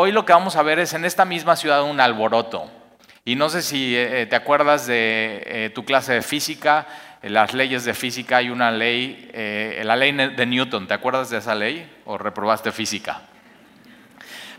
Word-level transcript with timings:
hoy 0.00 0.12
lo 0.12 0.24
que 0.24 0.32
vamos 0.32 0.56
a 0.56 0.62
ver 0.62 0.78
es 0.78 0.94
en 0.94 1.04
esta 1.04 1.24
misma 1.24 1.56
ciudad 1.56 1.82
un 1.82 2.00
alboroto. 2.00 2.70
Y 3.24 3.36
no 3.36 3.50
sé 3.50 3.60
si 3.60 3.94
eh, 3.96 4.26
te 4.26 4.34
acuerdas 4.34 4.86
de 4.86 5.42
eh, 5.44 5.70
tu 5.74 5.84
clase 5.84 6.14
de 6.14 6.22
física, 6.22 6.86
las 7.22 7.52
leyes 7.52 7.84
de 7.84 7.92
física, 7.92 8.38
hay 8.38 8.48
una 8.48 8.70
ley, 8.70 9.30
la 9.84 9.94
ley 9.94 10.12
de 10.12 10.46
Newton, 10.46 10.88
¿te 10.88 10.94
acuerdas 10.94 11.28
de 11.28 11.36
esa 11.36 11.54
ley 11.54 11.86
o 12.06 12.16
reprobaste 12.16 12.72
física? 12.72 13.20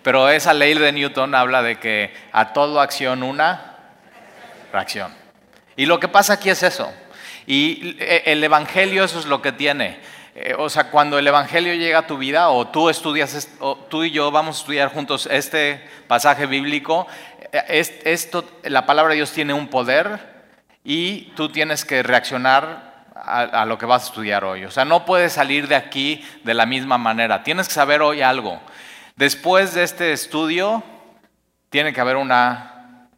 Pero 0.04 0.30
esa 0.30 0.54
ley 0.54 0.76
de 0.76 0.92
Newton 0.92 1.34
habla 1.34 1.64
de 1.64 1.80
que 1.80 2.14
a 2.32 2.54
toda 2.54 2.84
acción 2.84 3.24
una 3.24 3.78
reacción. 4.72 5.12
Y 5.76 5.88
lo 5.88 6.00
que 6.00 6.08
pasa 6.08 6.34
aquí 6.34 6.52
es 6.52 6.62
eso. 6.62 6.94
Y 7.48 7.98
el 8.00 8.44
Evangelio 8.44 9.04
eso 9.04 9.18
es 9.18 9.26
lo 9.26 9.42
que 9.42 9.52
tiene. 9.52 10.00
Eh, 10.34 10.56
o 10.58 10.70
sea, 10.70 10.90
cuando 10.90 11.20
el 11.20 11.28
Evangelio 11.28 11.74
llega 11.74 12.00
a 12.00 12.08
tu 12.08 12.18
vida 12.18 12.50
o 12.50 12.68
tú 12.68 12.90
estudias, 12.90 13.50
o 13.60 13.76
tú 13.76 14.04
y 14.04 14.12
yo 14.12 14.32
vamos 14.32 14.58
a 14.58 14.60
estudiar 14.62 14.94
juntos 14.94 15.28
este 15.30 15.86
pasaje 16.08 16.46
bíblico, 16.46 17.06
eh, 17.52 18.00
esto, 18.06 18.46
la 18.64 18.86
palabra 18.86 19.12
de 19.12 19.18
Dios 19.18 19.32
tiene 19.32 19.54
un 19.54 19.68
poder 19.68 20.32
y 20.84 21.34
tú 21.36 21.50
tienes 21.50 21.84
que 21.84 22.02
reaccionar 22.02 22.92
a, 23.14 23.66
lo 23.66 23.78
que 23.78 23.86
vas 23.86 24.04
a 24.04 24.06
estudiar 24.08 24.44
hoy. 24.44 24.66
O 24.66 24.72
sea, 24.72 24.86
no 24.86 25.06
puedes 25.06 25.34
salir 25.34 25.68
de 25.68 25.76
aquí 25.76 26.26
de 26.44 26.54
la 26.54 26.66
misma 26.66 26.98
manera. 26.98 27.44
Tienes 27.44 27.68
que 27.68 27.74
saber 27.74 28.02
hoy 28.02 28.22
algo. 28.22 28.60
Después 29.16 29.74
de 29.74 29.84
este 29.84 30.12
estudio, 30.12 30.84
tiene 31.70 31.94
que 31.94 32.02
haber 32.02 32.16
una, 32.16 33.10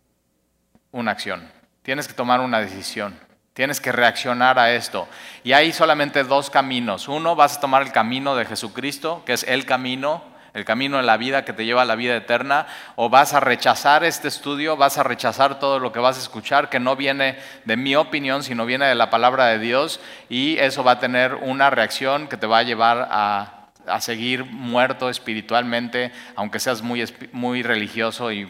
una 0.91 1.11
acción. 1.11 1.50
Tienes 1.84 2.08
que 2.08 2.14
tomar 2.14 2.41
una 2.41 2.59
decisión. 2.59 3.17
Tienes 3.53 3.80
que 3.80 3.91
reaccionar 3.91 4.57
a 4.57 4.73
esto. 4.73 5.07
Y 5.43 5.53
hay 5.53 5.73
solamente 5.73 6.23
dos 6.23 6.49
caminos. 6.49 7.07
Uno, 7.07 7.35
vas 7.35 7.57
a 7.57 7.59
tomar 7.59 7.84
el 7.84 7.91
camino 7.91 8.35
de 8.35 8.45
Jesucristo, 8.45 9.21
que 9.27 9.34
es 9.34 9.44
el 9.44 9.67
camino, 9.67 10.23
el 10.55 10.66
camino 10.66 10.98
de 10.98 11.03
la 11.03 11.17
vida 11.17 11.45
que 11.45 11.53
te 11.53 11.63
lleva 11.63 11.84
a 11.84 11.85
la 11.85 11.95
vida 11.95 12.16
eterna, 12.16 12.66
o 12.95 13.09
vas 13.09 13.35
a 13.35 13.39
rechazar 13.39 14.03
este 14.03 14.27
estudio, 14.27 14.75
vas 14.75 14.97
a 14.97 15.03
rechazar 15.03 15.59
todo 15.59 15.77
lo 15.77 15.91
que 15.91 15.99
vas 15.99 16.17
a 16.17 16.22
escuchar, 16.22 16.69
que 16.69 16.80
no 16.80 16.95
viene 16.95 17.38
de 17.66 17.78
mi 17.78 17.95
opinión, 17.95 18.41
sino 18.41 18.66
viene 18.66 18.88
de 18.88 18.95
la 18.95 19.11
palabra 19.11 19.45
de 19.45 19.59
Dios, 19.59 20.00
y 20.30 20.58
eso 20.58 20.83
va 20.83 20.94
a 20.94 21.00
tener 21.00 21.35
una 21.35 21.69
reacción 21.69 22.28
que 22.28 22.38
te 22.38 22.47
va 22.47 22.59
a 22.59 22.63
llevar 22.63 23.08
a 23.11 23.59
a 23.88 24.00
seguir 24.00 24.45
muerto 24.45 25.09
espiritualmente, 25.09 26.11
aunque 26.35 26.59
seas 26.59 26.81
muy, 26.81 27.03
muy 27.31 27.63
religioso 27.63 28.31
y, 28.31 28.45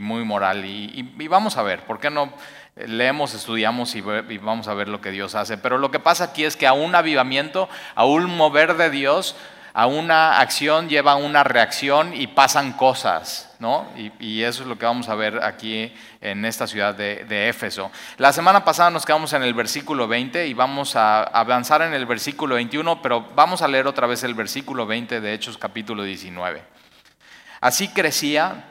muy 0.00 0.24
moral. 0.24 0.64
Y, 0.64 1.12
y, 1.18 1.28
vamos 1.28 1.56
a 1.56 1.62
ver, 1.62 1.80
¿por 1.80 1.98
qué 1.98 2.10
no 2.10 2.32
leemos, 2.76 3.32
estudiamos 3.34 3.94
y, 3.94 4.02
vamos 4.02 4.68
a 4.68 4.74
ver 4.74 4.88
lo 4.88 5.00
que 5.00 5.10
Dios 5.10 5.34
hace. 5.34 5.56
Pero 5.56 5.78
lo 5.78 5.90
que 5.90 5.98
pasa 5.98 6.24
aquí 6.24 6.44
es 6.44 6.56
que 6.56 6.66
a 6.66 6.74
un 6.74 6.94
avivamiento, 6.94 7.68
a 7.94 8.04
un 8.04 8.26
mover 8.36 8.76
de 8.76 8.90
Dios, 8.90 9.34
a 9.72 9.86
una 9.86 10.40
acción 10.40 10.88
lleva 10.88 11.16
una 11.16 11.44
reacción 11.44 12.14
y 12.14 12.28
pasan 12.28 12.72
cosas, 12.72 13.54
¿no? 13.58 13.86
Y, 13.96 14.42
eso 14.42 14.62
es 14.62 14.68
lo 14.68 14.78
que 14.78 14.86
vamos 14.86 15.08
a 15.08 15.14
ver 15.14 15.42
aquí 15.42 15.92
en 16.20 16.44
esta 16.44 16.66
ciudad 16.66 16.94
de, 16.94 17.24
de, 17.24 17.48
Éfeso. 17.48 17.90
La 18.16 18.32
semana 18.32 18.64
pasada 18.64 18.90
nos 18.90 19.04
quedamos 19.04 19.32
en 19.32 19.42
el 19.42 19.52
versículo 19.52 20.08
20 20.08 20.46
y 20.46 20.54
vamos 20.54 20.96
a 20.96 21.24
avanzar 21.24 21.82
en 21.82 21.92
el 21.92 22.06
versículo 22.06 22.54
21, 22.54 23.02
pero 23.02 23.28
vamos 23.34 23.60
a 23.60 23.68
leer 23.68 23.86
otra 23.86 24.06
vez 24.06 24.22
el 24.24 24.34
versículo 24.34 24.86
20 24.86 25.20
de 25.20 25.34
Hechos 25.34 25.58
capítulo 25.58 26.04
19. 26.04 26.62
Así 27.60 27.88
crecía 27.88 28.64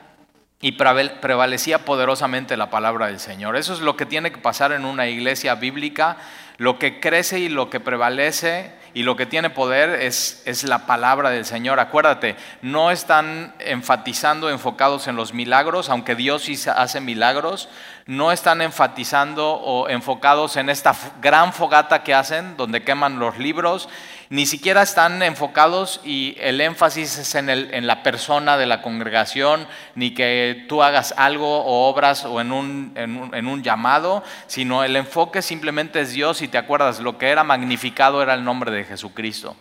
y 0.62 0.74
prevalecía 0.74 1.86
poderosamente 1.86 2.58
la 2.58 2.70
palabra 2.70 3.08
del 3.08 3.20
Señor. 3.20 3.56
Eso 3.56 3.74
es 3.74 3.82
lo 3.82 3.98
que 3.98 4.06
tiene 4.06 4.32
que 4.32 4.38
pasar 4.38 4.72
en 4.72 4.86
una 4.86 5.08
iglesia 5.08 5.56
bíblica. 5.56 6.18
Lo 6.58 6.80
que 6.80 7.00
crece 7.00 7.40
y 7.40 7.50
lo 7.50 7.70
que 7.70 7.80
prevalece 7.80 8.72
y 8.96 9.04
lo 9.04 9.18
que 9.18 9.26
tiene 9.26 9.50
poder 9.50 9.90
es, 10.02 10.42
es 10.46 10.64
la 10.64 10.86
palabra 10.86 11.30
del 11.30 11.44
Señor. 11.44 11.82
Acuérdate, 11.82 12.38
no 12.62 12.92
están 12.92 13.54
enfatizando, 13.60 14.50
enfocados 14.50 15.08
en 15.08 15.18
los 15.18 15.34
milagros, 15.34 15.90
aunque 15.90 16.16
Dios 16.16 16.44
sí 16.44 16.58
hace 16.74 17.02
milagros, 17.02 17.68
no 18.06 18.32
están 18.32 18.62
enfatizando 18.62 19.52
o 19.52 19.90
enfocados 19.90 20.56
en 20.56 20.70
esta 20.70 20.96
gran 21.22 21.52
fogata 21.52 22.04
que 22.04 22.14
hacen, 22.14 22.56
donde 22.56 22.84
queman 22.86 23.20
los 23.20 23.38
libros, 23.38 23.90
ni 24.30 24.46
siquiera 24.46 24.82
están 24.82 25.22
enfocados 25.24 26.02
y 26.04 26.36
el 26.40 26.62
énfasis 26.62 27.18
es 27.18 27.36
en, 27.36 27.50
el, 27.50 27.74
en 27.74 27.88
la 27.88 28.04
persona 28.04 28.58
de 28.58 28.66
la 28.66 28.82
congregación, 28.82 29.68
ni 29.96 30.14
que 30.14 30.66
tú 30.68 30.84
hagas 30.84 31.14
algo 31.18 31.60
o 31.64 31.90
obras 31.90 32.26
o 32.26 32.42
en 32.42 32.52
un, 32.52 32.94
en 32.96 33.48
un 33.48 33.64
llamado, 33.64 34.24
sino 34.48 34.84
el 34.84 34.96
enfoque 34.96 35.42
simplemente 35.42 36.02
es 36.02 36.12
Dios 36.12 36.42
y 36.42 36.48
te 36.48 36.58
acuerdas, 36.58 37.00
lo 37.00 37.18
que 37.18 37.30
era 37.30 37.44
magnificado 37.44 38.22
era 38.22 38.34
el 38.34 38.44
nombre 38.44 38.72
de 38.72 38.84
Jesucristo. 38.84 39.56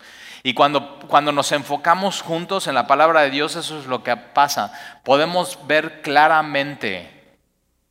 Y 0.45 0.53
cuando, 0.53 0.99
cuando 1.07 1.31
nos 1.31 1.51
enfocamos 1.51 2.21
juntos 2.21 2.67
en 2.67 2.75
la 2.75 2.85
palabra 2.85 3.21
de 3.21 3.31
Dios, 3.31 3.55
eso 3.55 3.79
es 3.79 3.87
lo 3.87 4.03
que 4.03 4.15
pasa. 4.15 4.71
Podemos 5.03 5.57
ver 5.65 6.03
claramente 6.03 7.09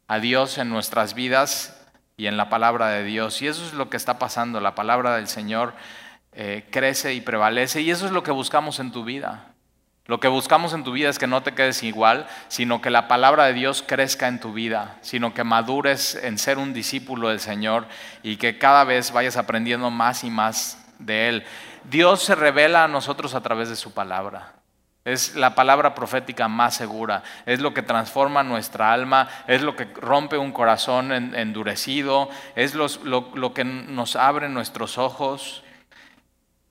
a 0.06 0.20
Dios 0.20 0.58
en 0.58 0.70
nuestras 0.70 1.14
vidas 1.14 1.84
y 2.16 2.28
en 2.28 2.36
la 2.36 2.50
palabra 2.50 2.90
de 2.90 3.02
Dios. 3.02 3.42
Y 3.42 3.48
eso 3.48 3.66
es 3.66 3.72
lo 3.72 3.90
que 3.90 3.96
está 3.96 4.20
pasando. 4.20 4.60
La 4.60 4.76
palabra 4.76 5.16
del 5.16 5.26
Señor 5.26 5.74
eh, 6.34 6.66
crece 6.70 7.14
y 7.14 7.20
prevalece. 7.20 7.80
Y 7.80 7.90
eso 7.90 8.06
es 8.06 8.12
lo 8.12 8.22
que 8.22 8.30
buscamos 8.30 8.80
en 8.80 8.92
tu 8.92 9.04
vida. 9.04 9.54
Lo 10.06 10.20
que 10.20 10.28
buscamos 10.28 10.74
en 10.74 10.84
tu 10.84 10.92
vida 10.92 11.08
es 11.08 11.18
que 11.18 11.26
no 11.26 11.42
te 11.42 11.54
quedes 11.54 11.82
igual, 11.82 12.26
sino 12.48 12.82
que 12.82 12.90
la 12.90 13.08
palabra 13.08 13.46
de 13.46 13.54
Dios 13.54 13.82
crezca 13.86 14.28
en 14.28 14.38
tu 14.38 14.52
vida, 14.52 14.98
sino 15.00 15.32
que 15.32 15.44
madures 15.44 16.14
en 16.14 16.36
ser 16.36 16.58
un 16.58 16.74
discípulo 16.74 17.30
del 17.30 17.40
Señor 17.40 17.86
y 18.22 18.36
que 18.36 18.58
cada 18.58 18.84
vez 18.84 19.12
vayas 19.12 19.38
aprendiendo 19.38 19.90
más 19.90 20.22
y 20.22 20.28
más 20.28 20.84
de 20.98 21.28
Él. 21.28 21.44
Dios 21.84 22.22
se 22.22 22.34
revela 22.34 22.84
a 22.84 22.88
nosotros 22.88 23.34
a 23.34 23.40
través 23.40 23.70
de 23.70 23.76
su 23.76 23.94
palabra. 23.94 24.52
Es 25.06 25.34
la 25.34 25.54
palabra 25.54 25.94
profética 25.94 26.48
más 26.48 26.74
segura, 26.76 27.22
es 27.44 27.60
lo 27.60 27.74
que 27.74 27.82
transforma 27.82 28.42
nuestra 28.42 28.92
alma, 28.92 29.28
es 29.46 29.62
lo 29.62 29.76
que 29.76 29.84
rompe 29.84 30.38
un 30.38 30.52
corazón 30.52 31.12
endurecido, 31.12 32.28
es 32.56 32.74
lo, 32.74 33.54
que 33.54 33.64
nos 33.64 34.16
abre 34.16 34.50
nuestros 34.50 34.96
ojos. 34.96 35.63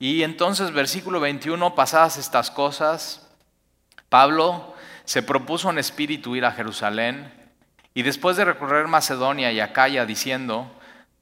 Y 0.04 0.22
entonces, 0.22 0.70
versículo 0.72 1.18
21, 1.18 1.74
pasadas 1.74 2.18
estas 2.18 2.50
cosas, 2.50 3.26
Pablo 4.10 4.74
se 5.06 5.22
propuso 5.22 5.70
en 5.70 5.78
espíritu 5.78 6.36
ir 6.36 6.44
a 6.44 6.52
Jerusalén 6.52 7.32
y 7.94 8.02
después 8.02 8.36
de 8.36 8.44
recorrer 8.44 8.86
Macedonia 8.86 9.50
y 9.50 9.60
Acaya 9.60 10.04
diciendo, 10.04 10.70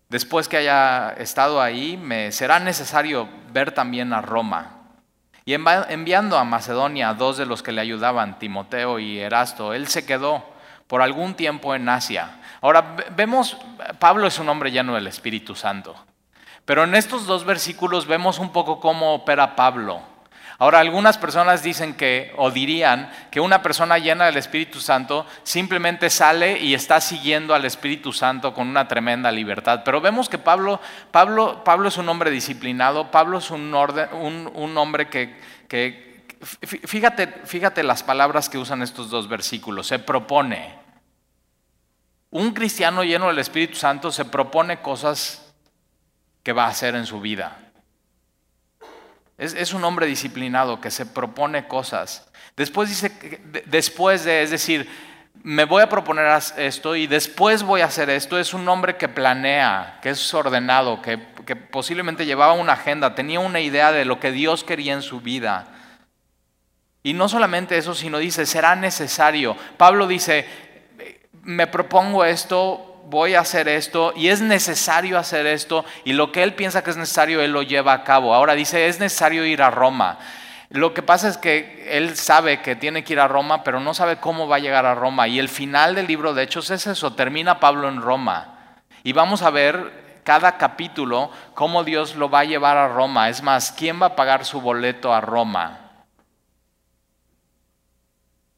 después 0.08 0.48
que 0.48 0.56
haya 0.56 1.10
estado 1.10 1.62
ahí, 1.62 1.96
me 1.96 2.32
será 2.32 2.58
necesario 2.58 3.28
ver 3.52 3.70
también 3.70 4.12
a 4.12 4.20
Roma. 4.20 4.78
Y 5.44 5.54
enviando 5.54 6.36
a 6.36 6.42
Macedonia 6.42 7.10
a 7.10 7.14
dos 7.14 7.36
de 7.36 7.46
los 7.46 7.62
que 7.62 7.70
le 7.70 7.82
ayudaban, 7.82 8.40
Timoteo 8.40 8.98
y 8.98 9.20
Erasto, 9.20 9.74
él 9.74 9.86
se 9.86 10.04
quedó 10.04 10.44
por 10.88 11.02
algún 11.02 11.34
tiempo 11.34 11.76
en 11.76 11.88
Asia. 11.88 12.40
Ahora 12.60 12.96
vemos, 13.14 13.56
Pablo 14.00 14.26
es 14.26 14.40
un 14.40 14.48
hombre 14.48 14.72
lleno 14.72 14.96
del 14.96 15.06
Espíritu 15.06 15.54
Santo, 15.54 15.94
pero 16.64 16.84
en 16.84 16.94
estos 16.94 17.26
dos 17.26 17.44
versículos 17.44 18.06
vemos 18.06 18.38
un 18.38 18.52
poco 18.52 18.80
cómo 18.80 19.14
opera 19.14 19.56
Pablo. 19.56 20.02
Ahora, 20.62 20.78
algunas 20.78 21.18
personas 21.18 21.64
dicen 21.64 21.94
que, 21.94 22.32
o 22.36 22.52
dirían, 22.52 23.10
que 23.32 23.40
una 23.40 23.62
persona 23.62 23.98
llena 23.98 24.26
del 24.26 24.36
Espíritu 24.36 24.78
Santo 24.78 25.26
simplemente 25.42 26.08
sale 26.08 26.56
y 26.56 26.74
está 26.74 27.00
siguiendo 27.00 27.52
al 27.52 27.64
Espíritu 27.64 28.12
Santo 28.12 28.54
con 28.54 28.68
una 28.68 28.86
tremenda 28.86 29.32
libertad. 29.32 29.82
Pero 29.84 30.00
vemos 30.00 30.28
que 30.28 30.38
Pablo, 30.38 30.80
Pablo, 31.10 31.64
Pablo 31.64 31.88
es 31.88 31.96
un 31.96 32.08
hombre 32.08 32.30
disciplinado, 32.30 33.10
Pablo 33.10 33.38
es 33.38 33.50
un, 33.50 33.74
un, 33.74 34.78
hombre 34.78 35.08
que, 35.08 35.36
que 35.66 36.26
fíjate, 36.62 37.26
fíjate 37.44 37.82
las 37.82 38.04
palabras 38.04 38.48
que 38.48 38.58
usan 38.58 38.82
estos 38.82 39.10
dos 39.10 39.28
versículos, 39.28 39.88
se 39.88 39.98
propone. 39.98 40.78
Un 42.30 42.52
cristiano 42.52 43.02
lleno 43.02 43.26
del 43.26 43.40
Espíritu 43.40 43.74
Santo 43.74 44.12
se 44.12 44.24
propone 44.24 44.80
cosas 44.80 45.41
que 46.42 46.52
va 46.52 46.64
a 46.64 46.68
hacer 46.68 46.94
en 46.94 47.06
su 47.06 47.20
vida. 47.20 47.58
Es, 49.38 49.72
un 49.72 49.82
hombre 49.82 50.06
disciplinado 50.06 50.80
que 50.80 50.90
se 50.90 51.04
propone 51.04 51.66
cosas. 51.66 52.30
Después 52.56 52.88
dice, 52.88 53.10
después 53.66 54.24
de, 54.24 54.42
es 54.42 54.50
decir, 54.50 54.88
me 55.42 55.64
voy 55.64 55.82
a 55.82 55.88
proponer 55.88 56.26
esto 56.58 56.94
y 56.94 57.08
después 57.08 57.64
voy 57.64 57.80
a 57.80 57.86
hacer 57.86 58.08
esto. 58.10 58.38
Es 58.38 58.54
un 58.54 58.68
hombre 58.68 58.96
que 58.96 59.08
planea, 59.08 59.98
que 60.00 60.10
es 60.10 60.34
ordenado, 60.34 61.02
que, 61.02 61.18
que 61.44 61.56
posiblemente 61.56 62.26
llevaba 62.26 62.52
una 62.52 62.74
agenda, 62.74 63.16
tenía 63.16 63.40
una 63.40 63.58
idea 63.58 63.90
de 63.90 64.04
lo 64.04 64.20
que 64.20 64.30
Dios 64.30 64.62
quería 64.62 64.92
en 64.92 65.02
su 65.02 65.20
vida. 65.20 65.66
Y 67.02 67.14
no 67.14 67.28
solamente 67.28 67.76
eso, 67.76 67.94
sino 67.94 68.18
dice, 68.18 68.46
será 68.46 68.76
necesario. 68.76 69.56
Pablo 69.76 70.06
dice, 70.06 70.46
me 71.42 71.66
propongo 71.66 72.24
esto, 72.24 72.91
voy 73.06 73.34
a 73.34 73.40
hacer 73.40 73.68
esto 73.68 74.12
y 74.16 74.28
es 74.28 74.40
necesario 74.40 75.18
hacer 75.18 75.46
esto 75.46 75.84
y 76.04 76.12
lo 76.12 76.32
que 76.32 76.42
él 76.42 76.54
piensa 76.54 76.82
que 76.82 76.90
es 76.90 76.96
necesario, 76.96 77.40
él 77.40 77.52
lo 77.52 77.62
lleva 77.62 77.92
a 77.92 78.04
cabo. 78.04 78.34
Ahora 78.34 78.54
dice, 78.54 78.86
es 78.86 79.00
necesario 79.00 79.44
ir 79.44 79.62
a 79.62 79.70
Roma. 79.70 80.18
Lo 80.70 80.94
que 80.94 81.02
pasa 81.02 81.28
es 81.28 81.36
que 81.36 81.86
él 81.90 82.16
sabe 82.16 82.62
que 82.62 82.76
tiene 82.76 83.04
que 83.04 83.12
ir 83.12 83.20
a 83.20 83.28
Roma, 83.28 83.62
pero 83.62 83.78
no 83.78 83.92
sabe 83.92 84.16
cómo 84.16 84.48
va 84.48 84.56
a 84.56 84.60
llegar 84.60 84.86
a 84.86 84.94
Roma. 84.94 85.28
Y 85.28 85.38
el 85.38 85.50
final 85.50 85.94
del 85.94 86.06
libro 86.06 86.32
de 86.32 86.44
Hechos 86.44 86.70
es 86.70 86.86
eso, 86.86 87.12
termina 87.12 87.60
Pablo 87.60 87.88
en 87.88 88.00
Roma. 88.00 88.54
Y 89.04 89.12
vamos 89.12 89.42
a 89.42 89.50
ver 89.50 90.20
cada 90.24 90.56
capítulo 90.56 91.30
cómo 91.52 91.84
Dios 91.84 92.14
lo 92.14 92.30
va 92.30 92.40
a 92.40 92.44
llevar 92.44 92.78
a 92.78 92.88
Roma. 92.88 93.28
Es 93.28 93.42
más, 93.42 93.70
¿quién 93.72 94.00
va 94.00 94.06
a 94.06 94.16
pagar 94.16 94.46
su 94.46 94.62
boleto 94.62 95.12
a 95.12 95.20
Roma? 95.20 95.81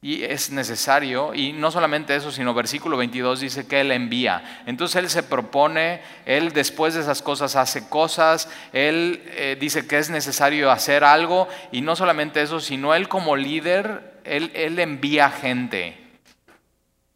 Y 0.05 0.23
es 0.23 0.51
necesario, 0.51 1.33
y 1.33 1.51
no 1.51 1.71
solamente 1.71 2.15
eso, 2.15 2.31
sino 2.31 2.53
versículo 2.53 2.95
22 2.95 3.39
dice 3.39 3.65
que 3.65 3.81
Él 3.81 3.91
envía. 3.91 4.61
Entonces 4.67 4.97
Él 4.97 5.09
se 5.09 5.23
propone, 5.23 5.99
Él 6.27 6.53
después 6.53 6.93
de 6.93 7.01
esas 7.01 7.23
cosas 7.23 7.55
hace 7.55 7.89
cosas, 7.89 8.47
Él 8.71 9.23
eh, 9.29 9.57
dice 9.59 9.87
que 9.87 9.97
es 9.97 10.11
necesario 10.11 10.69
hacer 10.69 11.03
algo, 11.03 11.47
y 11.71 11.81
no 11.81 11.95
solamente 11.95 12.43
eso, 12.43 12.59
sino 12.59 12.93
Él 12.93 13.07
como 13.07 13.35
líder, 13.35 14.19
Él, 14.25 14.51
él 14.53 14.77
envía 14.77 15.31
gente. 15.31 15.97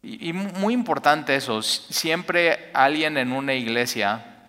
Y, 0.02 0.30
y 0.30 0.32
muy 0.32 0.74
importante 0.74 1.36
eso, 1.36 1.62
siempre 1.62 2.70
alguien 2.74 3.18
en 3.18 3.30
una 3.30 3.54
iglesia, 3.54 4.48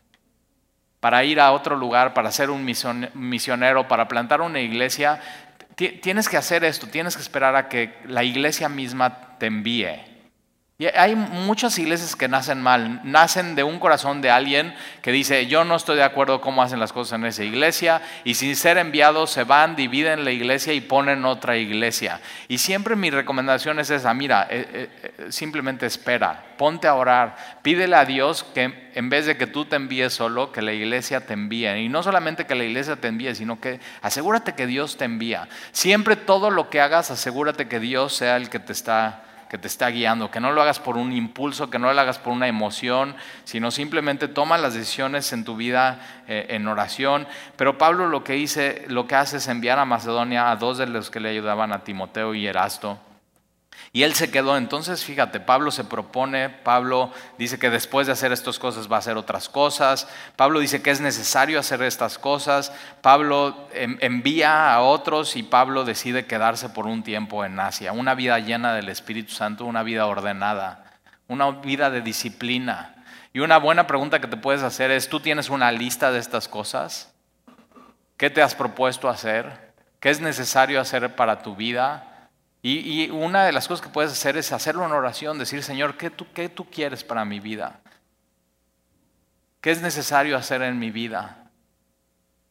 para 1.00 1.24
ir 1.24 1.40
a 1.40 1.52
otro 1.52 1.76
lugar, 1.76 2.16
para 2.16 2.32
ser 2.32 2.50
un 2.50 2.64
misionero, 2.64 3.88
para 3.88 4.08
plantar 4.08 4.42
una 4.42 4.62
iglesia, 4.62 5.20
tienes 5.76 6.30
que 6.30 6.38
hacer 6.38 6.64
esto, 6.64 6.88
tienes 6.88 7.16
que 7.16 7.22
esperar 7.22 7.56
a 7.56 7.70
que 7.70 7.94
la 8.06 8.24
iglesia 8.24 8.70
misma 8.70 9.38
te 9.38 9.48
envíe. 9.48 10.11
Y 10.82 10.88
hay 10.88 11.16
muchas 11.16 11.78
iglesias 11.78 12.16
que 12.16 12.28
nacen 12.28 12.60
mal, 12.60 13.02
nacen 13.04 13.54
de 13.54 13.62
un 13.64 13.78
corazón 13.78 14.20
de 14.20 14.32
alguien 14.32 14.74
que 15.04 15.12
dice, 15.12 15.46
yo 15.46 15.64
no 15.64 15.76
estoy 15.76 15.98
de 15.98 16.04
acuerdo 16.04 16.42
cómo 16.42 16.64
hacen 16.64 16.80
las 16.80 16.92
cosas 16.92 17.20
en 17.20 17.26
esa 17.28 17.44
iglesia, 17.44 18.02
y 18.24 18.34
sin 18.34 18.56
ser 18.56 18.80
enviados 18.80 19.30
se 19.30 19.44
van, 19.44 19.76
dividen 19.76 20.26
la 20.26 20.32
iglesia 20.32 20.74
y 20.74 20.82
ponen 20.82 21.24
otra 21.24 21.56
iglesia. 21.56 22.20
Y 22.48 22.58
siempre 22.58 22.96
mi 22.96 23.12
recomendación 23.12 23.78
es 23.78 23.92
esa, 23.92 24.12
mira, 24.16 24.48
eh, 24.50 24.68
eh, 24.74 24.90
eh, 25.04 25.26
simplemente 25.32 25.86
espera, 25.86 26.46
ponte 26.58 26.88
a 26.88 26.96
orar, 26.96 27.36
pídele 27.62 27.96
a 27.96 28.06
Dios 28.06 28.44
que 28.44 28.90
en 28.96 29.08
vez 29.08 29.28
de 29.28 29.38
que 29.38 29.46
tú 29.46 29.66
te 29.66 29.76
envíes 29.76 30.14
solo, 30.14 30.52
que 30.52 30.64
la 30.64 30.74
iglesia 30.74 31.28
te 31.28 31.34
envíe. 31.34 31.78
Y 31.78 31.90
no 31.90 32.02
solamente 32.02 32.48
que 32.48 32.56
la 32.56 32.64
iglesia 32.64 32.96
te 32.96 33.08
envíe, 33.08 33.36
sino 33.36 33.62
que 33.62 33.80
asegúrate 34.02 34.56
que 34.56 34.66
Dios 34.66 34.98
te 34.98 35.06
envía. 35.06 35.48
Siempre 35.74 36.16
todo 36.16 36.50
lo 36.50 36.72
que 36.72 36.82
hagas, 36.82 37.12
asegúrate 37.12 37.68
que 37.68 37.80
Dios 37.80 38.16
sea 38.16 38.36
el 38.36 38.50
que 38.50 38.58
te 38.58 38.74
está 38.74 39.26
que 39.52 39.58
te 39.58 39.68
está 39.68 39.90
guiando, 39.90 40.32
que 40.32 40.40
no 40.40 40.54
lo 40.54 40.62
hagas 40.62 40.80
por 40.80 40.96
un 40.96 41.12
impulso, 41.12 41.70
que 41.70 41.78
no 41.78 41.92
lo 41.92 42.00
hagas 42.00 42.18
por 42.18 42.32
una 42.32 42.48
emoción, 42.48 43.18
sino 43.44 43.70
simplemente 43.70 44.30
toma 44.30 44.58
las 44.58 44.76
decisiones 44.76 45.34
en 45.34 45.44
tu 45.44 45.58
vida 45.58 46.00
eh, 46.30 46.46
en 46.52 46.70
oración. 46.70 47.28
Pero 47.58 47.78
Pablo 47.78 48.08
lo 48.08 48.24
que, 48.24 48.38
hice, 48.38 48.86
lo 48.88 49.08
que 49.08 49.16
hace 49.16 49.38
es 49.38 49.50
enviar 49.50 49.78
a 49.78 49.84
Macedonia 49.84 50.52
a 50.52 50.56
dos 50.56 50.78
de 50.78 50.88
los 50.88 51.10
que 51.10 51.20
le 51.20 51.32
ayudaban, 51.32 51.74
a 51.74 51.84
Timoteo 51.84 52.34
y 52.34 52.48
Erasto 52.48 52.98
y 53.94 54.04
él 54.04 54.14
se 54.14 54.32
quedó. 54.32 54.56
Entonces, 54.58 55.04
fíjate, 55.04 55.40
Pablo 55.40 55.72
se 55.72 55.84
propone, 55.84 56.50
Pablo 56.50 57.12
dice 57.38 57.60
que 57.60 57.70
después 57.70 58.08
de 58.08 58.14
hacer 58.14 58.32
estas 58.32 58.58
cosas 58.58 58.90
va 58.90 58.96
a 58.96 59.00
hacer 59.00 59.18
otras 59.18 59.50
cosas, 59.50 60.08
Pablo 60.36 60.60
dice 60.60 60.82
que 60.82 60.92
es 60.92 61.02
necesario 61.02 61.60
hacer 61.60 61.82
estas 61.82 62.18
cosas, 62.18 62.72
Pablo 63.02 63.68
envía 63.74 64.74
a 64.74 64.82
otros 64.82 65.36
y 65.36 65.44
Pablo 65.44 65.84
decide 65.84 66.26
quedarse 66.26 66.70
por 66.70 66.88
un 66.88 67.04
tiempo 67.04 67.44
en 67.44 67.60
Asia. 67.60 67.92
Una 67.92 68.16
vida 68.16 68.40
llena 68.40 68.74
del 68.74 68.90
Espíritu 68.90 69.34
Santo, 69.34 69.66
una 69.66 69.84
vida 69.84 70.06
ordenada, 70.06 71.00
una 71.28 71.52
vida 71.52 71.90
de 71.90 72.02
disciplina. 72.02 72.96
Y 73.34 73.40
una 73.40 73.58
buena 73.58 73.88
pregunta 73.88 74.20
que 74.20 74.28
te 74.28 74.36
puedes 74.36 74.62
hacer 74.62 74.92
es, 74.92 75.08
¿tú 75.08 75.22
tienes 75.22 75.50
una 75.50 75.72
lista 75.72 76.12
de 76.12 76.20
estas 76.20 76.48
cosas? 76.50 77.14
¿Qué 78.18 78.30
te 78.30 78.42
has 78.42 78.56
propuesto 78.56 79.08
hacer? 79.10 79.72
¿Qué 80.02 80.10
es 80.10 80.20
necesario 80.20 80.82
hacer 80.82 81.16
para 81.16 81.42
tu 81.42 81.56
vida? 81.56 82.11
Y, 82.64 83.10
una 83.10 83.44
de 83.44 83.52
las 83.52 83.68
cosas 83.68 83.84
que 83.86 83.92
puedes 83.92 84.12
hacer 84.12 84.38
es 84.38 84.52
hacerlo 84.52 84.86
en 84.86 84.92
oración, 84.92 85.40
decir, 85.40 85.64
Señor, 85.64 85.98
¿qué 85.98 86.12
tú, 86.12 86.28
¿qué 86.34 86.48
tú 86.48 86.70
quieres 86.70 87.04
para 87.04 87.26
mi 87.26 87.40
vida? 87.40 87.80
¿Qué 89.62 89.72
es 89.72 89.82
necesario 89.82 90.38
hacer 90.38 90.62
en 90.62 90.78
mi 90.78 90.92
vida? 90.92 91.50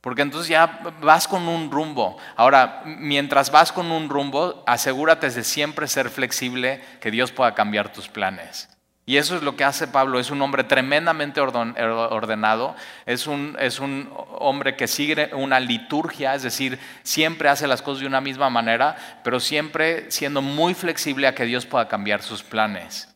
Porque 0.00 0.22
entonces 0.22 0.48
ya 0.48 0.80
vas 1.00 1.28
con 1.28 1.46
un 1.46 1.70
rumbo. 1.70 2.16
Ahora, 2.34 2.82
mientras 2.84 3.50
vas 3.50 3.70
con 3.70 3.92
un 3.92 4.08
rumbo, 4.08 4.64
asegúrate 4.66 5.30
de 5.30 5.44
siempre 5.44 5.86
ser 5.86 6.10
flexible, 6.10 6.82
que 7.00 7.10
Dios 7.10 7.30
pueda 7.30 7.54
cambiar 7.54 7.92
tus 7.92 8.08
planes. 8.08 8.68
Y 9.10 9.16
eso 9.16 9.34
es 9.34 9.42
lo 9.42 9.56
que 9.56 9.64
hace 9.64 9.88
Pablo. 9.88 10.20
Es 10.20 10.30
un 10.30 10.40
hombre 10.40 10.62
tremendamente 10.62 11.40
ordenado, 11.40 12.76
es 13.06 13.26
un, 13.26 13.56
es 13.58 13.80
un 13.80 14.08
hombre 14.38 14.76
que 14.76 14.86
sigue 14.86 15.30
una 15.34 15.58
liturgia, 15.58 16.36
es 16.36 16.44
decir, 16.44 16.78
siempre 17.02 17.48
hace 17.48 17.66
las 17.66 17.82
cosas 17.82 18.02
de 18.02 18.06
una 18.06 18.20
misma 18.20 18.50
manera, 18.50 18.94
pero 19.24 19.40
siempre 19.40 20.08
siendo 20.12 20.42
muy 20.42 20.74
flexible 20.74 21.26
a 21.26 21.34
que 21.34 21.44
Dios 21.44 21.66
pueda 21.66 21.88
cambiar 21.88 22.22
sus 22.22 22.44
planes. 22.44 23.12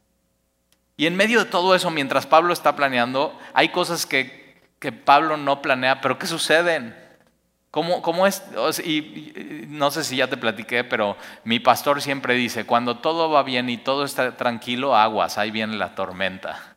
Y 0.96 1.06
en 1.06 1.14
medio 1.14 1.44
de 1.44 1.49
todo 1.49 1.76
eso, 1.76 1.93
mientras 1.93 2.26
Pablo 2.26 2.52
está 2.52 2.75
planeando, 2.75 3.38
hay 3.52 3.69
cosas 3.69 4.05
que, 4.05 4.64
que 4.81 4.90
Pablo 4.90 5.37
no 5.37 5.62
planea, 5.62 6.00
pero 6.00 6.19
que 6.19 6.26
suceden. 6.26 7.03
¿Cómo, 7.75 8.25
es? 8.29 8.41
Y, 8.85 9.67
no 9.67 9.91
sé 9.91 10.05
si 10.05 10.15
ya 10.15 10.29
te 10.29 10.37
platiqué, 10.37 10.85
pero 10.85 11.17
mi 11.43 11.59
pastor 11.59 12.00
siempre 12.00 12.35
dice, 12.35 12.67
cuando 12.67 12.99
todo 12.99 13.29
va 13.29 13.43
bien 13.43 13.69
y 13.69 13.79
todo 13.79 14.05
está 14.05 14.37
tranquilo, 14.37 14.94
aguas, 14.94 15.38
ahí 15.38 15.50
viene 15.50 15.76
la 15.76 15.97
tormenta. 15.97 16.76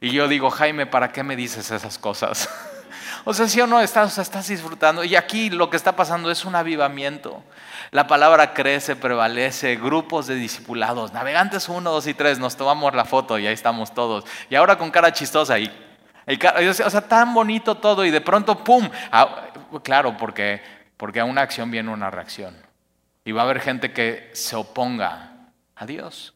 Y 0.00 0.10
yo 0.10 0.26
digo, 0.26 0.50
Jaime, 0.50 0.86
¿para 0.86 1.12
qué 1.12 1.22
me 1.22 1.36
dices 1.36 1.70
esas 1.70 1.96
cosas? 1.96 2.48
o 3.24 3.32
sea, 3.32 3.46
si 3.46 3.60
o 3.60 3.68
no, 3.68 3.80
estás, 3.80 4.18
estás 4.18 4.48
disfrutando. 4.48 5.04
Y 5.04 5.14
aquí 5.14 5.48
lo 5.48 5.70
que 5.70 5.76
está 5.76 5.94
pasando 5.94 6.28
es 6.28 6.44
un 6.44 6.56
avivamiento. 6.56 7.44
La 7.92 8.08
palabra 8.08 8.52
crece, 8.52 8.96
prevalece, 8.96 9.76
grupos 9.76 10.26
de 10.26 10.34
discipulados, 10.34 11.12
navegantes 11.12 11.68
1, 11.68 11.88
2 11.88 12.06
y 12.08 12.14
3, 12.14 12.40
nos 12.40 12.56
tomamos 12.56 12.92
la 12.96 13.04
foto 13.04 13.38
y 13.38 13.46
ahí 13.46 13.54
estamos 13.54 13.94
todos. 13.94 14.24
Y 14.50 14.56
ahora 14.56 14.76
con 14.76 14.90
cara 14.90 15.12
chistosa 15.12 15.60
y 15.60 15.70
o 16.26 16.90
sea, 16.90 17.08
tan 17.08 17.34
bonito 17.34 17.76
todo 17.76 18.04
y 18.04 18.10
de 18.10 18.20
pronto, 18.20 18.62
¡pum! 18.62 18.88
Claro, 19.82 20.16
porque, 20.16 20.62
porque 20.96 21.20
a 21.20 21.24
una 21.24 21.42
acción 21.42 21.70
viene 21.70 21.90
una 21.90 22.10
reacción. 22.10 22.56
Y 23.24 23.32
va 23.32 23.42
a 23.42 23.44
haber 23.44 23.60
gente 23.60 23.92
que 23.92 24.30
se 24.32 24.56
oponga 24.56 25.32
a 25.76 25.86
Dios. 25.86 26.34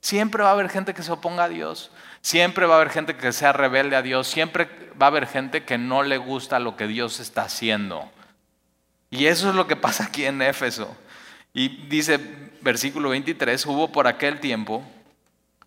Siempre 0.00 0.42
va 0.42 0.50
a 0.50 0.52
haber 0.52 0.68
gente 0.68 0.94
que 0.94 1.02
se 1.02 1.12
oponga 1.12 1.44
a 1.44 1.48
Dios. 1.48 1.90
Siempre 2.20 2.66
va 2.66 2.74
a 2.74 2.76
haber 2.76 2.90
gente 2.90 3.16
que 3.16 3.32
sea 3.32 3.52
rebelde 3.52 3.96
a 3.96 4.02
Dios. 4.02 4.26
Siempre 4.28 4.68
va 5.00 5.06
a 5.06 5.08
haber 5.08 5.26
gente 5.26 5.64
que 5.64 5.78
no 5.78 6.02
le 6.02 6.18
gusta 6.18 6.58
lo 6.58 6.76
que 6.76 6.86
Dios 6.86 7.20
está 7.20 7.42
haciendo. 7.42 8.10
Y 9.10 9.26
eso 9.26 9.48
es 9.48 9.54
lo 9.54 9.66
que 9.66 9.76
pasa 9.76 10.04
aquí 10.04 10.24
en 10.24 10.42
Éfeso. 10.42 10.96
Y 11.52 11.86
dice 11.88 12.20
versículo 12.60 13.10
23, 13.10 13.64
hubo 13.66 13.90
por 13.90 14.06
aquel 14.06 14.40
tiempo 14.40 14.82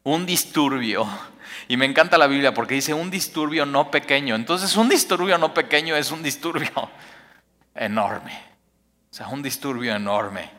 un 0.03 0.25
disturbio 0.25 1.07
y 1.72 1.78
me 1.78 1.86
encanta 1.86 2.18
la 2.18 2.28
Biblia 2.28 2.54
porque 2.54 2.74
dice 2.74 2.94
un 2.94 3.10
disturbio 3.10 3.66
no 3.66 3.90
pequeño. 3.90 4.36
Entonces 4.36 4.76
un 4.76 4.90
disturbio 4.90 5.38
no 5.38 5.54
pequeño 5.54 5.96
es 5.96 6.12
un 6.12 6.22
disturbio 6.22 6.70
enorme. 7.76 8.38
O 9.10 9.14
sea, 9.14 9.30
un 9.30 9.42
disturbio 9.42 9.96
enorme. 9.96 10.52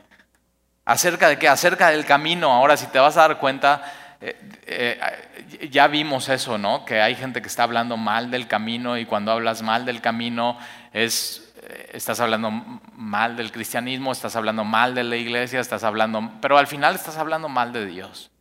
¿Acerca 0.86 1.28
de 1.28 1.38
qué? 1.38 1.48
Acerca 1.48 1.90
del 1.90 2.06
camino. 2.06 2.50
Ahora, 2.50 2.78
si 2.78 2.86
te 2.86 2.98
vas 2.98 3.18
a 3.18 3.28
dar 3.28 3.38
cuenta, 3.40 3.82
eh, 4.22 4.40
eh, 4.64 5.68
ya 5.70 5.86
vimos 5.86 6.30
eso, 6.30 6.56
¿no? 6.56 6.86
Que 6.86 7.02
hay 7.02 7.14
gente 7.14 7.42
que 7.42 7.48
está 7.48 7.64
hablando 7.64 7.98
mal 7.98 8.30
del 8.30 8.48
camino 8.48 8.96
y 8.96 9.04
cuando 9.04 9.32
hablas 9.32 9.60
mal 9.60 9.84
del 9.84 10.00
camino 10.00 10.56
es, 10.94 11.52
eh, 11.60 11.90
estás 11.92 12.20
hablando 12.20 12.50
mal 12.94 13.36
del 13.36 13.52
cristianismo, 13.52 14.12
estás 14.12 14.34
hablando 14.34 14.64
mal 14.64 14.94
de 14.94 15.04
la 15.04 15.16
iglesia, 15.16 15.60
estás 15.60 15.84
hablando, 15.84 16.32
pero 16.40 16.56
al 16.56 16.68
final 16.68 16.94
estás 16.94 17.18
hablando 17.18 17.50
mal 17.50 17.74
de 17.74 17.84
Dios. 17.84 18.31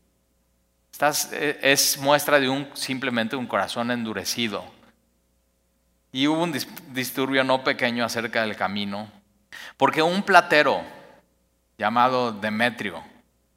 Eh, 1.02 1.60
es 1.64 1.98
muestra 1.98 2.40
de 2.40 2.48
un 2.48 2.68
simplemente 2.74 3.36
un 3.36 3.48
corazón 3.48 3.90
endurecido. 3.90 4.64
Y 6.12 6.28
hubo 6.28 6.44
un 6.44 6.56
disturbio 6.94 7.44
no 7.44 7.64
pequeño 7.64 8.06
acerca 8.06 8.42
del 8.42 8.56
camino, 8.56 9.10
porque 9.78 10.02
un 10.02 10.22
platero 10.22 10.84
llamado 11.78 12.34
Demetrio, 12.34 13.02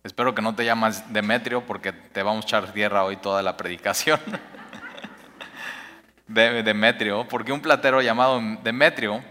espero 0.04 0.34
que 0.34 0.40
no 0.40 0.54
te 0.54 0.64
llamas 0.64 1.12
Demetrio 1.12 1.66
porque 1.66 1.92
te 1.92 2.22
vamos 2.22 2.44
a 2.44 2.48
echar 2.48 2.72
tierra 2.72 3.04
hoy 3.04 3.16
toda 3.16 3.42
la 3.42 3.56
predicación. 3.56 4.20
de 6.26 6.62
Demetrio, 6.62 7.28
porque 7.28 7.52
un 7.52 7.60
platero 7.60 8.00
llamado 8.00 8.40
Demetrio 8.62 9.22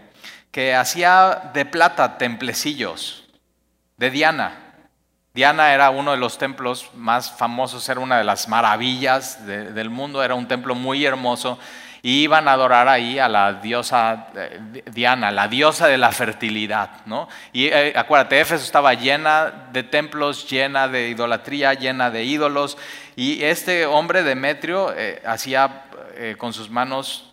que 0.52 0.72
hacía 0.72 1.50
de 1.52 1.64
plata 1.64 2.16
templecillos 2.16 3.28
de 3.96 4.10
Diana. 4.10 4.63
Diana 5.34 5.74
era 5.74 5.90
uno 5.90 6.12
de 6.12 6.16
los 6.16 6.38
templos 6.38 6.90
más 6.94 7.32
famosos, 7.32 7.88
era 7.88 7.98
una 7.98 8.18
de 8.18 8.22
las 8.22 8.46
maravillas 8.46 9.44
del 9.44 9.90
mundo, 9.90 10.22
era 10.22 10.36
un 10.36 10.46
templo 10.46 10.76
muy 10.76 11.04
hermoso 11.04 11.58
y 12.02 12.22
iban 12.22 12.46
a 12.46 12.52
adorar 12.52 12.86
ahí 12.86 13.18
a 13.18 13.28
la 13.28 13.54
diosa 13.54 14.28
eh, 14.36 14.82
Diana, 14.92 15.32
la 15.32 15.48
diosa 15.48 15.88
de 15.88 15.98
la 15.98 16.12
fertilidad. 16.12 17.04
¿no? 17.06 17.28
Y 17.52 17.66
eh, 17.66 17.92
acuérdate, 17.96 18.40
Éfeso 18.40 18.62
estaba 18.62 18.94
llena 18.94 19.70
de 19.72 19.82
templos, 19.82 20.48
llena 20.48 20.86
de 20.86 21.08
idolatría, 21.08 21.74
llena 21.74 22.12
de 22.12 22.22
ídolos. 22.22 22.78
Y 23.16 23.42
este 23.42 23.86
hombre, 23.86 24.22
Demetrio, 24.22 24.94
eh, 24.96 25.20
hacía 25.26 25.86
con 26.38 26.52
sus 26.52 26.70
manos 26.70 27.32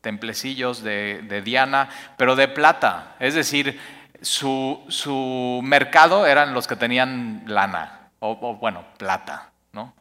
templecillos 0.00 0.82
de 0.82 1.42
Diana, 1.44 1.88
pero 2.16 2.34
de 2.34 2.48
plata. 2.48 3.14
Es 3.20 3.34
decir, 3.34 3.78
su, 4.24 5.60
mercado 5.62 6.26
eran 6.26 6.54
los 6.54 6.66
que 6.66 6.76
tenían 6.76 7.44
lana, 7.46 8.10
o, 8.18 8.56
bueno, 8.56 8.84
plata, 8.98 9.50
¿no? 9.72 9.94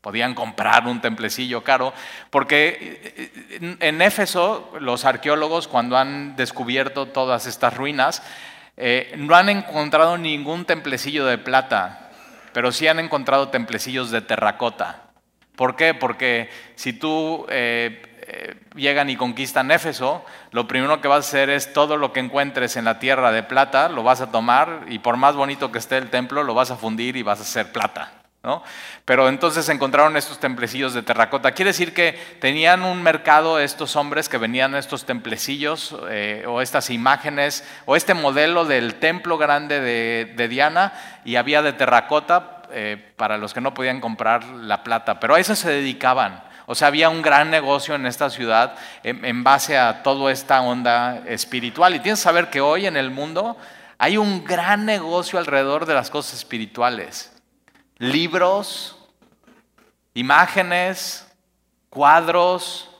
Podían 0.00 0.34
comprar 0.34 0.86
un 0.86 1.00
templecillo 1.00 1.64
caro, 1.64 1.94
porque 2.30 3.40
en 3.80 4.02
Éfeso 4.02 4.72
los 4.78 5.04
arqueólogos 5.04 5.68
cuando 5.68 5.96
han 5.96 6.36
descubierto 6.36 7.06
todas 7.06 7.46
estas 7.46 7.74
ruinas, 7.74 8.22
eh, 8.76 9.14
no 9.16 9.34
han 9.36 9.48
encontrado 9.48 10.18
ningún 10.18 10.64
templecillo 10.64 11.24
de 11.24 11.38
plata, 11.38 12.10
pero 12.52 12.72
sí 12.72 12.86
han 12.88 12.98
encontrado 12.98 13.48
templecillos 13.48 14.10
de 14.10 14.20
terracota. 14.20 15.04
¿Por 15.56 15.76
qué? 15.76 15.94
Porque 15.94 16.50
si 16.74 16.92
tú 16.92 17.46
eh, 17.48 18.13
eh, 18.36 18.56
llegan 18.74 19.10
y 19.10 19.16
conquistan 19.16 19.70
Éfeso, 19.70 20.24
lo 20.50 20.66
primero 20.66 21.00
que 21.00 21.08
vas 21.08 21.24
a 21.24 21.28
hacer 21.28 21.50
es 21.50 21.72
todo 21.72 21.96
lo 21.96 22.12
que 22.12 22.20
encuentres 22.20 22.76
en 22.76 22.84
la 22.84 22.98
tierra 22.98 23.30
de 23.30 23.44
plata, 23.44 23.88
lo 23.88 24.02
vas 24.02 24.20
a 24.20 24.32
tomar 24.32 24.86
y 24.88 24.98
por 24.98 25.16
más 25.16 25.36
bonito 25.36 25.70
que 25.70 25.78
esté 25.78 25.98
el 25.98 26.10
templo, 26.10 26.42
lo 26.42 26.54
vas 26.54 26.70
a 26.72 26.76
fundir 26.76 27.16
y 27.16 27.22
vas 27.22 27.38
a 27.38 27.42
hacer 27.42 27.70
plata. 27.70 28.24
Pero 29.04 29.28
entonces 29.28 29.68
encontraron 29.68 30.16
estos 30.16 30.38
templecillos 30.38 30.92
de 30.92 31.02
terracota. 31.02 31.52
Quiere 31.52 31.70
decir 31.70 31.94
que 31.94 32.12
tenían 32.40 32.82
un 32.82 33.02
mercado 33.02 33.58
estos 33.58 33.96
hombres 33.96 34.28
que 34.28 34.38
venían 34.38 34.74
estos 34.74 35.06
templecillos 35.06 35.96
eh, 36.10 36.44
o 36.46 36.60
estas 36.60 36.90
imágenes 36.90 37.64
o 37.86 37.96
este 37.96 38.14
modelo 38.14 38.64
del 38.64 38.96
templo 38.96 39.38
grande 39.38 39.80
de, 39.80 40.48
Diana 40.48 40.92
y 41.24 41.36
había 41.36 41.62
de 41.62 41.72
terracota 41.72 42.62
eh, 42.70 43.12
para 43.16 43.38
los 43.38 43.54
que 43.54 43.62
no 43.62 43.72
podían 43.72 44.00
comprar 44.00 44.44
la 44.44 44.82
plata. 44.82 45.20
Pero 45.20 45.34
a 45.34 45.40
eso 45.40 45.54
se 45.54 45.70
dedicaban. 45.70 46.42
O 46.66 46.74
sea, 46.74 46.88
había 46.88 47.10
un 47.10 47.22
gran 47.22 47.50
negocio 47.50 47.94
en 47.94 48.06
esta 48.06 48.30
ciudad 48.30 48.76
en, 49.02 49.44
base 49.44 49.76
a 49.76 50.02
toda 50.02 50.32
esta 50.32 50.60
onda 50.62 51.22
espiritual. 51.26 51.94
Y 51.94 52.00
tienes 52.00 52.20
que 52.20 52.24
saber 52.24 52.50
que 52.50 52.60
hoy 52.60 52.86
en 52.86 52.96
el 52.96 53.10
mundo 53.10 53.56
hay 53.98 54.16
un 54.16 54.44
gran 54.44 54.86
negocio 54.86 55.38
alrededor 55.38 55.86
de 55.86 55.94
las 55.94 56.10
cosas 56.10 56.38
espirituales 56.38 57.30
libros, 57.98 58.98
imágenes, 60.14 61.26
cuadros. 61.90 62.90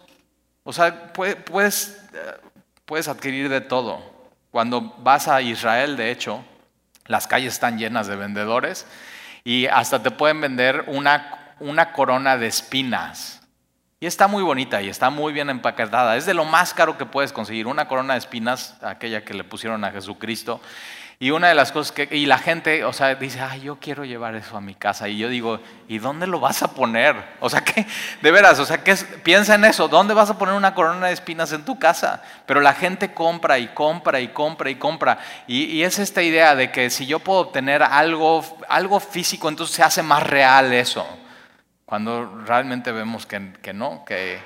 O 0.62 0.72
sea, 0.72 1.12
puedes, 1.12 2.00
puedes 2.84 3.08
adquirir 3.08 3.48
de 3.48 3.60
todo. 3.60 4.02
Cuando 4.50 4.94
vas 4.98 5.28
a 5.28 5.42
Israel, 5.42 5.96
de 5.96 6.10
hecho, 6.10 6.44
las 7.06 7.26
calles 7.26 7.54
están 7.54 7.78
llenas 7.78 8.06
de 8.06 8.16
vendedores 8.16 8.86
y 9.42 9.66
hasta 9.66 10.02
te 10.02 10.10
pueden 10.10 10.40
vender 10.40 10.84
una, 10.86 11.54
una 11.60 11.92
corona 11.92 12.36
de 12.36 12.46
espinas. 12.46 13.40
Y 14.04 14.06
está 14.06 14.28
muy 14.28 14.42
bonita 14.42 14.82
y 14.82 14.90
está 14.90 15.08
muy 15.08 15.32
bien 15.32 15.48
empaquetada. 15.48 16.18
Es 16.18 16.26
de 16.26 16.34
lo 16.34 16.44
más 16.44 16.74
caro 16.74 16.98
que 16.98 17.06
puedes 17.06 17.32
conseguir, 17.32 17.66
una 17.66 17.88
corona 17.88 18.12
de 18.12 18.18
espinas, 18.18 18.76
aquella 18.82 19.24
que 19.24 19.32
le 19.32 19.44
pusieron 19.44 19.82
a 19.82 19.92
Jesucristo. 19.92 20.60
Y 21.18 21.30
una 21.30 21.48
de 21.48 21.54
las 21.54 21.72
cosas 21.72 21.90
que, 21.90 22.14
y 22.14 22.26
la 22.26 22.36
gente, 22.36 22.84
o 22.84 22.92
sea, 22.92 23.14
dice, 23.14 23.40
ay, 23.40 23.62
yo 23.62 23.76
quiero 23.76 24.04
llevar 24.04 24.34
eso 24.34 24.58
a 24.58 24.60
mi 24.60 24.74
casa. 24.74 25.08
Y 25.08 25.16
yo 25.16 25.30
digo, 25.30 25.58
¿y 25.88 26.00
dónde 26.00 26.26
lo 26.26 26.38
vas 26.38 26.62
a 26.62 26.74
poner? 26.74 27.16
O 27.40 27.48
sea, 27.48 27.60
que, 27.64 27.86
de 28.20 28.30
veras, 28.30 28.58
o 28.58 28.66
sea, 28.66 28.84
piensa 29.22 29.54
en 29.54 29.64
eso, 29.64 29.88
¿dónde 29.88 30.12
vas 30.12 30.28
a 30.28 30.36
poner 30.36 30.54
una 30.54 30.74
corona 30.74 31.06
de 31.06 31.14
espinas 31.14 31.52
en 31.52 31.64
tu 31.64 31.78
casa? 31.78 32.22
Pero 32.44 32.60
la 32.60 32.74
gente 32.74 33.14
compra 33.14 33.58
y 33.58 33.68
compra 33.68 34.20
y 34.20 34.28
compra 34.28 34.68
y 34.68 34.74
compra. 34.74 35.18
Y, 35.46 35.80
es 35.80 35.98
esta 35.98 36.20
idea 36.20 36.54
de 36.54 36.70
que 36.70 36.90
si 36.90 37.06
yo 37.06 37.20
puedo 37.20 37.40
obtener 37.40 37.82
algo, 37.82 38.44
algo 38.68 39.00
físico, 39.00 39.48
entonces 39.48 39.76
se 39.76 39.82
hace 39.82 40.02
más 40.02 40.24
real 40.24 40.74
eso. 40.74 41.06
Cuando 41.84 42.42
realmente 42.46 42.92
vemos 42.92 43.26
que, 43.26 43.52
que 43.62 43.72
no, 43.72 44.04
que 44.04 44.40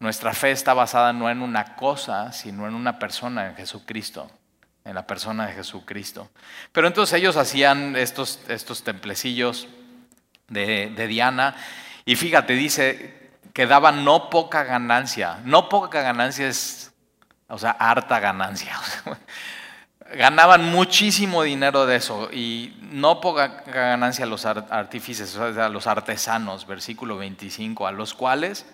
nuestra 0.00 0.32
fe 0.32 0.50
está 0.50 0.74
basada 0.74 1.12
no 1.12 1.30
en 1.30 1.42
una 1.42 1.76
cosa, 1.76 2.32
sino 2.32 2.66
en 2.66 2.74
una 2.74 2.98
persona, 2.98 3.48
en 3.48 3.56
Jesucristo 3.56 4.30
en 4.88 4.94
la 4.94 5.06
persona 5.06 5.46
de 5.46 5.52
Jesucristo. 5.52 6.30
Pero 6.72 6.86
entonces 6.86 7.18
ellos 7.18 7.36
hacían 7.36 7.94
estos, 7.94 8.40
estos 8.48 8.82
templecillos 8.82 9.68
de, 10.48 11.06
Diana 11.06 11.54
y 12.06 12.16
fíjate, 12.16 12.54
dice 12.54 13.30
que 13.52 13.66
daban 13.66 14.02
no 14.02 14.30
poca 14.30 14.64
ganancia. 14.64 15.40
No 15.44 15.68
poca 15.68 16.00
ganancia 16.00 16.48
es, 16.48 16.92
o 17.48 17.58
sea, 17.58 17.72
harta 17.72 18.18
ganancia. 18.18 18.72
Ganaban 20.14 20.64
muchísimo 20.64 21.42
dinero 21.42 21.84
de 21.84 21.96
eso 21.96 22.30
y 22.32 22.74
no 22.80 23.20
poca 23.20 23.62
ganancia 23.66 24.24
a 24.24 24.28
los 24.28 24.46
artífices, 24.46 25.36
o 25.36 25.52
sea, 25.52 25.66
a 25.66 25.68
los 25.68 25.86
artesanos, 25.86 26.66
versículo 26.66 27.18
25, 27.18 27.86
a 27.86 27.92
los 27.92 28.14
cuales 28.14 28.64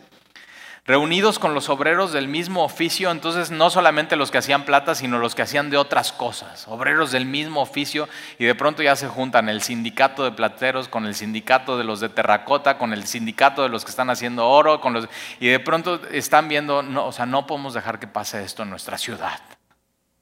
reunidos 0.86 1.38
con 1.38 1.54
los 1.54 1.70
obreros 1.70 2.12
del 2.12 2.28
mismo 2.28 2.62
oficio, 2.62 3.10
entonces 3.10 3.50
no 3.50 3.70
solamente 3.70 4.16
los 4.16 4.30
que 4.30 4.38
hacían 4.38 4.64
plata, 4.64 4.94
sino 4.94 5.18
los 5.18 5.34
que 5.34 5.42
hacían 5.42 5.70
de 5.70 5.78
otras 5.78 6.12
cosas, 6.12 6.68
obreros 6.68 7.10
del 7.10 7.24
mismo 7.24 7.62
oficio, 7.62 8.06
y 8.38 8.44
de 8.44 8.54
pronto 8.54 8.82
ya 8.82 8.94
se 8.94 9.08
juntan 9.08 9.48
el 9.48 9.62
sindicato 9.62 10.24
de 10.24 10.32
plateros 10.32 10.88
con 10.88 11.06
el 11.06 11.14
sindicato 11.14 11.78
de 11.78 11.84
los 11.84 12.00
de 12.00 12.10
terracota, 12.10 12.76
con 12.76 12.92
el 12.92 13.06
sindicato 13.06 13.62
de 13.62 13.70
los 13.70 13.84
que 13.84 13.90
están 13.90 14.10
haciendo 14.10 14.46
oro, 14.46 14.80
con 14.80 14.92
los, 14.92 15.08
y 15.40 15.48
de 15.48 15.58
pronto 15.58 16.00
están 16.10 16.48
viendo, 16.48 16.82
no, 16.82 17.06
o 17.06 17.12
sea, 17.12 17.24
no 17.24 17.46
podemos 17.46 17.72
dejar 17.72 17.98
que 17.98 18.06
pase 18.06 18.44
esto 18.44 18.62
en 18.62 18.70
nuestra 18.70 18.98
ciudad. 18.98 19.40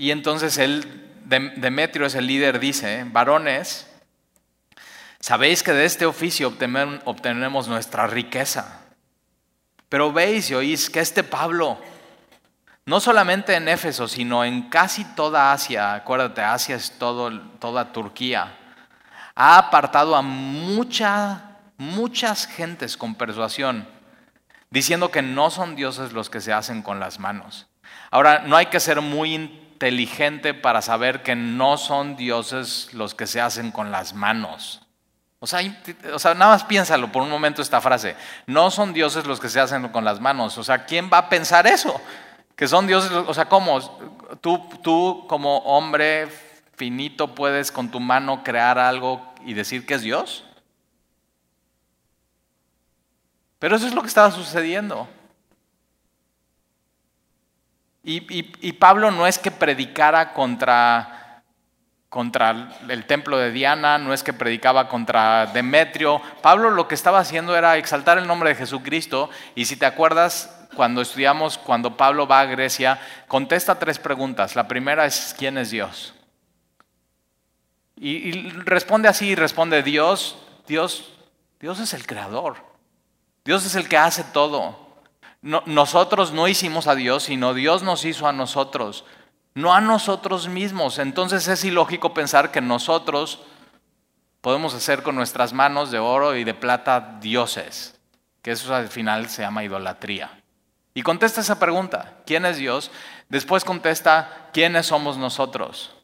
Y 0.03 0.11
entonces 0.11 0.59
él, 0.59 0.85
Demetrio 1.27 2.07
es 2.07 2.17
el 2.17 2.27
líder, 2.27 2.59
dice, 2.59 3.07
varones, 3.07 3.87
sabéis 5.21 5.63
que 5.63 5.73
de 5.73 5.85
este 5.85 6.07
oficio 6.07 6.49
obtenemos 7.05 7.69
nuestra 7.69 8.09
riqueza. 8.09 8.81
Pero 9.89 10.13
veis 10.13 10.51
y 10.51 10.55
oís 10.55 10.91
que 10.91 10.99
este 10.99 11.23
Pablo, 11.23 11.79
no 12.85 12.99
solamente 12.99 13.55
en 13.55 13.69
Éfeso, 13.69 14.09
sino 14.09 14.45
en 14.45 14.69
casi 14.71 15.05
toda 15.05 15.53
Asia, 15.53 15.95
acuérdate, 15.95 16.41
Asia 16.41 16.75
es 16.75 16.99
todo, 16.99 17.31
toda 17.61 17.93
Turquía, 17.93 18.59
ha 19.37 19.57
apartado 19.57 20.17
a 20.17 20.23
muchas, 20.23 21.43
muchas 21.77 22.49
gentes 22.49 22.97
con 22.97 23.15
persuasión, 23.15 23.87
diciendo 24.69 25.13
que 25.13 25.23
no 25.23 25.49
son 25.51 25.77
dioses 25.77 26.13
los 26.13 26.29
que 26.29 26.41
se 26.41 26.53
hacen 26.53 26.83
con 26.83 26.99
las 26.99 27.21
manos. 27.21 27.69
Ahora, 28.11 28.41
no 28.41 28.57
hay 28.57 28.67
que 28.67 28.81
ser 28.81 29.01
muy 29.01 29.63
inteligente 29.83 30.55
para 30.55 30.81
saber 30.81 31.25
que 31.25 31.35
no 31.35 31.77
son 31.77 32.15
dioses 32.15 32.91
los 32.93 33.17
que 33.17 33.27
se 33.27 33.41
hacen 33.41 33.73
con 33.73 33.91
las 33.91 34.15
manos. 34.15 34.81
O 35.41 35.47
sea, 35.49 35.61
nada 36.35 36.53
más 36.53 36.63
piénsalo 36.63 37.11
por 37.11 37.21
un 37.21 37.29
momento 37.29 37.63
esta 37.63 37.81
frase. 37.81 38.15
No 38.47 38.71
son 38.71 38.93
dioses 38.93 39.27
los 39.27 39.41
que 39.41 39.49
se 39.49 39.59
hacen 39.59 39.89
con 39.89 40.05
las 40.05 40.21
manos. 40.21 40.57
O 40.57 40.63
sea, 40.63 40.85
¿quién 40.85 41.11
va 41.13 41.19
a 41.19 41.29
pensar 41.29 41.67
eso? 41.67 42.01
Que 42.55 42.69
son 42.69 42.87
dioses, 42.87 43.11
o 43.11 43.35
sea, 43.35 43.47
¿cómo? 43.47 43.81
Tú, 44.41 44.65
tú 44.85 45.25
como 45.29 45.59
hombre 45.59 46.29
finito 46.77 47.35
puedes 47.35 47.73
con 47.73 47.91
tu 47.91 47.99
mano 47.99 48.45
crear 48.45 48.79
algo 48.79 49.35
y 49.45 49.55
decir 49.55 49.85
que 49.85 49.95
es 49.95 50.03
Dios. 50.03 50.45
Pero 53.59 53.75
eso 53.75 53.89
es 53.89 53.95
lo 53.95 54.03
que 54.03 54.09
estaba 54.09 54.31
sucediendo. 54.31 55.09
Y 58.05 58.73
Pablo 58.73 59.11
no 59.11 59.27
es 59.27 59.39
que 59.39 59.51
predicara 59.51 60.33
contra 60.33 61.23
contra 62.13 62.69
el 62.91 63.07
templo 63.07 63.39
de 63.39 63.53
Diana, 63.53 63.97
no 63.97 64.13
es 64.13 64.23
que 64.23 64.35
predicaba 64.35 64.87
contra 64.87 65.47
Demetrio. 65.47 66.21
Pablo 66.43 66.69
lo 66.69 66.87
que 66.87 66.95
estaba 66.95 67.21
haciendo 67.21 67.57
era 67.57 67.79
exaltar 67.79 68.19
el 68.19 68.27
nombre 68.27 68.51
de 68.51 68.55
Jesucristo 68.55 69.31
y 69.55 69.65
si 69.65 69.77
te 69.77 69.87
acuerdas, 69.87 70.55
cuando 70.77 71.01
estudiamos, 71.01 71.57
cuando 71.57 71.97
Pablo 71.97 72.29
va 72.29 72.41
a 72.41 72.45
Grecia, 72.45 73.01
contesta 73.29 73.79
tres 73.79 73.99
preguntas. 73.99 74.55
La 74.57 74.69
primera 74.69 75.07
es, 75.07 75.35
¿quién 75.39 75.57
es 75.57 75.71
Dios? 75.71 76.13
Y, 77.97 78.51
responde 78.51 79.09
así, 79.09 79.35
responde 79.35 79.83
Dios, 79.83 80.37
Dios, 80.67 81.15
Dios 81.61 81.81
es 81.81 81.95
el 81.95 82.07
creador. 82.07 82.57
Dios 83.43 83.65
es 83.65 83.75
el 83.75 83.89
que 83.89 83.97
hace 83.97 84.23
todo. 84.23 84.92
Nosotros 85.43 86.33
no 86.33 86.49
hicimos 86.49 86.87
a 86.87 86.95
Dios, 86.95 87.25
sino 87.25 87.53
Dios 87.53 87.83
nos 87.83 88.05
hizo 88.05 88.27
a 88.27 88.33
nosotros 88.33 89.05
no 89.55 89.75
a 89.75 89.81
nosotros 89.81 90.49
mismos. 90.49 90.99
Entonces 90.99 91.49
es 91.49 91.65
ilógico 91.65 92.15
pensar 92.15 92.51
que 92.51 92.61
nosotros 92.61 93.41
podemos 94.41 94.75
hacer 94.75 95.03
con 95.03 95.15
nuestras 95.15 95.53
manos 95.53 95.91
de 95.91 95.99
oro 95.99 96.37
y 96.37 96.45
de 96.45 96.55
plata 96.55 97.19
dioses, 97.21 97.99
que 98.43 98.53
eso 98.53 98.75
al 98.75 98.89
final 98.89 99.29
se 99.29 99.43
llama 99.43 99.65
idolatría. 99.65 100.31
Y 100.95 101.03
contesta 101.03 101.41
esa 101.41 101.59
pregunta, 101.59 102.19
¿quién 102.27 102.45
es 102.45 102.57
Dios? 102.59 102.91
Después 103.29 103.65
contesta, 103.65 104.51
¿quiénes 104.53 104.87
somos 104.87 105.17
nosotros? 105.17 105.95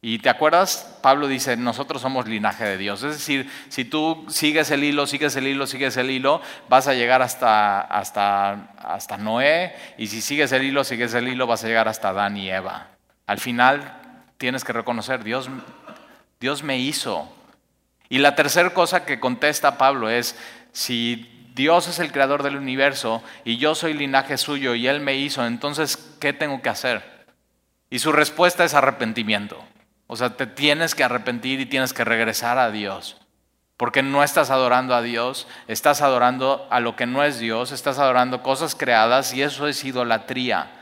Y 0.00 0.20
te 0.20 0.28
acuerdas, 0.28 0.98
Pablo 1.02 1.26
dice, 1.26 1.56
nosotros 1.56 2.00
somos 2.00 2.28
linaje 2.28 2.64
de 2.64 2.78
Dios. 2.78 3.02
Es 3.02 3.14
decir, 3.14 3.50
si 3.68 3.84
tú 3.84 4.24
sigues 4.28 4.70
el 4.70 4.84
hilo, 4.84 5.08
sigues 5.08 5.34
el 5.34 5.48
hilo, 5.48 5.66
sigues 5.66 5.96
el 5.96 6.10
hilo, 6.10 6.40
vas 6.68 6.86
a 6.86 6.94
llegar 6.94 7.20
hasta, 7.20 7.80
hasta, 7.80 8.70
hasta 8.78 9.16
Noé. 9.16 9.74
Y 9.98 10.06
si 10.06 10.20
sigues 10.20 10.52
el 10.52 10.62
hilo, 10.62 10.84
sigues 10.84 11.14
el 11.14 11.26
hilo, 11.26 11.48
vas 11.48 11.64
a 11.64 11.66
llegar 11.66 11.88
hasta 11.88 12.10
Adán 12.10 12.36
y 12.36 12.48
Eva. 12.48 12.86
Al 13.26 13.40
final 13.40 14.22
tienes 14.36 14.62
que 14.62 14.72
reconocer, 14.72 15.24
Dios, 15.24 15.50
Dios 16.38 16.62
me 16.62 16.78
hizo. 16.78 17.28
Y 18.08 18.18
la 18.18 18.36
tercera 18.36 18.70
cosa 18.70 19.04
que 19.04 19.18
contesta 19.18 19.78
Pablo 19.78 20.08
es, 20.10 20.38
si 20.70 21.50
Dios 21.56 21.88
es 21.88 21.98
el 21.98 22.12
creador 22.12 22.44
del 22.44 22.56
universo 22.56 23.20
y 23.44 23.56
yo 23.56 23.74
soy 23.74 23.94
linaje 23.94 24.38
suyo 24.38 24.76
y 24.76 24.86
Él 24.86 25.00
me 25.00 25.16
hizo, 25.16 25.44
entonces, 25.44 25.96
¿qué 26.20 26.32
tengo 26.32 26.62
que 26.62 26.68
hacer? 26.68 27.02
Y 27.90 27.98
su 27.98 28.12
respuesta 28.12 28.64
es 28.64 28.74
arrepentimiento. 28.74 29.58
O 30.08 30.16
sea, 30.16 30.36
te 30.36 30.46
tienes 30.46 30.94
que 30.94 31.04
arrepentir 31.04 31.60
y 31.60 31.66
tienes 31.66 31.92
que 31.92 32.02
regresar 32.02 32.58
a 32.58 32.70
Dios. 32.72 33.18
Porque 33.76 34.02
no 34.02 34.24
estás 34.24 34.50
adorando 34.50 34.94
a 34.94 35.02
Dios, 35.02 35.46
estás 35.68 36.02
adorando 36.02 36.66
a 36.70 36.80
lo 36.80 36.96
que 36.96 37.06
no 37.06 37.22
es 37.22 37.38
Dios, 37.38 37.70
estás 37.70 38.00
adorando 38.00 38.42
cosas 38.42 38.74
creadas 38.74 39.32
y 39.34 39.42
eso 39.42 39.68
es 39.68 39.84
idolatría. 39.84 40.72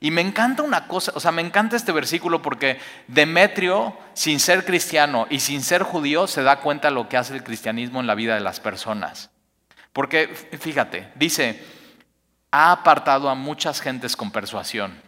Y 0.00 0.10
me 0.10 0.22
encanta 0.22 0.62
una 0.62 0.88
cosa, 0.88 1.12
o 1.14 1.20
sea, 1.20 1.30
me 1.30 1.42
encanta 1.42 1.76
este 1.76 1.92
versículo 1.92 2.42
porque 2.42 2.80
Demetrio, 3.06 3.96
sin 4.14 4.40
ser 4.40 4.64
cristiano 4.64 5.26
y 5.30 5.40
sin 5.40 5.62
ser 5.62 5.82
judío, 5.82 6.26
se 6.26 6.42
da 6.42 6.60
cuenta 6.60 6.88
de 6.88 6.94
lo 6.94 7.08
que 7.08 7.18
hace 7.18 7.34
el 7.34 7.44
cristianismo 7.44 8.00
en 8.00 8.06
la 8.06 8.14
vida 8.14 8.34
de 8.34 8.40
las 8.40 8.60
personas. 8.60 9.30
Porque, 9.92 10.28
fíjate, 10.58 11.12
dice, 11.14 11.62
ha 12.50 12.72
apartado 12.72 13.28
a 13.28 13.34
muchas 13.34 13.80
gentes 13.80 14.16
con 14.16 14.32
persuasión. 14.32 15.00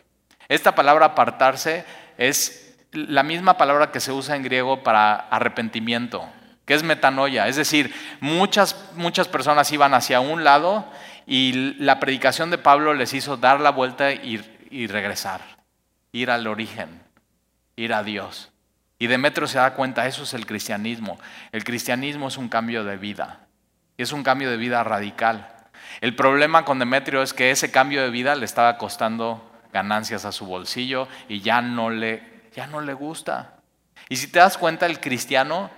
Esta 0.47 0.75
palabra 0.75 1.07
apartarse 1.07 1.85
es 2.19 2.66
la 2.93 3.23
misma 3.23 3.57
palabra 3.57 3.91
que 3.93 4.01
se 4.01 4.13
usa 4.13 4.37
en 4.37 4.43
griego 4.43 4.83
para 4.83 5.15
arrepentimiento, 5.15 6.29
que 6.65 6.75
es 6.75 6.83
metanoia. 6.83 7.49
Es 7.49 7.57
decir, 7.57 7.95
muchas, 8.21 8.91
muchas 8.95 9.29
personas 9.29 9.71
iban 9.73 9.95
hacia 9.95 10.21
un 10.21 10.45
lado 10.45 10.87
y 11.27 11.75
la 11.79 12.01
predicación 12.01 12.51
de 12.51 12.59
Pablo 12.59 12.95
les 12.95 13.15
hizo 13.15 13.37
dar 13.37 13.61
la 13.61 13.71
vuelta 13.71 14.13
y, 14.13 14.41
y 14.71 14.87
regresar, 14.87 15.41
ir 16.13 16.31
al 16.31 16.47
origen, 16.47 17.03
ir 17.77 17.93
a 17.93 18.03
Dios. 18.03 18.53
Y 18.99 19.09
Demetrio 19.09 19.47
se 19.47 19.59
da 19.59 19.75
cuenta, 19.75 20.07
eso 20.07 20.23
es 20.23 20.33
el 20.33 20.47
cristianismo. 20.47 21.19
El 21.53 21.65
cristianismo 21.65 22.29
es 22.29 22.39
un 22.39 22.49
cambio 22.49 22.85
de 22.85 22.97
vida. 22.97 23.41
Es 23.99 24.13
un 24.13 24.23
cambio 24.23 24.51
de 24.51 24.57
vida 24.57 24.83
radical. 24.85 25.55
El 26.01 26.15
problema 26.15 26.65
con 26.65 26.79
Demetrio 26.79 27.23
es 27.23 27.35
que 27.35 27.51
ese 27.51 27.71
cambio 27.71 28.03
de 28.03 28.11
vida 28.11 28.35
le 28.35 28.45
estaba 28.45 28.79
costando 28.79 29.51
ganancias 29.73 30.25
a 30.25 30.33
su 30.33 30.47
bolsillo 30.47 31.09
y 31.29 31.41
ya 31.41 31.61
no 31.61 31.91
le, 31.91 32.36
ya 32.57 32.67
no 32.67 32.81
le 32.81 32.95
gusta. 32.95 33.57
Y 34.09 34.17
si 34.17 34.29
te 34.29 34.39
das 34.39 34.57
cuenta, 34.57 34.87
el 34.87 34.99
cristiano, 34.99 35.71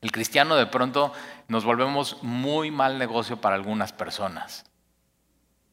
el 0.00 0.12
cristiano 0.12 0.54
de 0.54 0.66
pronto 0.66 1.12
nos 1.48 1.64
volvemos 1.64 2.22
muy 2.22 2.70
mal 2.70 2.98
negocio 2.98 3.40
para 3.40 3.56
algunas 3.56 3.92
personas. 3.92 4.64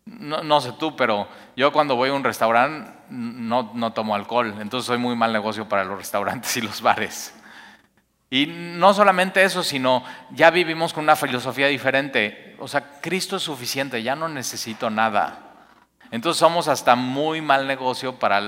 No, 0.06 0.44
no, 0.44 0.62
sé 0.62 0.74
tú, 0.74 0.96
pero 0.96 1.28
yo 1.56 1.72
cuando 1.72 1.96
voy 1.96 2.10
a 2.10 2.14
un 2.14 2.24
restaurante 2.24 2.92
no, 3.10 3.72
no 3.74 3.94
tomo 3.94 4.14
alcohol, 4.16 4.56
entonces 4.60 4.86
soy 4.86 4.98
muy 4.98 5.16
mal 5.16 5.34
negocio 5.34 5.68
para 5.68 5.84
los 5.84 5.98
restaurantes 5.98 6.58
y 6.58 6.62
los 6.62 6.82
bares. 6.82 7.34
Y 8.30 8.48
no 8.48 8.94
solamente 8.94 9.44
eso, 9.44 9.64
sino 9.64 10.04
ya 10.32 10.50
vivimos 10.50 10.94
con 10.94 11.04
una 11.04 11.16
filosofía 11.16 11.68
diferente. 11.68 12.56
O 12.60 12.68
sea, 12.68 13.00
Cristo 13.00 13.38
es 13.38 13.44
suficiente, 13.44 14.02
ya 14.02 14.16
no 14.16 14.28
necesito 14.28 14.90
nada. 14.90 15.40
Entonces 16.12 16.40
somos 16.40 16.68
hasta 16.68 16.96
muy 16.96 17.42
mal 17.42 17.68
negocio 17.68 18.18
para 18.18 18.42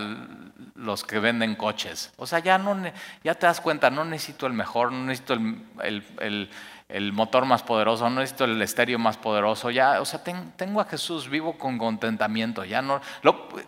los 0.78 1.04
que 1.04 1.20
venden 1.20 1.56
coches. 1.56 2.14
O 2.18 2.28
sea, 2.28 2.40
ya, 2.40 2.58
no, 2.58 2.78
ya 3.24 3.34
te 3.34 3.48
das 3.48 3.60
cuenta, 3.60 3.90
no 3.90 4.06
necesito 4.06 4.46
el 4.46 4.54
mejor, 4.54 4.92
no 4.92 5.06
necesito 5.06 5.34
el, 5.34 7.12
motor 7.12 7.46
más 7.46 7.64
poderoso, 7.64 8.10
no 8.10 8.22
necesito 8.22 8.46
el 8.46 8.62
estéreo 8.62 9.00
más 9.00 9.18
poderoso. 9.18 9.72
Ya, 9.72 10.00
o 10.00 10.06
sea, 10.06 10.24
tengo 10.24 10.80
a 10.80 10.86
Jesús 10.86 11.30
vivo 11.30 11.58
con 11.58 11.78
contentamiento. 11.78 12.64
Ya 12.64 12.82
no, 12.82 13.02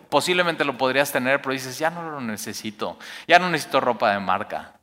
posiblemente 0.09 0.63
lo 0.63 0.77
podrías 0.77 1.11
tener, 1.11 1.41
pero 1.41 1.53
dices, 1.53 1.79
ya 1.79 1.89
no 1.89 2.03
lo 2.03 2.21
necesito. 2.21 2.97
Ya 3.27 3.39
no 3.39 3.49
necesito 3.49 3.81
ropa 3.81 4.11
de 4.11 4.19
marca. 4.19 4.73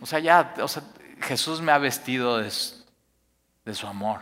O 0.00 0.06
sea, 0.06 0.18
ya, 0.18 0.54
o 0.60 0.68
sea, 0.68 0.82
Jesús 1.20 1.60
me 1.60 1.72
ha 1.72 1.78
vestido 1.78 2.38
de, 2.38 2.50
su 2.50 3.86
amor. 3.86 4.20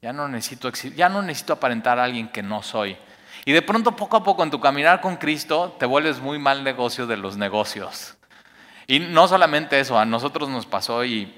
Ya 0.00 0.12
no, 0.12 0.26
necesito, 0.26 0.70
ya 0.70 1.08
no 1.08 1.20
necesito 1.22 1.52
aparentar 1.52 1.98
a 1.98 2.04
alguien 2.04 2.28
que 2.28 2.42
no 2.42 2.62
soy. 2.62 2.96
Y 3.48 3.52
de 3.52 3.62
pronto, 3.62 3.96
poco 3.96 4.18
a 4.18 4.22
poco, 4.22 4.42
en 4.42 4.50
tu 4.50 4.60
caminar 4.60 5.00
con 5.00 5.16
Cristo, 5.16 5.74
te 5.78 5.86
vuelves 5.86 6.20
muy 6.20 6.38
mal 6.38 6.62
negocio 6.62 7.06
de 7.06 7.16
los 7.16 7.38
negocios. 7.38 8.14
Y 8.86 8.98
no 8.98 9.26
solamente 9.26 9.80
eso, 9.80 9.98
a 9.98 10.04
nosotros 10.04 10.50
nos 10.50 10.66
pasó 10.66 11.02
y 11.02 11.34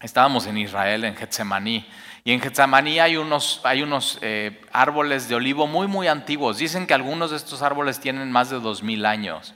estábamos 0.00 0.46
en 0.46 0.58
Israel, 0.58 1.02
en 1.02 1.16
Getsemaní. 1.16 1.84
Y 2.22 2.30
en 2.30 2.40
Getsemaní 2.40 3.00
hay 3.00 3.16
unos, 3.16 3.62
hay 3.64 3.82
unos 3.82 4.20
eh, 4.22 4.60
árboles 4.72 5.28
de 5.28 5.34
olivo 5.34 5.66
muy, 5.66 5.88
muy 5.88 6.06
antiguos. 6.06 6.58
Dicen 6.58 6.86
que 6.86 6.94
algunos 6.94 7.32
de 7.32 7.38
estos 7.38 7.62
árboles 7.62 7.98
tienen 7.98 8.30
más 8.30 8.50
de 8.50 8.60
dos 8.60 8.84
mil 8.84 9.04
años. 9.04 9.52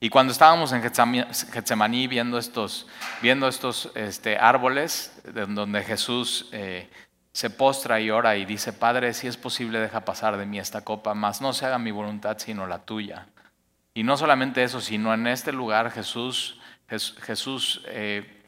Y 0.00 0.10
cuando 0.10 0.32
estábamos 0.34 0.72
en 0.72 0.82
Getsemaní 0.82 2.08
viendo 2.08 2.36
estos, 2.36 2.86
viendo 3.22 3.48
estos 3.48 3.90
este, 3.94 4.36
árboles, 4.36 5.18
donde 5.24 5.82
Jesús 5.82 6.50
eh, 6.52 6.90
se 7.32 7.50
postra 7.50 8.00
y 8.00 8.10
ora 8.10 8.36
y 8.36 8.44
dice, 8.44 8.72
Padre, 8.72 9.14
si 9.14 9.26
es 9.26 9.36
posible, 9.36 9.78
deja 9.78 10.04
pasar 10.04 10.36
de 10.36 10.46
mí 10.46 10.58
esta 10.58 10.82
copa, 10.82 11.14
mas 11.14 11.40
no 11.40 11.52
se 11.52 11.66
haga 11.66 11.78
mi 11.78 11.90
voluntad 11.90 12.36
sino 12.38 12.66
la 12.66 12.80
tuya. 12.80 13.26
Y 13.94 14.02
no 14.02 14.16
solamente 14.16 14.62
eso, 14.62 14.80
sino 14.80 15.12
en 15.12 15.26
este 15.26 15.52
lugar 15.52 15.90
Jesús, 15.90 16.60
Jesús 16.88 17.82
eh, 17.86 18.42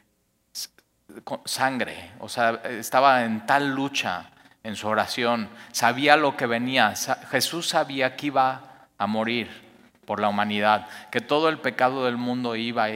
sangre, 1.45 2.11
o 2.19 2.29
sea, 2.29 2.61
estaba 2.69 3.23
en 3.25 3.45
tal 3.45 3.71
lucha 3.73 4.31
en 4.63 4.75
su 4.75 4.87
oración, 4.87 5.49
sabía 5.71 6.17
lo 6.17 6.35
que 6.35 6.47
venía, 6.47 6.93
Jesús 7.29 7.69
sabía 7.69 8.15
que 8.15 8.27
iba 8.27 8.87
a 8.97 9.07
morir 9.07 9.49
por 10.05 10.19
la 10.19 10.29
humanidad, 10.29 10.87
que 11.11 11.21
todo 11.21 11.49
el 11.49 11.59
pecado 11.59 12.05
del 12.05 12.17
mundo 12.17 12.55
iba 12.55 12.85
a 12.85 12.89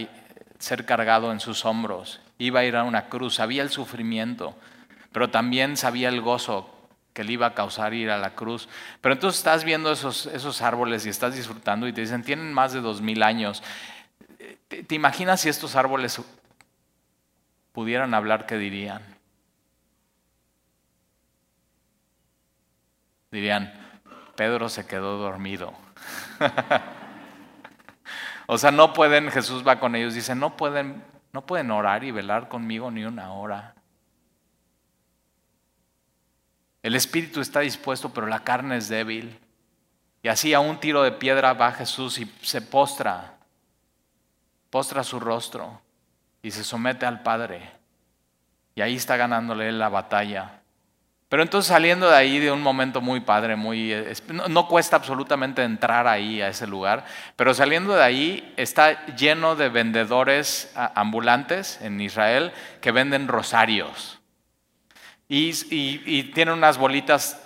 ser 0.57 0.85
cargado 0.85 1.31
en 1.31 1.39
sus 1.39 1.65
hombros, 1.65 2.21
iba 2.39 2.61
a 2.61 2.65
ir 2.65 2.75
a 2.75 2.83
una 2.83 3.05
cruz, 3.05 3.35
sabía 3.35 3.61
el 3.61 3.69
sufrimiento, 3.69 4.55
pero 5.11 5.29
también 5.29 5.77
sabía 5.77 6.09
el 6.09 6.21
gozo 6.21 6.73
que 7.13 7.23
le 7.23 7.33
iba 7.33 7.47
a 7.47 7.53
causar 7.53 7.93
ir 7.93 8.09
a 8.11 8.17
la 8.17 8.35
cruz. 8.35 8.69
Pero 9.01 9.13
entonces 9.13 9.39
estás 9.39 9.63
viendo 9.63 9.91
esos, 9.91 10.27
esos 10.27 10.61
árboles 10.61 11.05
y 11.05 11.09
estás 11.09 11.35
disfrutando 11.35 11.87
y 11.87 11.93
te 11.93 12.01
dicen, 12.01 12.23
tienen 12.23 12.53
más 12.53 12.73
de 12.73 12.81
dos 12.81 13.01
mil 13.01 13.23
años. 13.23 13.63
¿Te, 14.67 14.83
¿Te 14.83 14.95
imaginas 14.95 15.41
si 15.41 15.49
estos 15.49 15.75
árboles 15.75 16.21
pudieran 17.71 18.13
hablar, 18.13 18.45
qué 18.45 18.57
dirían? 18.57 19.01
Dirían, 23.31 23.73
Pedro 24.35 24.69
se 24.69 24.85
quedó 24.87 25.17
dormido. 25.17 25.73
O 28.51 28.57
sea, 28.57 28.71
no 28.71 28.93
pueden, 28.93 29.29
Jesús 29.29 29.63
va 29.65 29.79
con 29.79 29.95
ellos, 29.95 30.15
dice, 30.15 30.33
no 30.33 30.57
pueden, 30.57 31.03
no 31.33 31.45
pueden 31.45 31.69
orar 31.69 32.03
y 32.03 32.09
velar 32.09 32.47
conmigo 32.49 32.89
ni 32.89 33.05
una 33.05 33.31
hora. 33.31 33.75
El 36.81 36.95
espíritu 36.95 37.41
está 37.41 37.59
dispuesto, 37.61 38.13
pero 38.13 38.27
la 38.27 38.43
carne 38.43 38.77
es 38.77 38.89
débil. 38.89 39.37
Y 40.21 40.27
así 40.27 40.53
a 40.53 40.59
un 40.59 40.79
tiro 40.79 41.03
de 41.03 41.11
piedra 41.11 41.53
va 41.53 41.71
Jesús 41.71 42.19
y 42.19 42.31
se 42.41 42.61
postra, 42.61 43.37
postra 44.69 45.03
su 45.03 45.19
rostro 45.19 45.81
y 46.41 46.51
se 46.51 46.63
somete 46.63 47.05
al 47.05 47.21
Padre. 47.21 47.71
Y 48.75 48.81
ahí 48.81 48.95
está 48.95 49.17
ganándole 49.17 49.71
la 49.71 49.89
batalla. 49.89 50.59
Pero 51.29 51.43
entonces 51.43 51.69
saliendo 51.69 52.09
de 52.09 52.15
ahí 52.15 52.39
de 52.39 52.51
un 52.51 52.61
momento 52.61 53.01
muy 53.01 53.19
padre, 53.19 53.55
muy 53.55 53.93
no, 54.49 54.67
cuesta 54.67 54.95
absolutamente 54.95 55.63
entrar 55.63 56.07
ahí 56.07 56.41
a 56.41 56.47
ese 56.47 56.65
lugar, 56.65 57.05
pero 57.35 57.53
saliendo 57.53 57.95
de 57.95 58.03
ahí 58.03 58.53
está 58.57 59.05
lleno 59.15 59.55
de 59.55 59.69
vendedores 59.69 60.73
ambulantes 60.95 61.79
en 61.83 62.01
Israel 62.01 62.51
que 62.81 62.91
venden 62.91 63.27
rosarios. 63.27 64.18
Y, 65.29 65.51
y, 65.69 66.23
tienen 66.33 66.55
unas 66.55 66.77
bolitas 66.77 67.39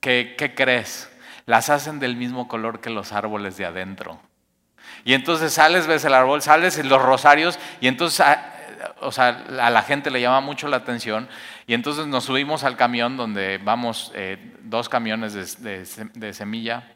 que, 0.00 0.34
¿qué 0.36 0.54
crees? 0.54 1.10
Las 1.46 1.70
hacen 1.70 1.98
del 1.98 2.14
mismo 2.14 2.46
color 2.46 2.80
que 2.80 2.90
los 2.90 3.12
árboles 3.12 3.56
de 3.56 3.64
adentro. 3.64 4.20
Y 5.04 5.14
entonces 5.14 5.54
sales, 5.54 5.86
ves 5.86 6.04
el 6.04 6.14
árbol, 6.14 6.42
sales 6.42 6.78
en 6.78 6.88
los 6.90 7.00
rosarios 7.00 7.58
y 7.80 7.88
entonces 7.88 8.26
o 9.00 9.12
sea, 9.12 9.44
a 9.60 9.70
la 9.70 9.82
gente 9.82 10.10
le 10.10 10.20
llama 10.20 10.40
mucho 10.40 10.68
la 10.68 10.78
atención 10.78 11.28
y 11.66 11.74
entonces 11.74 12.06
nos 12.06 12.24
subimos 12.24 12.64
al 12.64 12.76
camión 12.76 13.16
donde 13.16 13.58
vamos 13.58 14.12
eh, 14.14 14.54
dos 14.62 14.88
camiones 14.88 15.62
de, 15.62 16.32
semilla 16.34 16.94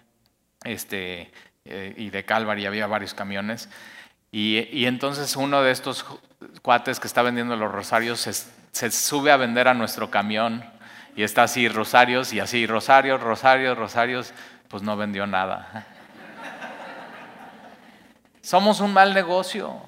este, 0.64 1.30
eh, 1.64 1.94
y 1.96 2.11
de 2.11 2.24
Calvary, 2.24 2.66
había 2.66 2.87
varios 2.87 3.14
camiones. 3.14 3.68
Y, 4.30 4.85
entonces 4.85 5.37
uno 5.37 5.62
de 5.62 5.70
estos 5.70 6.04
cuates 6.61 6.98
que 6.98 7.07
está 7.07 7.22
vendiendo 7.22 7.54
los 7.54 7.70
rosarios 7.70 8.20
se, 8.20 8.33
se, 8.74 8.90
sube 8.90 9.30
a 9.30 9.37
vender 9.37 9.68
a 9.68 9.74
nuestro 9.74 10.10
camión 10.10 10.64
y 11.16 11.22
está 11.22 11.44
así 11.44 11.68
rosarios 11.68 12.32
y 12.32 12.40
así 12.40 12.66
rosarios, 12.66 13.20
rosarios, 13.20 13.78
rosarios, 13.78 14.34
pues 14.68 14.82
no 14.82 14.96
vendió 14.96 15.26
nada. 15.26 15.87
Somos 18.42 18.80
un 18.80 18.92
mal 18.92 19.14
negocio. 19.14 19.80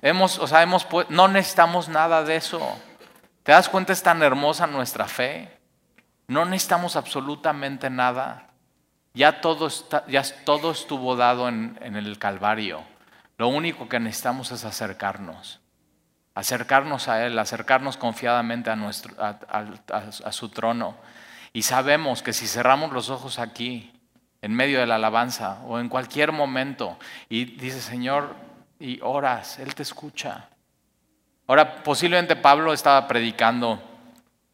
No 0.00 1.28
necesitamos 1.28 1.88
nada 1.88 2.22
de 2.24 2.36
eso. 2.36 2.60
¿Te 3.42 3.52
das 3.52 3.68
cuenta? 3.68 3.92
Es 3.92 4.02
tan 4.02 4.22
hermosa 4.22 4.66
nuestra 4.66 5.06
fe. 5.06 5.58
No 6.26 6.44
necesitamos 6.44 6.96
absolutamente 6.96 7.88
nada. 7.88 8.48
Ya 9.14 9.40
todo, 9.40 9.68
está, 9.68 10.04
ya 10.06 10.22
todo 10.44 10.70
estuvo 10.70 11.16
dado 11.16 11.48
en, 11.48 11.78
el 11.80 12.18
Calvario. 12.18 12.82
Lo 13.38 13.48
único 13.48 13.88
que 13.88 13.98
necesitamos 13.98 14.52
es 14.52 14.64
acercarnos. 14.64 15.60
Acercarnos 16.38 17.08
a 17.08 17.26
Él, 17.26 17.38
acercarnos 17.38 17.96
confiadamente 17.96 18.70
a, 18.70 18.76
nuestro, 18.76 19.14
a 19.18 20.32
su 20.32 20.48
trono. 20.50 20.96
Y 21.52 21.62
sabemos 21.62 22.22
que 22.22 22.32
si 22.32 22.46
cerramos 22.46 22.92
los 22.92 23.10
ojos 23.10 23.38
aquí, 23.38 23.92
en 24.40 24.54
medio 24.54 24.78
de 24.78 24.86
la 24.86 24.96
alabanza 24.96 25.58
o 25.66 25.78
en 25.78 25.88
cualquier 25.88 26.32
momento, 26.32 26.96
y 27.28 27.44
dice, 27.44 27.80
Señor, 27.80 28.36
y 28.78 29.00
oras, 29.02 29.58
Él 29.58 29.74
te 29.74 29.82
escucha. 29.82 30.48
Ahora, 31.46 31.82
posiblemente 31.82 32.36
Pablo 32.36 32.72
estaba 32.72 33.08
predicando 33.08 33.82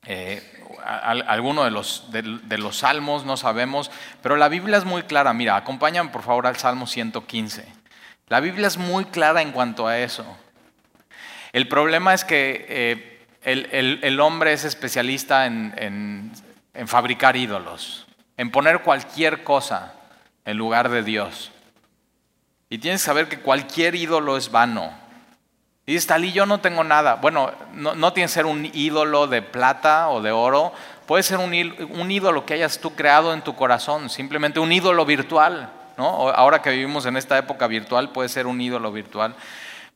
eh, 0.07 0.43
alguno 0.85 1.65
de 1.65 1.71
los, 1.71 2.11
de, 2.11 2.59
los 2.59 2.79
salmos, 2.79 3.25
no 3.25 3.37
sabemos, 3.37 3.91
pero 4.23 4.37
la 4.37 4.49
Biblia 4.49 4.79
es 4.79 4.85
muy 4.85 5.03
clara. 5.03 5.33
Mira, 5.33 5.57
acompáñame 5.57 6.11
por 6.11 6.23
favor 6.23 6.47
al 6.47 6.57
Salmo 6.57 6.87
115. 6.87 7.67
La 8.29 8.41
Biblia 8.41 8.69
es 8.69 8.79
muy 8.79 9.05
clara 9.07 9.43
en 9.43 9.53
cuanto 9.53 9.87
a 9.87 9.99
eso. 9.99 10.25
El 11.55 11.69
problema 11.69 12.13
es 12.13 12.25
que 12.25 12.67
eh, 12.69 13.25
el, 13.45 14.19
hombre 14.19 14.53
es 14.53 14.65
especialista 14.65 15.47
en, 15.47 16.33
fabricar 16.87 17.37
ídolos, 17.37 18.09
en 18.37 18.51
poner 18.51 18.81
cualquier 18.81 19.45
cosa 19.45 19.95
en 20.45 20.57
lugar 20.57 20.89
de 20.89 21.05
Dios. 21.05 21.53
Y 22.69 22.79
tienes 22.79 23.03
que 23.03 23.07
saber 23.07 23.29
que 23.29 23.39
cualquier 23.39 23.95
ídolo 23.95 24.37
es 24.37 24.51
vano. 24.51 24.93
Y 25.87 25.93
dices, 25.93 26.09
Talí, 26.09 26.33
yo 26.33 26.45
no 26.45 26.59
tengo 26.59 26.83
nada. 26.83 27.15
Bueno, 27.15 27.53
no, 27.73 27.95
no 27.95 28.13
tiene 28.13 28.27
que 28.27 28.35
ser 28.35 28.47
un 28.47 28.69
ídolo 28.75 29.29
de 29.29 29.41
plata 29.41 30.09
o 30.09 30.21
de 30.21 30.33
oro. 30.33 30.73
Puede 31.07 31.23
ser 31.23 31.39
un, 31.39 31.53
un, 31.53 32.11
ídolo 32.11 32.45
que 32.45 32.55
hayas 32.55 32.81
tú 32.81 32.97
creado 32.97 33.33
en 33.33 33.43
tu 33.43 33.55
corazón, 33.55 34.11
simplemente 34.11 34.59
un 34.59 34.73
ídolo 34.73 35.05
virtual. 35.07 35.71
¿no? 35.97 36.31
Ahora 36.31 36.63
que 36.63 36.71
vivimos 36.71 37.07
en 37.07 37.17
esta 37.17 37.39
época 37.39 37.69
virtual, 37.69 38.11
puede 38.11 38.29
ser 38.29 38.49
un 38.49 38.61
ídolo 38.61 38.91
virtual. 38.91 39.37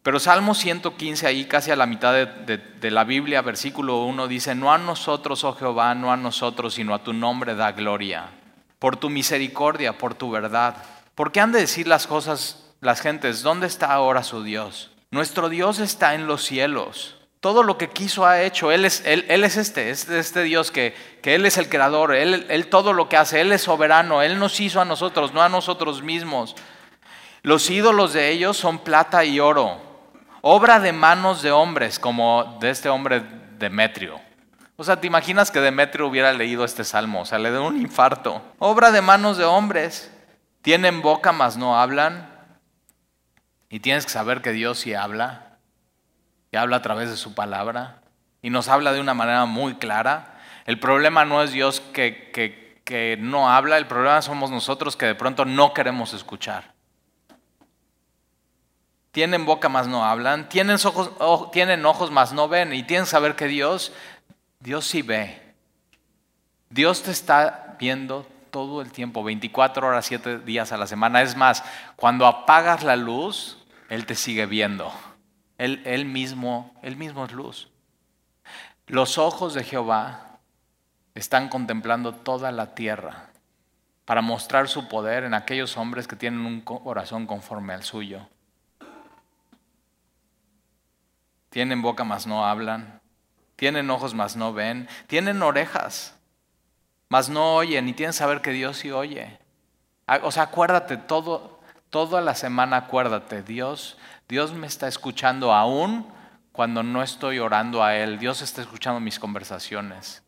Pero 0.03 0.21
Salmo 0.21 0.55
115, 0.55 1.27
ahí 1.27 1.45
casi 1.47 1.71
a 1.71 1.77
la 1.77 1.87
mitad 1.87 2.15
de, 2.15 2.91
la 2.91 3.05
Biblia, 3.05 3.43
versículo 3.43 4.05
1, 4.05 4.29
dice, 4.29 4.55
no 4.55 4.73
a 4.73 4.79
nosotros, 4.79 5.45
oh 5.45 5.55
Jehová, 5.55 5.95
no 5.95 6.13
a 6.13 6.17
nosotros, 6.17 6.75
sino 6.75 6.95
a 6.95 7.03
tu 7.03 7.13
nombre 7.13 7.55
da 7.55 7.73
gloria, 7.73 8.31
por 8.79 8.97
tu 8.97 9.11
misericordia, 9.11 9.99
por 9.99 10.15
tu 10.15 10.31
verdad. 10.31 10.77
¿Por 11.15 11.33
qué 11.33 11.41
han 11.41 11.53
de 11.53 11.61
decir 11.61 11.89
las 11.89 12.07
cosas 12.07 12.69
las 12.81 13.01
gentes, 13.01 13.43
¿dónde 13.43 13.67
está 13.67 13.93
ahora 13.93 14.23
su 14.23 14.43
Dios? 14.45 14.93
Nuestro 15.11 15.49
Dios 15.49 15.81
está 15.81 16.15
en 16.15 16.27
los 16.27 16.45
cielos. 16.45 17.17
Todo 17.41 17.63
lo 17.63 17.79
que 17.79 17.91
quiso 17.91 18.25
ha 18.27 18.43
hecho. 18.43 18.71
Él 18.71 18.85
es, 18.85 19.03
él, 19.05 19.25
es 19.29 19.57
este, 19.57 19.91
es 19.91 20.09
este 20.09 20.43
Dios 20.43 20.71
que, 20.71 20.95
que, 21.23 21.35
Él 21.35 21.47
es 21.47 21.57
el 21.57 21.69
creador. 21.69 22.15
Él, 22.15 22.47
él 22.49 22.69
todo 22.69 22.93
lo 22.93 23.09
que 23.09 23.17
hace, 23.17 23.41
Él 23.41 23.53
es 23.53 23.63
soberano. 23.63 24.23
Él 24.23 24.39
nos 24.39 24.59
hizo 24.61 24.81
a 24.81 24.85
nosotros, 24.85 25.33
no 25.33 25.43
a 25.43 25.49
nosotros 25.49 26.03
mismos. 26.03 26.57
Los 27.43 27.71
ídolos 27.71 28.13
de 28.13 28.31
ellos 28.31 28.57
son 28.57 28.81
plata 28.81 29.25
y 29.25 29.41
oro. 29.41 29.88
Obra 30.40 30.81
de 30.81 30.92
manos 30.92 31.42
de 31.42 31.51
hombres, 31.51 31.98
como 31.98 32.59
de 32.61 32.70
este 32.70 32.88
hombre 32.88 33.22
Demetrio. 33.59 34.20
O 34.77 34.85
sea, 34.85 35.01
¿te 35.01 35.07
imaginas 35.07 35.51
que 35.51 35.61
Demetrio 35.61 36.07
hubiera 36.07 36.33
leído 36.33 36.64
este 36.64 36.85
salmo? 36.85 37.22
O 37.22 37.24
sea, 37.24 37.38
le 37.38 37.51
dio 37.51 37.64
un 37.64 37.81
infarto. 37.81 38.42
Obra 38.59 38.92
de 38.92 39.03
manos 39.03 39.37
de 39.37 39.44
hombres. 39.44 40.12
Tienen 40.62 41.03
boca, 41.03 41.33
mas 41.33 41.57
no 41.57 41.79
hablan 41.79 42.38
y 43.70 43.81
tienes 43.81 44.07
que 44.07 44.12
saber 44.12 44.40
que 44.40 44.53
Dios 44.53 44.79
sí 44.79 44.94
habla, 44.94 45.59
y 46.51 46.57
habla 46.57 46.77
a 46.77 46.83
través 46.83 47.11
de 47.11 47.16
su 47.16 47.35
palabra, 47.35 48.01
y 48.40 48.51
nos 48.51 48.68
habla 48.68 48.92
de 48.92 49.01
una 49.01 49.14
manera 49.14 49.44
muy 49.44 49.74
clara. 49.74 50.38
El 50.64 50.79
problema 50.79 51.24
no 51.24 51.42
es 51.42 51.53
Dios 51.53 51.81
que, 51.81 52.31
que, 52.85 53.18
no 53.20 53.51
habla, 53.51 53.77
el 53.77 53.87
problema 53.87 54.22
somos 54.22 54.51
nosotros 54.51 54.96
que 54.96 55.05
de 55.05 55.14
pronto 55.14 55.44
no 55.44 55.74
queremos 55.74 56.14
escuchar. 56.14 56.72
Tienen 59.11 59.47
boca 59.47 59.68
más 59.68 59.88
no 59.88 60.05
hablan, 60.05 60.49
tienen 60.49 60.77
ojos, 60.85 61.51
tienen 61.51 61.85
ojos 61.87 62.11
más 62.11 62.33
no 62.33 62.49
ven, 62.49 62.73
y 62.73 62.83
tienes 62.83 63.09
que 63.09 63.12
saber 63.12 63.37
que 63.37 63.47
Dios, 63.47 63.92
Dios 64.61 64.87
sí 64.87 65.03
ve. 65.03 65.42
Dios 66.71 67.03
te 67.03 67.11
está 67.11 67.77
viendo 67.79 68.27
todo 68.51 68.83
el 68.83 68.92
tiempo, 68.92 69.25
24 69.25 69.87
horas, 69.87 70.07
7 70.07 70.40
días 70.40 70.73
a 70.73 70.77
la 70.77 70.87
semana. 70.87 71.23
Es 71.23 71.37
más, 71.37 71.64
cuando 71.97 72.27
apagas 72.27 72.83
la 72.85 72.97
luz, 72.97 73.59
él 73.88 74.07
te 74.07 74.14
sigue 74.14 74.47
viendo. 74.47 74.92
Él, 75.57 76.05
mismo, 76.05 76.73
él 76.83 76.97
mismo 76.97 77.25
es 77.25 77.33
luz. 77.33 77.68
Los 78.87 79.18
ojos 79.18 79.55
de 79.55 79.64
Jehová 79.64 80.38
están 81.14 81.49
contemplando 81.49 82.14
toda 82.14 82.53
la 82.53 82.75
tierra 82.75 83.31
para 84.05 84.23
mostrar 84.23 84.68
su 84.68 84.88
poder 84.88 85.25
en 85.25 85.35
aquellos 85.35 85.77
hombres 85.77 86.07
que 86.07 86.16
tienen 86.16 86.40
un 86.40 86.61
corazón 86.61 87.27
conforme 87.27 87.75
al 87.75 87.83
suyo. 87.83 88.27
Tienen 91.51 91.83
boca 91.83 92.05
mas 92.05 92.27
no 92.27 92.47
hablan, 92.47 93.01
tienen 93.57 93.91
ojos 93.91 94.15
mas 94.15 94.37
no 94.37 94.53
ven, 94.53 94.89
tienen 95.07 95.43
orejas 95.43 96.15
mas 97.11 97.31
no 97.31 97.55
oyen 97.55 97.89
y 97.89 97.95
tienen 97.95 98.13
saber 98.13 98.43
que 98.43 98.51
Dios 98.51 98.77
sí 98.77 98.91
oye. 98.91 99.39
O 100.23 100.31
sea, 100.31 100.45
acuérdate 100.45 100.99
todo, 100.99 101.59
Toda 101.91 102.21
la 102.21 102.35
semana 102.35 102.77
acuérdate, 102.77 103.43
Dios, 103.43 103.97
Dios 104.29 104.53
me 104.53 104.67
está 104.67 104.89
escuchando 104.89 105.55
aún 105.55 106.07
cuando 106.53 106.83
no 106.83 107.03
estoy 107.03 107.39
orando 107.39 107.83
a 107.83 107.97
Él. 107.97 108.19
Dios 108.19 108.43
está 108.43 108.61
escuchando 108.61 109.01
mis 109.01 109.19
conversaciones. 109.19 110.23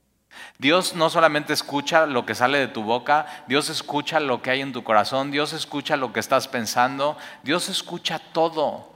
Dios 0.59 0.95
no 0.95 1.11
solamente 1.11 1.53
escucha 1.53 2.07
lo 2.07 2.25
que 2.25 2.35
sale 2.35 2.59
de 2.59 2.69
tu 2.69 2.83
boca, 2.83 3.27
Dios 3.47 3.69
escucha 3.69 4.21
lo 4.21 4.41
que 4.41 4.51
hay 4.51 4.63
en 4.63 4.73
tu 4.73 4.83
corazón, 4.85 5.31
Dios 5.31 5.53
escucha 5.53 5.97
lo 5.97 6.15
que 6.15 6.21
estás 6.21 6.49
pensando, 6.49 7.19
Dios 7.43 7.69
escucha 7.69 8.19
todo. 8.19 8.90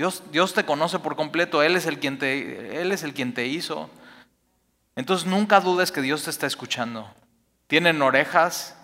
Dios, 0.00 0.22
Dios 0.32 0.54
te 0.54 0.64
conoce 0.64 0.98
por 0.98 1.14
completo, 1.14 1.62
Él 1.62 1.76
es, 1.76 1.84
el 1.84 1.98
quien 1.98 2.18
te, 2.18 2.80
Él 2.80 2.90
es 2.90 3.02
el 3.02 3.12
quien 3.12 3.34
te 3.34 3.48
hizo. 3.48 3.90
Entonces 4.96 5.26
nunca 5.26 5.60
dudes 5.60 5.92
que 5.92 6.00
Dios 6.00 6.24
te 6.24 6.30
está 6.30 6.46
escuchando. 6.46 7.12
Tienen 7.66 8.00
orejas, 8.00 8.78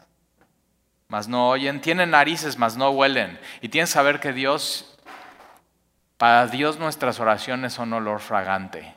mas 1.09 1.26
no 1.26 1.48
oyen, 1.48 1.81
tienen 1.81 2.11
narices, 2.11 2.59
mas 2.59 2.76
no 2.76 2.90
huelen. 2.90 3.40
Y 3.62 3.70
tienen 3.70 3.87
que 3.87 3.92
saber 3.92 4.20
que 4.20 4.35
Dios, 4.35 4.94
para 6.18 6.48
Dios 6.48 6.79
nuestras 6.79 7.18
oraciones 7.18 7.72
son 7.72 7.94
olor 7.94 8.20
fragante. 8.20 8.94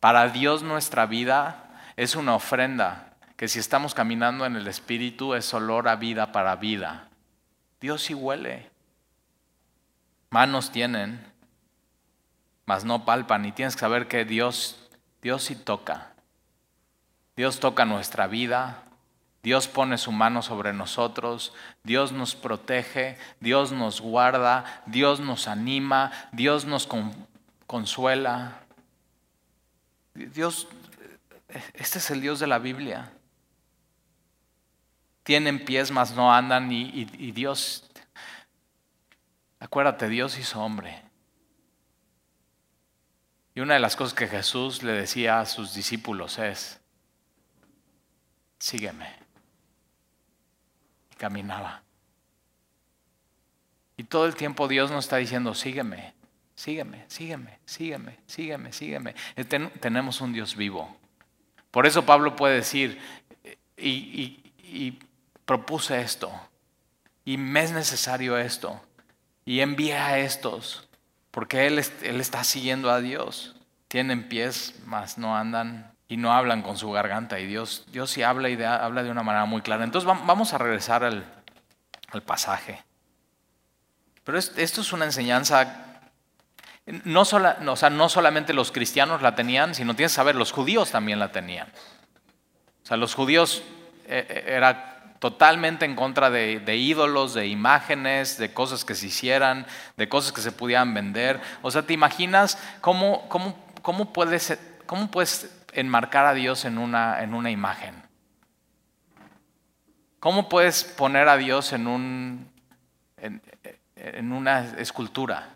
Para 0.00 0.30
Dios 0.30 0.64
nuestra 0.64 1.06
vida 1.06 1.80
es 1.94 2.16
una 2.16 2.34
ofrenda, 2.34 3.14
que 3.36 3.46
si 3.46 3.60
estamos 3.60 3.94
caminando 3.94 4.46
en 4.46 4.56
el 4.56 4.66
Espíritu 4.66 5.34
es 5.34 5.54
olor 5.54 5.86
a 5.86 5.94
vida 5.94 6.32
para 6.32 6.56
vida. 6.56 7.06
Dios 7.80 8.02
sí 8.02 8.14
huele. 8.14 8.69
Manos 10.30 10.70
tienen, 10.70 11.26
mas 12.64 12.84
no 12.84 13.04
palpan. 13.04 13.44
Y 13.44 13.52
tienes 13.52 13.74
que 13.74 13.80
saber 13.80 14.06
que 14.06 14.24
Dios, 14.24 14.88
Dios 15.22 15.42
sí 15.42 15.56
toca. 15.56 16.12
Dios 17.36 17.58
toca 17.58 17.84
nuestra 17.84 18.26
vida, 18.26 18.84
Dios 19.42 19.66
pone 19.66 19.96
su 19.98 20.12
mano 20.12 20.42
sobre 20.42 20.72
nosotros, 20.72 21.54
Dios 21.82 22.12
nos 22.12 22.34
protege, 22.34 23.16
Dios 23.40 23.72
nos 23.72 24.00
guarda, 24.00 24.82
Dios 24.86 25.18
nos 25.20 25.48
anima, 25.48 26.12
Dios 26.32 26.64
nos 26.64 26.88
consuela. 27.66 28.60
Dios, 30.14 30.68
este 31.74 31.98
es 31.98 32.10
el 32.10 32.20
Dios 32.20 32.38
de 32.38 32.46
la 32.46 32.58
Biblia. 32.58 33.10
Tienen 35.22 35.64
pies, 35.64 35.90
mas 35.90 36.14
no 36.14 36.32
andan 36.32 36.70
y, 36.70 37.08
y 37.18 37.32
Dios, 37.32 37.89
acuérdate, 39.60 40.08
Dios 40.08 40.36
hizo 40.38 40.60
hombre. 40.60 41.02
Y 43.54 43.60
una 43.60 43.74
de 43.74 43.80
las 43.80 43.94
cosas 43.94 44.14
que 44.14 44.26
Jesús 44.26 44.82
le 44.82 44.92
decía 44.92 45.40
a 45.40 45.46
sus 45.46 45.74
discípulos 45.74 46.38
es, 46.38 46.80
sígueme 48.58 49.20
caminaba. 51.20 51.82
Y 53.98 54.04
todo 54.04 54.24
el 54.24 54.34
tiempo 54.34 54.66
Dios 54.68 54.90
nos 54.90 55.04
está 55.04 55.18
diciendo, 55.18 55.54
sígueme, 55.54 56.14
sígueme, 56.54 57.04
sígueme, 57.08 57.58
sígueme, 57.66 58.16
sígueme, 58.26 58.72
sígueme. 58.72 59.14
Eh, 59.36 59.44
tenemos 59.44 60.22
un 60.22 60.32
Dios 60.32 60.56
vivo. 60.56 60.96
Por 61.70 61.86
eso 61.86 62.06
Pablo 62.06 62.34
puede 62.34 62.56
decir, 62.56 62.98
y, 63.76 64.98
propuse 65.44 66.00
esto, 66.00 66.32
y 67.24 67.36
me 67.36 67.64
es 67.64 67.72
necesario 67.72 68.38
esto, 68.38 68.80
y 69.44 69.60
envía 69.60 70.06
a 70.06 70.18
estos, 70.18 70.88
porque 71.30 71.66
él, 71.66 71.84
él 72.02 72.20
está 72.20 72.44
siguiendo 72.44 72.90
a 72.90 73.00
Dios. 73.00 73.56
Tienen 73.88 74.28
pies, 74.28 74.74
mas 74.86 75.18
no 75.18 75.36
andan 75.36 75.90
y 76.10 76.16
no 76.16 76.32
hablan 76.32 76.62
con 76.62 76.76
su 76.76 76.90
garganta. 76.90 77.38
Y 77.38 77.46
Dios, 77.46 77.84
Dios 77.92 78.10
sí 78.10 78.24
habla 78.24 78.50
y 78.50 78.60
habla 78.60 79.04
de 79.04 79.10
una 79.10 79.22
manera 79.22 79.44
muy 79.44 79.62
clara. 79.62 79.84
Entonces 79.84 80.06
vamos 80.06 80.52
a 80.52 80.58
regresar 80.58 81.04
al, 81.04 81.24
pasaje. 82.26 82.82
Pero 84.24 84.36
esto 84.36 84.80
es 84.80 84.92
una 84.92 85.04
enseñanza, 85.04 86.02
no, 87.04 87.20
o 87.20 87.76
sea, 87.76 87.90
no 87.90 88.08
solamente 88.08 88.52
los 88.52 88.72
cristianos 88.72 89.22
la 89.22 89.36
tenían, 89.36 89.76
sino 89.76 89.94
tienes 89.94 90.10
que 90.10 90.16
saber, 90.16 90.34
los 90.34 90.50
judíos 90.50 90.90
también 90.90 91.20
la 91.20 91.30
tenían. 91.30 91.68
O 92.82 92.86
sea, 92.86 92.96
los 92.96 93.14
judíos 93.14 93.62
eh, 94.06 94.26
eh, 94.28 94.44
era 94.48 94.89
totalmente 95.20 95.84
en 95.84 95.94
contra 95.94 96.30
de, 96.30 96.76
ídolos, 96.76 97.34
de 97.34 97.46
imágenes, 97.46 98.38
de 98.38 98.52
cosas 98.54 98.86
que 98.86 98.94
se 98.94 99.06
hicieran, 99.06 99.66
de 99.98 100.08
cosas 100.08 100.32
que 100.32 100.40
se 100.40 100.50
pudieran 100.50 100.94
vender. 100.94 101.40
O 101.60 101.70
sea, 101.70 101.82
¿te 101.82 101.92
imaginas 101.92 102.58
cómo, 102.80 103.28
cómo, 103.28 103.54
cómo 103.82 104.14
puedes, 104.14 104.58
cómo 104.86 105.10
puedes 105.10 105.54
enmarcar 105.74 106.24
a 106.24 106.32
Dios 106.32 106.64
en 106.64 106.78
una, 106.78 107.22
en 107.22 107.34
una 107.34 107.50
imagen? 107.50 108.02
¿Cómo 110.20 110.48
puedes 110.48 110.84
poner 110.84 111.28
a 111.28 111.36
Dios 111.36 111.74
en, 111.74 111.86
un, 111.86 112.50
en, 113.18 114.32
una 114.32 114.60
escultura? 114.78 115.50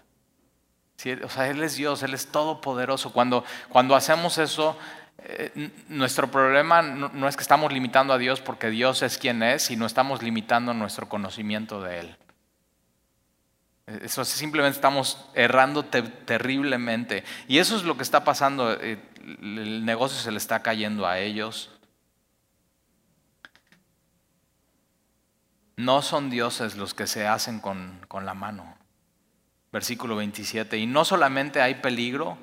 O 1.22 1.28
sea, 1.30 1.48
Él 1.48 1.62
es 1.62 1.76
Dios, 1.76 2.02
Él 2.02 2.12
es 2.12 2.30
todopoderoso. 2.30 3.12
Cuando, 3.12 3.44
cuando 3.70 3.96
hacemos 3.96 4.36
eso, 4.36 4.78
eh, 5.26 5.70
nuestro 5.88 6.30
problema 6.30 6.82
no, 6.82 7.26
es 7.26 7.36
que 7.36 7.42
estamos 7.42 7.72
limitando 7.72 8.12
a 8.12 8.18
Dios 8.18 8.42
porque 8.42 8.68
Dios 8.68 9.02
es 9.02 9.16
quien 9.16 9.42
es, 9.42 9.62
sino 9.62 9.86
estamos 9.86 10.22
limitando 10.22 10.74
nuestro 10.74 11.08
conocimiento 11.08 11.80
de 11.80 12.00
Él. 12.00 12.16
Eso 13.86 14.24
simplemente 14.24 14.76
estamos 14.76 15.26
errando 15.34 15.84
terriblemente. 15.84 17.24
Y 17.48 17.58
eso 17.58 17.76
es 17.76 17.84
lo 17.84 17.96
que 17.96 18.02
está 18.02 18.24
pasando. 18.24 18.72
Eh, 18.72 18.98
el 19.40 19.84
negocio 19.84 20.18
se 20.18 20.30
le 20.30 20.38
está 20.38 20.62
cayendo 20.62 21.06
a 21.06 21.18
ellos. 21.18 21.70
No 25.76 26.02
son 26.02 26.28
dioses 26.28 26.76
los 26.76 26.92
que 26.92 27.06
se 27.06 27.26
hacen 27.26 27.60
con, 27.60 28.00
con 28.08 28.26
la 28.26 28.34
mano. 28.34 28.76
Versículo 29.72 30.16
27. 30.16 30.78
Y 30.78 30.86
no 30.86 31.04
solamente 31.04 31.60
hay 31.60 31.76
peligro, 31.76 32.38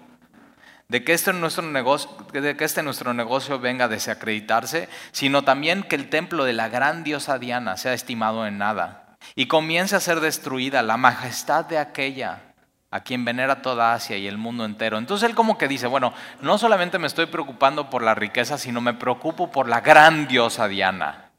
de 0.91 1.06
que 1.06 1.13
este 1.13 1.32
nuestro 1.32 1.63
negocio, 1.63 2.12
de 2.34 2.58
que 2.58 2.65
este 2.65 2.84
nuestro 2.84 3.13
negocio 3.13 3.60
venga 3.60 3.86
a 3.86 3.88
desacreditarse, 3.88 4.89
sino 5.13 5.43
también 5.43 5.84
que 5.84 5.95
el 5.95 6.10
templo 6.10 6.43
de 6.43 6.51
la 6.51 6.67
gran 6.67 7.06
diosa 7.06 7.39
Diana 7.39 7.77
sea 7.77 7.93
estimado 7.93 8.45
en 8.45 8.58
nada 8.58 9.15
y 9.34 9.45
comience 9.45 9.95
a 9.95 10.01
ser 10.01 10.19
destruida 10.19 10.82
la 10.82 10.97
majestad 10.97 11.63
de 11.63 11.77
aquella 11.77 12.41
a 12.89 12.99
quien 12.99 13.23
venera 13.23 13.62
toda 13.62 13.93
Asia 13.93 14.17
y 14.17 14.27
el 14.27 14.38
mundo 14.38 14.65
entero. 14.65 14.97
Entonces 14.97 15.30
él 15.30 15.34
como 15.34 15.58
que 15.58 15.69
dice, 15.69 15.88
bueno, 15.88 16.13
no 16.41 16.58
solamente 16.58 16.99
me 16.99 17.08
estoy 17.08 17.27
preocupando 17.27 17.89
por 17.89 18.04
la 18.04 18.13
riqueza, 18.13 18.58
sino 18.58 18.82
me 18.82 18.93
preocupo 18.93 19.49
por 19.49 19.69
la 19.69 19.80
gran 19.80 20.27
diosa 20.27 20.67
Diana. 20.67 21.32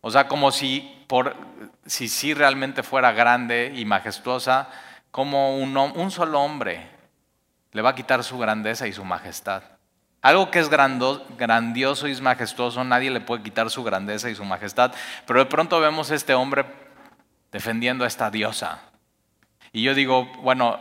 O 0.00 0.10
sea, 0.10 0.26
como 0.26 0.52
si 0.52 1.04
por 1.06 1.36
si 1.84 2.32
realmente 2.32 2.82
fuera 2.82 3.12
grande 3.12 3.74
y 3.76 3.84
majestuosa, 3.84 4.70
como 5.10 5.58
un, 5.58 5.76
un 5.76 6.10
solo 6.10 6.40
hombre 6.40 6.95
le 7.76 7.82
va 7.82 7.90
a 7.90 7.94
quitar 7.94 8.24
su 8.24 8.38
grandeza 8.38 8.86
y 8.86 8.92
su 8.94 9.04
majestad. 9.04 9.62
Algo 10.22 10.50
que 10.50 10.60
es 10.60 10.70
grandioso 10.70 12.08
y 12.08 12.20
majestuoso, 12.22 12.82
nadie 12.84 13.10
le 13.10 13.20
puede 13.20 13.42
quitar 13.42 13.68
su 13.68 13.84
grandeza 13.84 14.30
y 14.30 14.34
su 14.34 14.46
majestad. 14.46 14.94
Pero 15.26 15.40
de 15.40 15.44
pronto 15.44 15.78
vemos 15.78 16.10
a 16.10 16.14
este 16.14 16.32
hombre 16.32 16.64
defendiendo 17.52 18.04
a 18.04 18.06
esta 18.06 18.30
diosa. 18.30 18.80
Y 19.72 19.82
yo 19.82 19.94
digo, 19.94 20.24
bueno, 20.40 20.78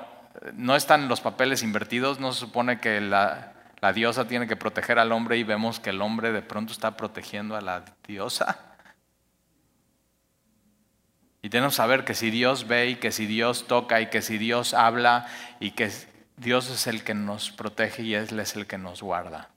no 0.54 0.78
están 0.78 1.10
los 1.10 1.20
papeles 1.20 1.64
invertidos, 1.64 2.22
no 2.22 2.32
se 2.32 2.40
supone 2.40 2.80
que 2.80 3.02
la, 3.02 3.52
la 3.82 3.92
diosa 3.92 4.26
tiene 4.26 4.48
que 4.48 4.56
proteger 4.56 4.98
al 4.98 5.12
hombre 5.12 5.38
y 5.38 5.44
vemos 5.44 5.82
que 5.82 5.90
el 5.90 6.02
hombre 6.02 6.32
de 6.32 6.44
pronto 6.44 6.72
está 6.72 6.96
protegiendo 6.96 7.58
a 7.58 7.62
la 7.62 7.84
diosa. 8.08 8.58
Y 11.42 11.50
tenemos 11.50 11.74
que 11.74 11.78
saber 11.78 12.06
que 12.06 12.14
si 12.14 12.32
Dios 12.32 12.70
ve 12.70 12.88
y 12.88 12.96
que 12.96 13.12
si 13.12 13.26
Dios 13.26 13.68
toca 13.68 14.00
y 14.00 14.10
que 14.10 14.22
si 14.22 14.38
Dios 14.38 14.74
habla 14.74 15.28
y 15.60 15.72
que 15.72 15.92
Dios 16.38 16.70
es 16.70 16.88
el 16.88 17.04
que 17.04 17.14
nos 17.14 17.52
protege 17.52 18.04
y 18.04 18.16
Él 18.16 18.40
es 18.40 18.56
el 18.56 18.68
que 18.68 18.78
nos 18.78 19.02
guarda. 19.02 19.50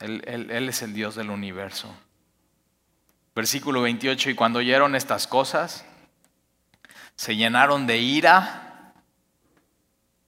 Él, 0.00 0.50
es 0.50 0.82
el 0.82 0.92
Dios 0.92 1.14
del 1.14 1.30
universo. 1.30 1.94
Versículo 3.34 3.82
28, 3.82 4.30
y 4.30 4.34
cuando 4.34 4.60
oyeron 4.60 4.94
estas 4.94 5.26
cosas, 5.26 5.84
se 7.16 7.36
llenaron 7.36 7.86
de 7.86 7.98
ira 7.98 8.92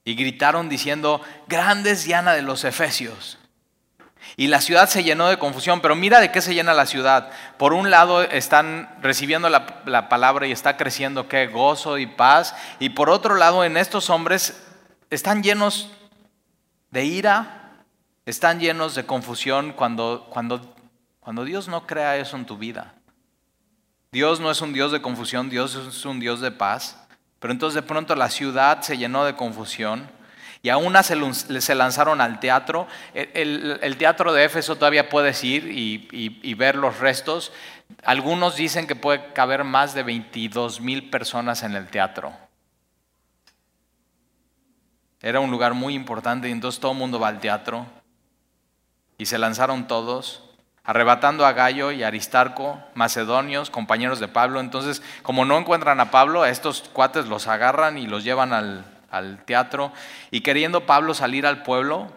y 0.05 0.15
gritaron 0.15 0.69
diciendo, 0.69 1.21
grande 1.47 1.93
es 1.93 2.05
Diana 2.05 2.33
de 2.33 2.43
los 2.43 2.65
Efesios. 2.65 3.39
Y 4.37 4.49
la 4.49 4.61
ciudad 4.61 4.89
se 4.89 5.05
llenó 5.05 5.29
de 5.29 5.39
confusión, 5.39 5.81
pero 5.81 5.95
mira 5.95 6.21
de 6.21 6.33
qué 6.33 6.41
se 6.41 6.55
llena 6.55 6.75
la 6.75 6.87
ciudad. 6.87 7.31
Por 7.57 7.73
un 7.73 7.91
lado 7.91 8.23
están 8.23 8.95
recibiendo 9.01 9.49
la, 9.49 10.09
palabra 10.09 10.47
y 10.47 10.53
está 10.53 10.77
creciendo 10.77 11.29
qué 11.29 11.47
gozo 11.47 11.99
y 11.99 12.07
paz. 12.07 12.55
Y 12.79 12.91
por 12.91 13.09
otro 13.09 13.37
lado 13.37 13.65
en 13.65 13.77
estos 13.77 14.11
hombres 14.11 14.63
están 15.11 15.43
llenos 15.43 15.91
de 16.91 17.05
ira, 17.05 17.73
están 18.27 18.61
llenos 18.61 18.95
de 18.95 19.07
confusión 19.07 19.73
cuando, 19.73 20.27
cuando, 20.31 20.75
cuando 21.21 21.45
Dios 21.45 21.69
no 21.69 21.87
crea 21.87 22.17
eso 22.17 22.37
en 22.37 22.47
tu 22.47 22.59
vida. 22.59 22.95
Dios 24.13 24.41
no 24.41 24.51
es 24.51 24.61
un 24.61 24.73
Dios 24.73 24.93
de 24.93 25.03
confusión, 25.03 25.51
Dios 25.51 25.75
es 25.75 26.05
un 26.05 26.21
Dios 26.21 26.41
de 26.41 26.51
paz. 26.51 26.99
Pero 27.39 27.53
entonces 27.53 27.75
de 27.75 27.83
pronto 27.83 28.15
la 28.17 28.31
ciudad 28.31 28.81
se 28.81 28.99
llenó 28.99 29.25
de 29.25 29.37
confusión 29.37 30.16
y 30.63 30.69
aún 30.71 30.95
se 31.03 31.75
lanzaron 31.75 32.21
al 32.21 32.41
teatro. 32.41 32.87
El, 33.15 33.97
teatro 33.99 34.33
de 34.33 34.45
Éfeso 34.45 34.77
todavía 34.77 35.09
puedes 35.09 35.43
ir 35.45 35.67
y, 35.71 36.55
ver 36.55 36.77
los 36.77 36.99
restos. 36.99 37.53
Algunos 38.05 38.57
dicen 38.57 38.87
que 38.87 38.97
puede 38.97 39.33
caber 39.33 39.65
más 39.65 39.95
de 39.95 40.03
22 40.03 40.81
mil 40.81 41.11
personas 41.11 41.63
en 41.63 41.75
el 41.75 41.87
teatro. 41.87 42.33
Era 45.23 45.41
un 45.41 45.51
lugar 45.51 45.75
muy 45.75 45.95
importante 45.95 46.49
y 46.49 46.53
entonces 46.53 46.81
todo 46.81 46.93
el 46.93 46.99
mundo 46.99 47.21
va 47.21 47.29
al 47.29 47.41
teatro. 47.41 47.87
Y 49.19 49.27
se 49.27 49.39
lanzaron 49.39 49.87
todos, 49.87 50.43
arrebatando 50.85 51.47
a 51.47 51.53
Gallo 51.53 51.91
y 51.91 52.03
Aristarco, 52.03 52.83
macedonios, 52.95 53.71
compañeros 53.71 54.21
de 54.21 54.29
Pablo. 54.29 54.61
Entonces, 54.61 55.03
como 55.23 55.45
no 55.45 55.59
encuentran 55.59 56.01
a 56.01 56.11
Pablo, 56.11 56.43
a 56.43 56.51
estos 56.51 56.83
cuates 56.93 57.27
los 57.27 57.47
agarran 57.47 57.97
y 57.97 58.07
los 58.07 58.25
llevan 58.25 58.53
al, 58.53 58.96
al 59.17 59.45
teatro. 59.45 59.93
Y 60.31 60.41
queriendo 60.41 60.87
Pablo 60.87 61.15
salir 61.15 61.47
al 61.47 61.63
pueblo, 61.63 62.13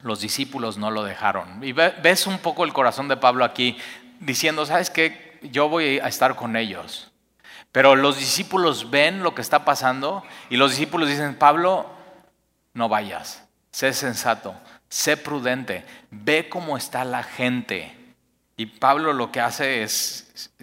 los 0.00 0.20
discípulos 0.20 0.78
no 0.78 0.90
lo 0.90 1.04
dejaron. 1.04 1.62
Y 1.62 1.72
ves 1.72 2.26
un 2.26 2.38
poco 2.38 2.64
el 2.64 2.72
corazón 2.72 3.08
de 3.08 3.16
Pablo 3.16 3.44
aquí, 3.44 3.76
diciendo, 4.20 4.66
¿sabes 4.66 4.90
qué? 4.90 5.38
Yo 5.42 5.68
voy 5.68 5.98
a 5.98 6.08
estar 6.08 6.36
con 6.36 6.56
ellos. 6.56 7.10
Pero 7.72 7.96
los 7.96 8.18
discípulos 8.18 8.90
ven 8.90 9.22
lo 9.22 9.34
que 9.34 9.40
está 9.40 9.64
pasando 9.64 10.22
y 10.50 10.56
los 10.56 10.70
discípulos 10.72 11.08
dicen, 11.08 11.34
Pablo, 11.34 11.86
no 12.74 12.88
vayas, 12.88 13.44
sé 13.70 13.94
sensato, 13.94 14.54
sé 14.88 15.16
prudente, 15.16 15.84
ve 16.10 16.48
cómo 16.50 16.76
está 16.76 17.04
la 17.04 17.22
gente. 17.22 17.96
Y 18.58 18.66
Pablo 18.66 19.14
lo 19.14 19.32
que 19.32 19.40
hace 19.40 19.82
es 19.82 20.21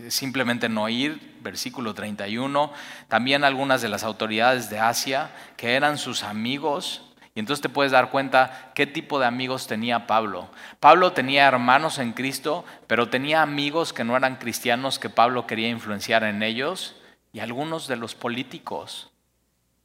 simplemente 0.09 0.69
no 0.69 0.89
ir, 0.89 1.37
versículo 1.41 1.93
31. 1.93 2.71
También 3.07 3.43
algunas 3.43 3.81
de 3.81 3.89
las 3.89 4.03
autoridades 4.03 4.69
de 4.69 4.79
Asia, 4.79 5.31
que 5.57 5.75
eran 5.75 5.97
sus 5.97 6.23
amigos. 6.23 7.01
Y 7.35 7.39
entonces 7.39 7.61
te 7.61 7.69
puedes 7.69 7.91
dar 7.91 8.09
cuenta 8.09 8.71
qué 8.75 8.87
tipo 8.87 9.19
de 9.19 9.25
amigos 9.25 9.67
tenía 9.67 10.07
Pablo. 10.07 10.49
Pablo 10.79 11.13
tenía 11.13 11.47
hermanos 11.47 11.99
en 11.99 12.13
Cristo, 12.13 12.65
pero 12.87 13.09
tenía 13.09 13.41
amigos 13.41 13.93
que 13.93 14.03
no 14.03 14.17
eran 14.17 14.37
cristianos 14.37 14.99
que 14.99 15.09
Pablo 15.09 15.47
quería 15.47 15.69
influenciar 15.69 16.23
en 16.23 16.43
ellos. 16.43 16.95
Y 17.31 17.39
algunos 17.39 17.87
de 17.87 17.95
los 17.95 18.15
políticos 18.15 19.11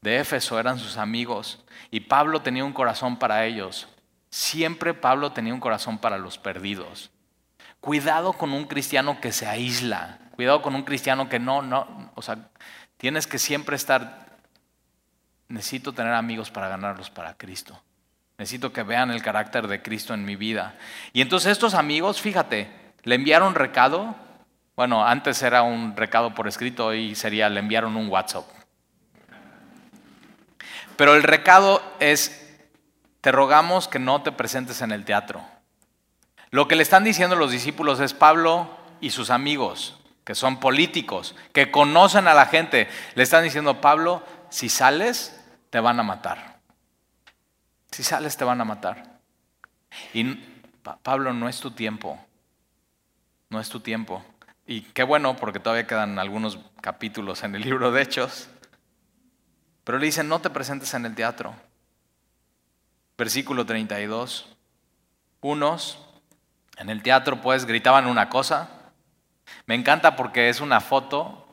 de 0.01 0.19
Éfeso 0.19 0.59
eran 0.59 0.79
sus 0.79 0.97
amigos. 0.97 1.65
Y 1.91 2.01
Pablo 2.01 2.43
tenía 2.43 2.65
un 2.65 2.73
corazón 2.73 3.19
para 3.19 3.47
ellos. 3.47 3.89
Siempre 4.31 4.95
Pablo 4.95 5.33
tenía 5.33 5.55
un 5.55 5.61
corazón 5.61 5.99
para 5.99 6.19
los 6.19 6.39
perdidos. 6.39 7.11
Cuidado 7.85 8.33
con 8.33 8.55
un 8.55 8.65
cristiano 8.65 9.21
que 9.21 9.31
se 9.31 9.47
aísla. 9.47 10.17
Cuidado 10.37 10.63
con 10.63 10.75
un 10.75 10.85
cristiano 10.85 11.29
que 11.29 11.39
no, 11.39 11.61
no, 11.61 12.11
o 12.15 12.23
sea, 12.23 12.49
tienes 12.97 13.27
que 13.27 13.39
siempre 13.39 13.77
estar, 13.77 14.39
necesito 15.49 15.93
tener 15.93 16.15
amigos 16.15 16.51
para 16.51 16.69
ganarlos 16.69 17.11
para 17.11 17.35
Cristo. 17.35 17.79
Necesito 18.39 18.73
que 18.73 18.85
vean 18.85 19.11
el 19.11 19.21
carácter 19.21 19.69
de 19.69 19.83
Cristo 19.83 20.15
en 20.15 20.25
mi 20.25 20.35
vida. 20.35 20.77
Y 21.13 21.21
entonces 21.21 21.53
estos 21.53 21.75
amigos, 21.75 22.23
fíjate, 22.23 22.71
le 23.03 23.17
enviaron 23.17 23.55
recado. 23.55 24.17
Bueno, 24.77 25.07
antes 25.07 25.43
era 25.43 25.61
un 25.63 25.95
recado 25.95 26.35
por 26.35 26.49
escrito, 26.49 26.87
hoy 26.87 27.15
sería 27.15 27.51
le 27.51 27.61
enviaron 27.61 27.99
un 27.99 28.09
WhatsApp. 28.09 28.47
Pero 30.97 31.17
el 31.17 31.23
recado 31.23 31.83
es, 32.01 32.51
te 33.21 33.31
rogamos 33.31 33.89
que 33.89 33.99
no 33.99 34.23
te 34.23 34.33
presentes 34.33 34.81
en 34.81 34.91
el 34.91 35.05
teatro. 35.05 35.45
Lo 36.55 36.69
que 36.69 36.77
le 36.77 36.85
están 36.85 37.03
diciendo 37.03 37.35
los 37.35 37.51
discípulos 37.51 37.99
es 37.99 38.15
Pablo 38.15 38.71
y 39.01 39.11
sus 39.11 39.31
amigos, 39.31 39.99
que 40.23 40.37
son 40.37 40.61
políticos, 40.61 41.35
que 41.53 41.73
conocen 41.73 42.29
a 42.29 42.35
la 42.35 42.47
gente, 42.47 42.89
le 43.17 43.25
están 43.25 43.43
diciendo, 43.43 43.81
Pablo, 43.81 44.23
si 44.51 44.69
sales, 44.69 45.37
te 45.71 45.81
van 45.81 45.99
a 45.99 46.05
matar. 46.05 46.61
Si 47.91 48.05
sales, 48.05 48.37
te 48.37 48.45
van 48.45 48.61
a 48.61 48.65
matar. 48.65 49.19
Y 50.13 50.33
Pablo, 51.03 51.33
no 51.33 51.49
es 51.49 51.59
tu 51.59 51.73
tiempo. 51.73 52.25
No 53.51 53.59
es 53.59 53.69
tu 53.69 53.81
tiempo. 53.81 54.25
Y 54.65 54.83
qué 54.83 55.03
bueno, 55.03 55.35
porque 55.35 55.59
todavía 55.59 55.89
quedan 55.89 56.21
algunos 56.21 56.61
capítulos 56.81 57.43
en 57.43 57.57
el 57.57 57.63
libro 57.63 57.91
de 57.91 58.01
Hechos. 58.01 58.49
Pero 59.83 59.99
le 59.99 60.07
dicen, 60.07 60.29
no 60.29 60.41
te 60.41 60.51
presentes 60.51 60.95
en 60.95 61.05
el 61.05 61.17
teatro. 61.17 61.53
Versículo 63.19 63.67
32. 63.67 64.57
Unos 65.41 66.04
en 66.77 66.91
el 66.91 67.03
teatro 67.03 67.41
pues 67.41 67.67
gritaban 67.67 68.07
una 68.07 68.29
cosa. 68.29 68.69
Me 69.67 69.75
encanta 69.75 70.17
porque 70.17 70.49
es 70.49 70.61
una 70.61 70.81
foto 70.81 71.47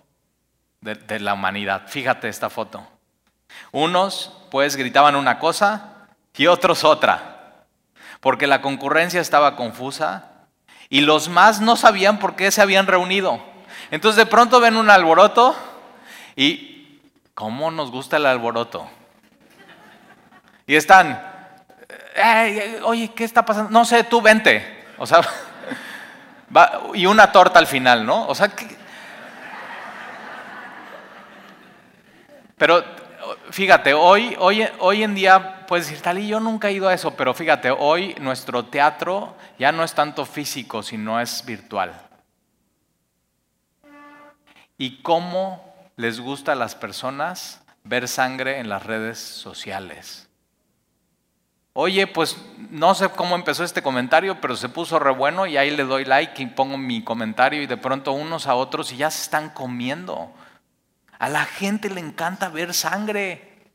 de, 0.81 1.19
la 1.19 1.34
humanidad. 1.34 1.84
Fíjate 1.88 2.27
esta 2.27 2.49
foto. 2.49 2.88
Unos 3.71 4.38
pues 4.49 4.75
gritaban 4.75 5.15
una 5.15 5.39
cosa 5.39 6.07
y 6.36 6.47
otros 6.47 6.84
otra. 6.84 7.65
Porque 8.19 8.47
la 8.47 8.62
concurrencia 8.62 9.21
estaba 9.21 9.55
confusa 9.55 10.47
y 10.89 11.01
los 11.01 11.29
más 11.29 11.62
no 11.62 11.75
sabían 11.75 12.19
por 12.19 12.36
qué 12.36 12.51
se 12.51 12.62
habían 12.62 12.88
reunido. 12.88 13.41
Entonces 13.91 14.17
de 14.17 14.25
pronto 14.25 14.60
ven 14.60 14.77
un 14.77 14.89
alboroto 14.89 15.55
y 16.36 17.01
¿cómo 17.34 17.71
nos 17.71 17.91
gusta 17.91 18.17
el 18.17 18.25
alboroto? 18.25 18.89
Y 20.67 20.75
están 20.75 21.31
oye, 22.84 23.12
¿qué 23.13 23.23
está 23.23 23.45
pasando? 23.45 23.69
No 23.71 23.86
sé, 23.86 24.03
tú 24.03 24.21
vente. 24.21 24.81
O 25.01 25.07
sea, 25.07 25.21
y 26.93 27.07
una 27.07 27.31
torta 27.31 27.57
al 27.57 27.65
final, 27.65 28.05
¿no? 28.05 28.27
O 28.27 28.35
sea, 28.35 28.53
pero 32.55 32.83
fíjate, 33.49 33.95
hoy, 33.95 34.35
hoy, 34.37 34.63
hoy 34.77 35.01
en 35.01 35.15
día 35.15 35.65
puedes 35.65 35.87
decir, 35.87 36.03
tal 36.03 36.19
y 36.19 36.27
yo 36.27 36.39
nunca 36.39 36.69
he 36.69 36.73
ido 36.73 36.87
a 36.87 36.93
eso, 36.93 37.15
pero 37.15 37.33
fíjate, 37.33 37.71
hoy 37.71 38.13
nuestro 38.21 38.65
teatro 38.65 39.35
ya 39.57 39.71
no 39.71 39.83
es 39.83 39.95
tanto 39.95 40.23
físico, 40.23 40.83
sino 40.83 41.19
es 41.19 41.43
virtual. 41.47 41.99
¿Y 44.77 45.01
cómo 45.01 45.73
les 45.95 46.19
gusta 46.19 46.51
a 46.51 46.55
las 46.55 46.75
personas 46.75 47.63
ver 47.83 48.07
sangre 48.07 48.59
en 48.59 48.69
las 48.69 48.85
redes 48.85 49.17
sociales? 49.17 50.29
Oye, 51.73 52.05
pues 52.05 52.38
no 52.69 52.93
sé 52.95 53.10
cómo 53.10 53.36
empezó 53.36 53.63
este 53.63 53.81
comentario, 53.81 54.41
pero 54.41 54.57
se 54.57 54.67
puso 54.67 54.99
re 54.99 55.12
bueno 55.12 55.45
y 55.45 55.57
ahí 55.57 55.71
le 55.71 55.84
doy 55.84 56.03
like 56.03 56.41
y 56.41 56.47
pongo 56.47 56.77
mi 56.77 57.03
comentario 57.03 57.62
y 57.62 57.67
de 57.67 57.77
pronto 57.77 58.12
unos 58.12 58.47
a 58.47 58.55
otros 58.55 58.91
y 58.91 58.97
ya 58.97 59.10
se 59.10 59.23
están 59.23 59.49
comiendo. 59.49 60.34
A 61.17 61.29
la 61.29 61.45
gente 61.45 61.89
le 61.89 62.01
encanta 62.01 62.49
ver 62.49 62.73
sangre. 62.73 63.69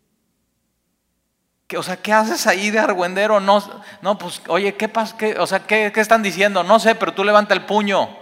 o 1.74 1.82
sea, 1.82 1.96
¿qué 1.96 2.12
haces 2.12 2.46
ahí 2.46 2.70
de 2.70 2.78
argüendero? 2.78 3.40
No, 3.40 3.62
no 4.02 4.18
pues, 4.18 4.42
oye, 4.48 4.74
¿qué 4.74 4.88
pasa? 4.88 5.16
o 5.38 5.46
sea, 5.46 5.60
¿qué, 5.60 5.90
¿qué 5.92 6.00
están 6.00 6.22
diciendo? 6.22 6.62
No 6.64 6.78
sé, 6.78 6.96
pero 6.96 7.14
tú 7.14 7.24
levanta 7.24 7.54
el 7.54 7.64
puño. 7.64 8.18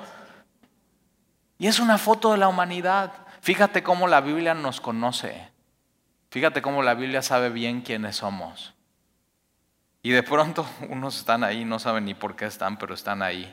Y 1.58 1.66
es 1.66 1.80
una 1.80 1.98
foto 1.98 2.32
de 2.32 2.38
la 2.38 2.48
humanidad. 2.48 3.12
Fíjate 3.40 3.82
cómo 3.82 4.06
la 4.06 4.20
Biblia 4.20 4.54
nos 4.54 4.80
conoce. 4.80 5.48
Fíjate 6.30 6.62
cómo 6.62 6.82
la 6.82 6.94
Biblia 6.94 7.22
sabe 7.22 7.48
bien 7.50 7.80
quiénes 7.80 8.16
somos. 8.16 8.73
Y 10.04 10.10
de 10.10 10.22
pronto 10.22 10.66
unos 10.90 11.16
están 11.16 11.42
ahí, 11.42 11.64
no 11.64 11.80
saben 11.80 12.04
ni 12.04 12.14
por 12.14 12.36
qué 12.36 12.44
están, 12.44 12.76
pero 12.78 12.94
están 12.94 13.22
ahí. 13.22 13.52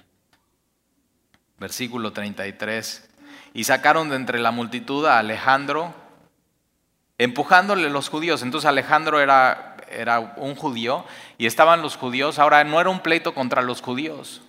Versículo 1.58 2.12
33. 2.12 3.10
Y 3.54 3.64
sacaron 3.64 4.10
de 4.10 4.18
entre 4.18 4.38
la 4.38 4.52
multitud 4.52 5.06
a 5.06 5.18
Alejandro, 5.18 5.94
empujándole 7.18 7.90
los 7.90 8.10
judíos. 8.10 8.44
Entonces 8.44 8.68
Alejandro 8.68 9.22
era, 9.22 9.78
era 9.90 10.20
un 10.20 10.56
judío 10.56 11.06
y 11.38 11.46
estaban 11.46 11.82
los 11.82 11.96
judíos. 11.96 12.38
Ahora 12.38 12.64
no 12.66 12.82
era 12.82 12.90
un 12.90 13.00
pleito 13.00 13.34
contra 13.34 13.62
los 13.62 13.82
judíos. 13.82 14.42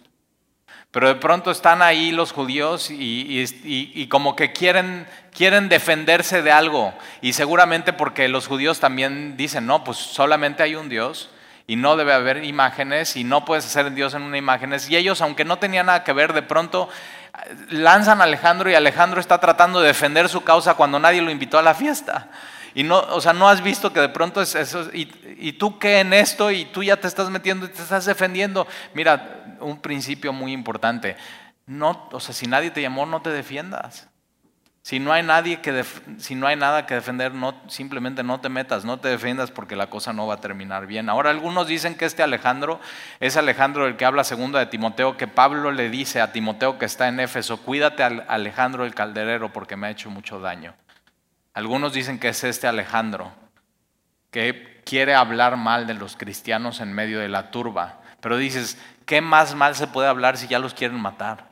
Pero 0.91 1.07
de 1.07 1.15
pronto 1.15 1.53
están 1.53 1.83
ahí 1.83 2.11
los 2.11 2.33
judíos 2.33 2.91
y, 2.91 3.45
y, 3.65 4.07
como 4.09 4.37
que 4.37 4.53
quieren, 4.53 5.07
quieren 5.35 5.69
defenderse 5.69 6.43
de 6.43 6.51
algo. 6.51 6.93
Y 7.21 7.33
seguramente 7.33 7.93
porque 7.93 8.29
los 8.29 8.47
judíos 8.49 8.81
también 8.81 9.37
dicen, 9.37 9.67
no, 9.67 9.85
pues 9.85 9.99
solamente 9.99 10.63
hay 10.63 10.75
un 10.75 10.89
Dios 10.89 11.31
y 11.67 11.77
no 11.77 11.97
debe 11.97 12.13
haber 12.13 12.45
imágenes 12.45 13.17
y 13.17 13.25
no 13.25 13.45
puedes 13.45 13.67
hacer 13.67 13.93
Dios 13.93 14.15
en 14.15 14.23
una 14.23 14.39
imagen. 14.39 14.75
Y 14.89 14.97
ellos, 14.97 15.21
aunque 15.21 15.45
no 15.45 15.59
tenían 15.59 15.87
nada 15.87 16.05
que 16.05 16.13
ver, 16.13 16.33
de 16.33 16.43
pronto 16.43 16.89
eh, 17.35 17.57
lanzan 17.71 18.21
a 18.21 18.25
Alejandro 18.25 18.71
y 18.71 18.75
Alejandro 18.75 19.21
está 19.21 19.39
tratando 19.39 19.81
de 19.81 19.89
defender 19.89 20.29
su 20.29 20.43
causa 20.43 20.75
cuando 20.75 20.99
nadie 20.99 21.23
lo 21.23 21.31
invitó 21.31 21.59
a 21.59 21.63
la 21.63 21.75
fiesta. 21.75 22.29
Y 22.75 22.85
no, 22.85 22.99
o 22.99 23.21
sea, 23.21 23.33
no 23.33 23.49
has 23.49 23.63
visto 23.63 23.93
que 23.93 24.01
de 24.01 24.09
pronto 24.09 24.41
es 24.41 24.55
eso, 24.55 24.89
y, 24.93 25.53
tú 25.53 25.79
qué 25.79 26.01
en 26.01 26.15
esto, 26.15 26.51
y 26.51 26.65
tú 26.65 26.83
ya 26.83 26.97
te 26.97 27.07
estás 27.07 27.29
metiendo 27.29 27.67
y 27.67 27.69
te 27.69 27.83
estás 27.83 28.07
defendiendo. 28.07 28.67
Mira, 28.95 29.57
un 29.61 29.81
principio 29.81 30.33
muy 30.33 30.53
importante. 30.53 31.17
No, 31.67 32.09
o 32.13 32.21
sea, 32.21 32.35
si 32.35 32.47
nadie 32.47 32.71
te 32.71 32.81
llamó, 32.81 33.05
no 33.05 33.21
te 33.21 33.31
defiendas. 33.31 34.09
Si 34.83 34.99
no 34.99 35.13
hay 35.13 35.23
nada 35.23 35.55
que 35.63 36.95
defender, 36.95 37.33
simplemente 37.69 38.25
no 38.25 38.41
te 38.41 38.49
metas, 38.49 38.85
no 38.85 38.99
te 38.99 39.09
defiendas 39.09 39.53
porque 39.53 39.77
la 39.77 39.87
cosa 39.87 40.13
no 40.13 40.27
va 40.27 40.35
a 40.35 40.41
terminar 40.41 40.87
bien. 40.87 41.09
Ahora 41.09 41.31
algunos 41.31 41.69
dicen 41.69 41.95
que 41.95 42.05
este 42.05 42.25
Alejandro 42.25 42.81
es 43.21 43.37
Alejandro 43.37 43.87
el 43.87 43.97
que 43.97 44.05
habla 44.05 44.25
segundo 44.25 44.59
de 44.59 44.67
Timoteo, 44.67 45.17
que 45.17 45.29
Pablo 45.29 45.71
le 45.71 45.89
dice 45.89 46.21
a 46.21 46.33
Timoteo 46.33 46.81
que 46.81 46.87
está 46.87 47.07
en 47.07 47.21
Éfeso, 47.21 47.59
cuídate 47.59 48.03
al 48.03 48.25
Alejandro 48.29 48.85
el 48.85 48.93
calderero 48.93 49.53
porque 49.53 49.77
me 49.77 49.87
ha 49.87 49.91
hecho 49.91 50.11
mucho 50.11 50.41
daño. 50.41 50.75
Algunos 51.55 51.93
dicen 51.93 52.19
que 52.19 52.31
es 52.31 52.43
este 52.43 52.67
Alejandro 52.67 53.31
que 54.33 54.83
quiere 54.85 55.15
hablar 55.15 55.57
mal 55.57 55.87
de 55.87 55.95
los 55.95 56.17
cristianos 56.17 56.81
en 56.81 56.93
medio 56.93 57.21
de 57.21 57.29
la 57.29 57.53
turba, 57.53 58.01
pero 58.21 58.37
dices, 58.37 58.79
¿qué 59.07 59.21
más 59.21 59.55
mal 59.55 59.77
se 59.77 59.87
puede 59.87 60.09
hablar 60.09 60.39
si 60.39 60.49
ya 60.49 60.59
los 60.59 60.75
quieren 60.75 60.99
matar? 60.99 61.52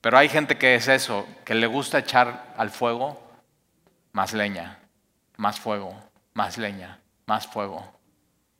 Pero 0.00 0.18
hay 0.18 0.28
gente 0.28 0.58
que 0.58 0.74
es 0.74 0.88
eso, 0.88 1.26
que 1.44 1.54
le 1.54 1.66
gusta 1.66 1.98
echar 1.98 2.54
al 2.56 2.70
fuego 2.70 3.20
más 4.12 4.32
leña, 4.32 4.78
más 5.36 5.60
fuego, 5.60 5.94
más 6.34 6.58
leña, 6.58 6.98
más 7.26 7.46
fuego. 7.46 7.98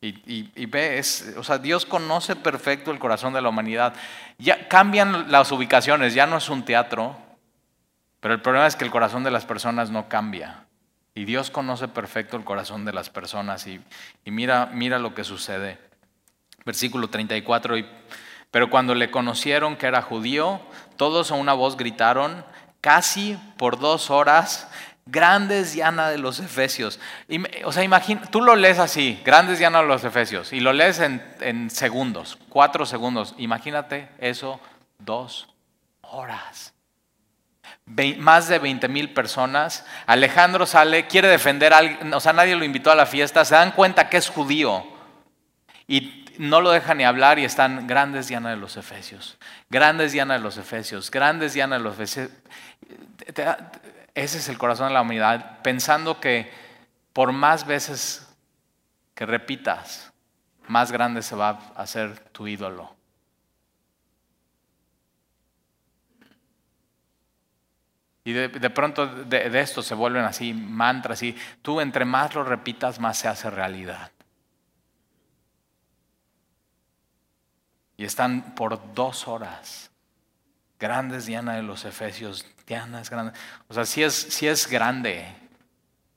Y, 0.01 0.51
y, 0.55 0.67
ves, 0.67 1.35
o 1.37 1.43
sea, 1.43 1.59
Dios 1.59 1.85
conoce 1.85 2.37
perfecto 2.37 2.93
el 2.93 3.01
corazón 3.01 3.33
de 3.33 3.43
la 3.43 3.49
humanidad. 3.49 3.95
Ya 4.39 4.69
cambian 4.69 5.33
las 5.33 5.51
ubicaciones, 5.51 6.15
ya 6.15 6.27
no 6.27 6.37
es 6.37 6.49
un 6.49 6.65
teatro, 6.65 7.17
pero 8.21 8.35
el 8.35 8.41
problema 8.41 8.69
es 8.69 8.77
que 8.77 8.85
el 8.85 8.93
corazón 8.93 9.25
de 9.25 9.33
las 9.33 9.45
personas 9.45 9.91
no 9.91 10.09
cambia. 10.09 10.67
Y 11.17 11.25
Dios 11.25 11.51
conoce 11.51 11.89
perfecto 11.89 12.37
el 12.37 12.45
corazón 12.45 12.85
de 12.85 12.93
las 12.93 13.11
personas. 13.11 13.67
Y, 13.67 13.81
y 14.25 14.31
mira, 14.31 14.67
mira 14.73 15.01
lo 15.01 15.17
que 15.17 15.25
sucede. 15.25 15.79
Versículo 16.65 17.09
34. 17.09 17.79
Y 17.79 17.87
pero 18.51 18.71
cuando 18.71 18.95
le 18.95 19.11
conocieron 19.11 19.77
que 19.77 19.87
era 19.87 20.03
judío, 20.03 20.61
todos 20.97 21.31
a 21.31 21.35
una 21.35 21.53
voz 21.53 21.77
gritaron, 21.77 22.45
casi 22.81 23.39
por 23.57 23.79
dos 23.79 24.11
horas, 24.11 24.69
grandes 25.07 25.73
Diana 25.73 26.09
de 26.11 26.19
los 26.19 26.39
Efesios. 26.39 27.01
o 27.65 27.73
sea, 27.73 27.83
imagina, 27.83 28.23
tú 28.31 28.41
lo 28.41 28.57
lees 28.57 28.79
así, 28.79 29.21
grandes 29.25 29.59
Diana 29.59 29.81
de 29.81 29.89
los 29.89 30.05
Efesios, 30.05 30.53
y 30.53 30.61
lo 30.61 30.73
lees 30.73 31.01
en, 31.01 31.71
segundos, 31.71 32.39
cuatro 32.49 32.87
segundos. 32.87 33.35
Imagínate 33.39 34.09
eso, 34.19 34.61
dos 34.99 35.49
horas. 36.03 36.75
más 38.19 38.49
de 38.49 38.59
20 38.59 38.89
mil 38.89 39.13
personas. 39.13 39.87
Alejandro 40.07 40.67
sale, 40.67 41.07
quiere 41.07 41.29
defender 41.29 41.73
a 41.73 41.79
alguien, 41.79 42.13
o 42.13 42.21
sea, 42.21 42.33
nadie 42.33 42.57
lo 42.57 42.65
invitó 42.65 42.91
a 42.91 42.95
la 42.95 43.07
fiesta, 43.07 43.45
se 43.45 43.55
dan 43.55 43.73
cuenta 43.73 44.09
que 44.09 44.19
es 44.19 44.29
judío. 44.29 44.87
Y 45.87 46.27
no 46.39 46.61
lo 46.61 46.71
dejan 46.71 46.99
ni 46.99 47.05
hablar 47.05 47.39
y 47.39 47.45
están 47.45 47.87
grandes 47.87 48.29
Diana 48.29 48.51
de 48.51 48.57
los 48.57 48.77
Efesios, 48.77 49.37
grandes 49.69 50.13
Diana 50.13 50.35
de 50.35 50.41
los 50.41 50.57
Efesios, 50.57 51.11
grandes 51.11 51.53
Diana 51.53 51.77
de 51.77 51.83
los 51.83 51.95
Efesios. 51.95 52.31
Ese 54.15 54.39
es 54.39 54.49
el 54.49 54.57
corazón 54.57 54.89
de 54.89 54.95
la 54.95 55.03
humanidad, 55.03 55.61
pensando 55.63 56.21
que 56.21 56.51
por 57.13 57.33
más 57.33 57.67
veces 57.67 58.27
que 59.15 59.27
repitas, 59.27 60.13
más 60.69 60.93
grande 60.93 61.23
se 61.23 61.35
va 61.35 61.73
a 61.75 61.83
hacer 61.83 62.19
tu 62.31 62.47
ídolo. 62.47 62.95
Y 68.23 68.33
de, 68.33 68.71
pronto 68.71 69.07
de, 69.07 69.49
de, 69.49 69.61
esto 69.61 69.83
se 69.83 69.95
vuelven 69.95 70.25
así 70.25 70.53
mantras 70.53 71.23
y 71.23 71.35
tú 71.63 71.81
entre 71.81 72.05
más 72.05 72.35
lo 72.35 72.45
repitas, 72.45 73.01
más 73.01 73.17
se 73.17 73.27
hace 73.27 73.49
realidad. 73.49 74.13
Y 77.99 78.05
están 78.05 78.55
por 78.55 78.95
dos 78.95 79.29
horas. 79.29 79.91
Grandes 80.79 81.27
Diana 81.27 81.57
de 81.57 81.63
los 81.63 81.85
Efesios. 81.85 82.47
Diana 82.67 83.01
es 83.01 83.11
grande. 83.11 83.33
O 83.67 83.75
sea, 83.75 83.85
si 83.85 84.05
es, 84.05 84.43
es 84.43 84.69
grande. 84.69 85.27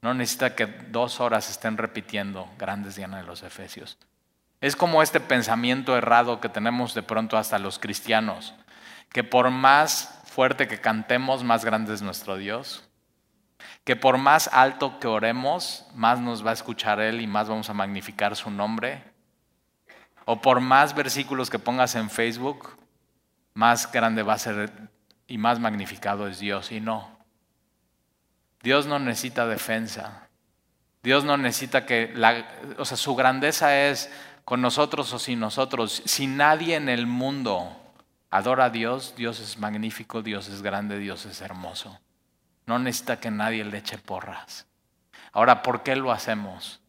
No 0.02 0.14
necesita 0.14 0.56
que 0.56 0.68
dos 0.68 1.20
horas 1.20 1.50
estén 1.50 1.78
repitiendo 1.78 2.48
grandes 2.58 2.96
Diana 2.96 3.18
de 3.18 3.24
los 3.24 3.42
Efesios. 3.44 3.98
Es 4.62 4.76
como 4.76 5.02
este 5.02 5.20
pensamiento 5.20 5.98
errado 5.98 6.40
que 6.40 6.50
tenemos 6.50 6.94
de 6.94 7.02
pronto 7.02 7.36
hasta 7.36 7.58
los 7.58 7.80
cristianos, 7.80 8.54
que 9.10 9.24
por 9.24 9.50
más 9.50 10.22
fuerte 10.26 10.68
que 10.68 10.80
cantemos, 10.80 11.44
más 11.44 11.66
grande 11.66 11.96
es 11.96 12.04
nuestro 12.04 12.38
Dios, 12.38 12.88
que 13.84 13.96
por 13.96 14.20
más 14.20 14.50
alto 14.54 15.00
que 15.00 15.08
oremos, 15.08 15.88
más 15.96 16.20
nos 16.20 16.46
va 16.46 16.52
a 16.52 16.54
escuchar 16.54 17.00
Él 17.00 17.22
y 17.22 17.28
más 17.28 17.50
vamos 17.50 17.72
a 17.72 17.74
magnificar 17.74 18.36
su 18.36 18.52
nombre, 18.52 19.11
o 20.32 20.40
por 20.40 20.62
más 20.62 20.96
versículos 20.96 21.50
que 21.50 21.60
pongas 21.60 21.96
en 21.96 22.10
Facebook, 22.10 22.78
más 23.54 23.92
grande 23.92 24.24
va 24.24 24.36
a 24.36 24.40
ser 24.40 24.72
y 25.28 25.38
más 25.38 25.60
magnificado 25.60 26.26
es 26.26 26.40
Dios. 26.40 26.72
Y 26.72 26.80
no. 26.80 27.20
Dios 28.64 28.86
no 28.86 28.98
necesita 28.98 29.46
defensa. 29.46 30.30
Dios 31.04 31.26
no 31.26 31.36
necesita 31.36 31.86
que 31.86 32.14
la, 32.16 32.48
o 32.78 32.86
sea, 32.86 32.96
su 32.96 33.14
grandeza 33.14 33.78
es 33.90 34.10
con 34.46 34.62
nosotros 34.62 35.12
o 35.12 35.20
sin 35.20 35.42
nosotros. 35.42 36.02
Si 36.06 36.28
nadie 36.28 36.78
en 36.78 36.88
el 36.88 37.08
mundo 37.08 37.76
adora 38.30 38.66
a 38.66 38.70
Dios, 38.70 39.16
Dios 39.18 39.42
es 39.42 39.58
magnífico, 39.58 40.22
Dios 40.22 40.48
es 40.48 40.62
grande, 40.62 40.98
Dios 40.98 41.26
es 41.26 41.42
hermoso. 41.42 42.00
No 42.68 42.80
necesita 42.80 43.20
que 43.20 43.32
nadie 43.32 43.66
le 43.66 43.80
eche 43.80 43.98
porras. 43.98 44.66
Ahora, 45.34 45.62
¿por 45.62 45.84
qué 45.84 45.98
lo 45.98 46.10
hacemos? 46.10 46.81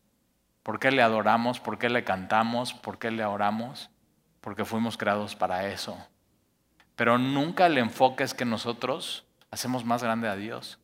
¿Por 0.62 0.78
qué 0.78 0.90
le 0.90 1.02
adoramos? 1.02 1.60
¿Por 1.60 1.78
qué 1.78 1.90
le 1.90 2.04
cantamos? 2.04 2.72
¿Por 2.72 2.98
qué 2.98 3.10
le 3.10 3.24
oramos? 3.24 3.90
Porque 4.40 4.64
fuimos 4.64 4.96
creados 4.96 5.34
para 5.34 5.68
eso. 5.68 5.96
Pero 6.96 7.18
nunca 7.18 7.66
el 7.66 7.78
enfoque 7.78 8.24
es 8.24 8.34
que 8.34 8.44
nosotros 8.44 9.24
hacemos 9.50 9.84
más 9.84 10.02
grande 10.02 10.28
a 10.28 10.36
Dios. 10.36 10.78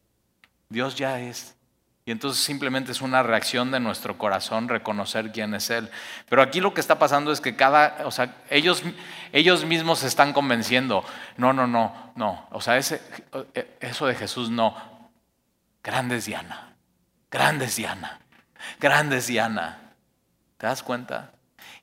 Dios 0.69 0.97
ya 0.97 1.21
es. 1.21 1.57
Y 2.05 2.11
entonces 2.11 2.43
simplemente 2.43 2.91
es 2.91 3.03
una 3.03 3.23
reacción 3.23 3.71
de 3.71 3.81
nuestro 3.81 4.17
corazón 4.17 4.69
reconocer 4.69 5.31
quién 5.31 5.53
es 5.53 5.69
Él. 5.69 5.91
Pero 6.29 6.41
aquí 6.41 6.59
lo 6.59 6.73
que 6.73 6.81
está 6.81 6.99
pasando 6.99 7.31
es 7.31 7.43
que 7.43 7.55
cada, 7.55 8.07
o 8.07 8.11
sea, 8.11 8.35
ellos, 8.49 8.83
ellos 9.31 9.67
mismos 9.67 9.99
se 9.99 10.07
están 10.07 10.33
convenciendo. 10.33 11.05
No, 11.37 11.53
no, 11.53 11.67
no, 11.67 12.13
no. 12.17 12.49
O 12.51 12.63
sea, 12.63 12.79
ese, 12.79 13.03
eso 13.81 14.07
de 14.07 14.15
Jesús 14.15 14.49
no. 14.49 14.75
Grande 15.85 16.17
es 16.17 16.25
Diana. 16.25 16.75
Grande 17.31 17.67
es 17.67 17.77
Diana. 17.77 18.21
Grande 18.81 19.19
es 19.19 19.27
Diana. 19.27 19.79
¿Te 20.57 20.67
das 20.67 20.83
cuenta? 20.83 21.33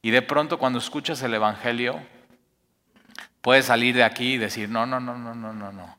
Y 0.02 0.12
de 0.12 0.22
pronto 0.22 0.60
cuando 0.60 0.80
escuchas 0.80 1.22
el 1.22 1.34
Evangelio, 1.34 2.00
puedes 3.42 3.66
salir 3.66 3.96
de 3.96 4.04
aquí 4.04 4.34
y 4.34 4.38
decir, 4.38 4.70
no, 4.70 4.86
no, 4.86 5.00
no, 5.00 5.18
no, 5.18 5.34
no, 5.34 5.54
no, 5.54 5.72
no. 5.72 5.98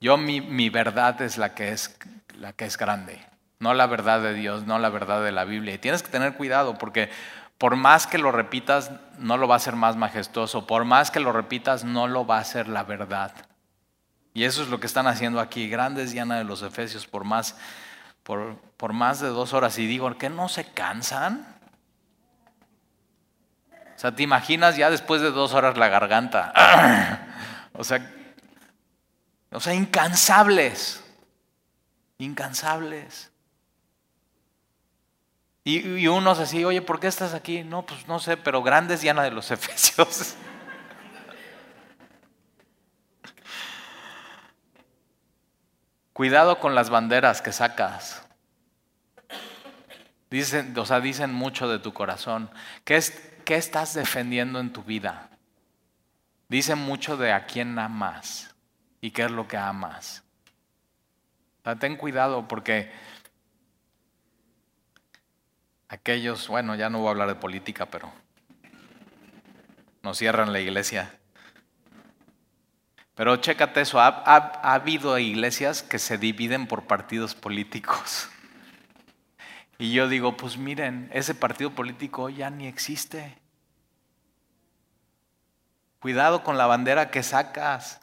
Yo 0.00 0.16
mi, 0.16 0.40
mi 0.40 0.70
verdad 0.70 1.20
es 1.22 1.38
la 1.38 1.54
que 1.54 1.72
es 1.72 1.96
la 2.38 2.52
que 2.52 2.64
es 2.66 2.76
grande, 2.76 3.20
no 3.58 3.74
la 3.74 3.86
verdad 3.86 4.20
de 4.20 4.32
Dios, 4.34 4.64
no 4.64 4.78
la 4.78 4.90
verdad 4.90 5.24
de 5.24 5.32
la 5.32 5.44
Biblia. 5.44 5.74
Y 5.74 5.78
tienes 5.78 6.02
que 6.02 6.10
tener 6.10 6.34
cuidado 6.34 6.78
porque 6.78 7.10
por 7.58 7.74
más 7.74 8.06
que 8.06 8.18
lo 8.18 8.30
repitas, 8.30 8.92
no 9.18 9.36
lo 9.36 9.48
va 9.48 9.56
a 9.56 9.60
ser 9.60 9.74
más 9.74 9.96
majestuoso, 9.96 10.66
por 10.66 10.84
más 10.84 11.10
que 11.10 11.18
lo 11.18 11.32
repitas, 11.32 11.84
no 11.84 12.06
lo 12.06 12.24
va 12.24 12.38
a 12.38 12.44
ser 12.44 12.68
la 12.68 12.84
verdad. 12.84 13.32
Y 14.32 14.44
eso 14.44 14.62
es 14.62 14.68
lo 14.68 14.78
que 14.78 14.86
están 14.86 15.08
haciendo 15.08 15.40
aquí, 15.40 15.68
grandes 15.68 16.12
Diana 16.12 16.38
de 16.38 16.44
los 16.44 16.62
Efesios, 16.62 17.08
por 17.08 17.24
más, 17.24 17.56
por, 18.28 18.56
por 18.76 18.92
más 18.92 19.18
de 19.18 19.28
dos 19.28 19.54
horas. 19.54 19.76
Y 19.78 19.88
digo, 19.88 20.16
¿qué 20.16 20.30
no 20.30 20.48
se 20.48 20.64
cansan? 20.64 21.56
O 23.72 23.98
sea, 23.98 24.14
¿te 24.14 24.22
imaginas 24.22 24.76
ya 24.76 24.90
después 24.90 25.20
de 25.20 25.32
dos 25.32 25.54
horas 25.54 25.76
la 25.76 25.88
garganta? 25.88 26.52
o 27.72 27.82
sea, 27.82 28.08
o 29.50 29.58
sea, 29.58 29.74
incansables 29.74 31.02
incansables. 32.18 33.30
Y, 35.64 36.06
unos 36.06 36.38
así, 36.38 36.64
oye, 36.64 36.80
¿por 36.80 36.98
qué 36.98 37.08
estás 37.08 37.34
aquí? 37.34 37.62
No, 37.62 37.84
pues 37.84 38.08
no 38.08 38.18
sé, 38.18 38.38
pero 38.38 38.62
grandes 38.62 39.02
Diana 39.02 39.22
de 39.22 39.30
los 39.30 39.50
Efesios. 39.50 40.34
Cuidado 46.18 46.58
con 46.58 46.74
las 46.74 46.90
banderas 46.90 47.40
que 47.40 47.52
sacas. 47.52 48.26
Dicen, 50.28 50.76
o 50.76 50.84
sea, 50.84 51.00
dicen 51.00 51.32
mucho 51.32 51.66
de 51.68 51.78
tu 51.78 51.94
corazón. 51.94 52.50
¿Qué, 52.84 52.96
es, 52.96 53.12
¿Qué 53.46 53.54
estás 53.54 53.94
defendiendo 53.94 54.60
en 54.60 54.74
tu 54.74 54.82
vida? 54.82 55.30
Dicen 56.48 56.78
mucho 56.78 57.16
de 57.16 57.32
a 57.32 57.46
quién 57.46 57.78
amas 57.78 58.54
y 59.00 59.12
qué 59.12 59.22
es 59.24 59.30
lo 59.30 59.48
que 59.48 59.56
amas 59.56 60.22
ten 61.76 61.96
cuidado 61.96 62.46
porque 62.48 62.90
aquellos, 65.88 66.48
bueno, 66.48 66.74
ya 66.74 66.88
no 66.90 66.98
voy 66.98 67.08
a 67.08 67.10
hablar 67.10 67.28
de 67.28 67.34
política, 67.34 67.86
pero 67.86 68.12
nos 70.02 70.18
cierran 70.18 70.52
la 70.52 70.60
iglesia. 70.60 71.17
Pero 73.18 73.34
chécate 73.34 73.80
eso, 73.80 73.98
ha, 74.00 74.06
ha, 74.06 74.74
habido 74.74 75.18
iglesias 75.18 75.82
que 75.82 75.98
se 75.98 76.18
dividen 76.18 76.68
por 76.68 76.84
partidos 76.84 77.34
políticos. 77.34 78.28
Y 79.76 79.92
yo 79.92 80.08
digo, 80.08 80.36
pues 80.36 80.56
miren, 80.56 81.10
ese 81.12 81.34
partido 81.34 81.72
político 81.72 82.28
ya 82.28 82.48
ni 82.48 82.68
existe. 82.68 83.36
Cuidado 85.98 86.44
con 86.44 86.56
la 86.58 86.66
bandera 86.66 87.10
que 87.10 87.24
sacas. 87.24 88.00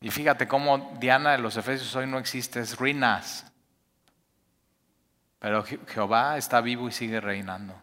Y 0.00 0.10
fíjate 0.10 0.48
cómo 0.48 0.96
Diana 0.98 1.30
de 1.30 1.38
los 1.38 1.56
Efesios 1.56 1.94
hoy 1.94 2.08
no 2.08 2.18
existe, 2.18 2.58
es 2.58 2.76
ruinas. 2.76 3.46
Pero 5.38 5.62
Jehová 5.62 6.36
está 6.36 6.60
vivo 6.60 6.88
y 6.88 6.92
sigue 6.92 7.20
reinando. 7.20 7.80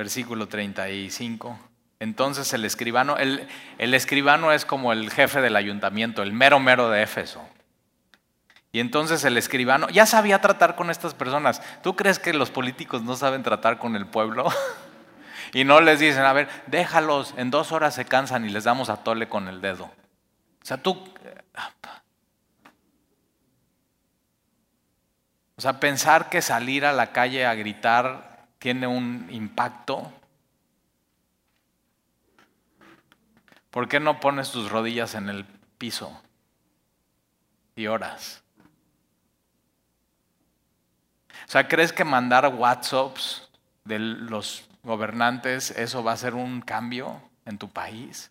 Versículo 0.00 0.48
35. 0.48 1.58
Entonces 1.98 2.54
el 2.54 2.64
escribano, 2.64 3.18
el, 3.18 3.46
el 3.76 3.92
escribano 3.92 4.50
es 4.50 4.64
como 4.64 4.94
el 4.94 5.10
jefe 5.10 5.42
del 5.42 5.56
ayuntamiento, 5.56 6.22
el 6.22 6.32
mero 6.32 6.58
mero 6.58 6.88
de 6.88 7.02
Éfeso. 7.02 7.46
Y 8.72 8.80
entonces 8.80 9.22
el 9.26 9.36
escribano 9.36 9.90
ya 9.90 10.06
sabía 10.06 10.40
tratar 10.40 10.74
con 10.74 10.88
estas 10.88 11.12
personas. 11.12 11.60
¿Tú 11.82 11.96
crees 11.96 12.18
que 12.18 12.32
los 12.32 12.50
políticos 12.50 13.02
no 13.02 13.14
saben 13.14 13.42
tratar 13.42 13.78
con 13.78 13.94
el 13.94 14.06
pueblo? 14.06 14.48
Y 15.52 15.64
no 15.64 15.80
les 15.80 16.00
dicen, 16.00 16.22
a 16.22 16.32
ver, 16.32 16.48
déjalos, 16.68 17.34
en 17.36 17.50
dos 17.50 17.72
horas 17.72 17.94
se 17.94 18.04
cansan 18.04 18.46
y 18.46 18.50
les 18.50 18.64
damos 18.64 18.88
a 18.88 18.98
tole 18.98 19.28
con 19.28 19.48
el 19.48 19.60
dedo. 19.60 19.84
O 19.84 20.64
sea, 20.64 20.78
tú... 20.78 20.92
O 25.56 25.60
sea, 25.60 25.78
pensar 25.80 26.30
que 26.30 26.40
salir 26.40 26.86
a 26.86 26.92
la 26.92 27.12
calle 27.12 27.44
a 27.44 27.54
gritar 27.54 28.29
tiene 28.60 28.86
un 28.86 29.26
impacto. 29.30 30.12
¿Por 33.70 33.88
qué 33.88 33.98
no 33.98 34.20
pones 34.20 34.52
tus 34.52 34.70
rodillas 34.70 35.16
en 35.16 35.28
el 35.28 35.44
piso 35.78 36.22
y 37.74 37.86
oras? 37.88 38.44
O 41.46 41.50
sea, 41.50 41.66
¿crees 41.66 41.92
que 41.92 42.04
mandar 42.04 42.54
WhatsApps 42.54 43.48
de 43.84 43.98
los 43.98 44.68
gobernantes, 44.82 45.70
¿eso 45.72 46.04
va 46.04 46.12
a 46.12 46.16
ser 46.16 46.34
un 46.34 46.60
cambio 46.60 47.20
en 47.46 47.58
tu 47.58 47.68
país? 47.70 48.30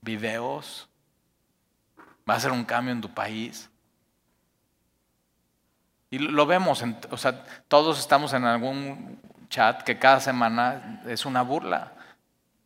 ¿Videos? 0.00 0.88
¿Va 2.28 2.34
a 2.34 2.40
ser 2.40 2.52
un 2.52 2.64
cambio 2.64 2.92
en 2.92 3.00
tu 3.00 3.12
país? 3.12 3.71
Y 6.12 6.18
lo 6.18 6.44
vemos, 6.44 6.84
o 7.10 7.16
sea, 7.16 7.42
todos 7.68 7.98
estamos 7.98 8.34
en 8.34 8.44
algún 8.44 9.18
chat 9.48 9.82
que 9.82 9.98
cada 9.98 10.20
semana 10.20 11.00
es 11.06 11.24
una 11.24 11.40
burla. 11.40 11.94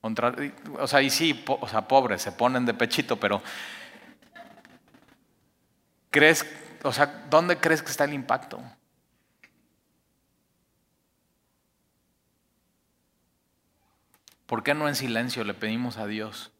o 0.02 0.86
sea, 0.88 1.00
y 1.00 1.10
sí, 1.10 1.44
o 1.46 1.68
sea, 1.68 1.86
pobres, 1.86 2.22
se 2.22 2.32
ponen 2.32 2.66
de 2.66 2.74
pechito, 2.74 3.14
pero 3.20 3.40
¿crees 6.10 6.44
o 6.82 6.92
sea, 6.92 7.06
¿dónde 7.30 7.58
crees 7.58 7.82
que 7.82 7.90
está 7.92 8.02
el 8.02 8.14
impacto? 8.14 8.60
¿Por 14.46 14.64
qué 14.64 14.74
no 14.74 14.88
en 14.88 14.96
silencio 14.96 15.44
le 15.44 15.54
pedimos 15.54 15.98
a 15.98 16.08
Dios 16.08 16.50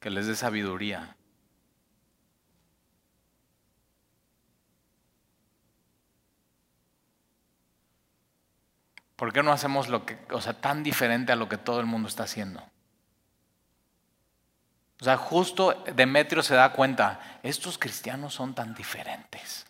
que 0.00 0.08
les 0.08 0.26
dé 0.26 0.36
sabiduría? 0.36 1.18
¿Por 9.16 9.32
qué 9.32 9.42
no 9.42 9.50
hacemos 9.50 9.88
lo 9.88 10.04
que, 10.04 10.18
o 10.30 10.40
sea, 10.40 10.52
tan 10.52 10.82
diferente 10.82 11.32
a 11.32 11.36
lo 11.36 11.48
que 11.48 11.56
todo 11.56 11.80
el 11.80 11.86
mundo 11.86 12.08
está 12.08 12.24
haciendo? 12.24 12.62
O 15.00 15.04
sea, 15.04 15.16
justo 15.16 15.84
Demetrio 15.94 16.42
se 16.42 16.54
da 16.54 16.72
cuenta, 16.72 17.38
estos 17.42 17.78
cristianos 17.78 18.34
son 18.34 18.54
tan 18.54 18.74
diferentes. 18.74 19.66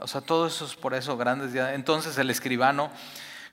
O 0.00 0.08
sea, 0.08 0.20
todo 0.20 0.46
eso 0.46 0.64
es 0.64 0.74
por 0.74 0.94
eso, 0.94 1.16
grandes 1.16 1.54
Entonces 1.54 2.18
el 2.18 2.30
escribano, 2.30 2.90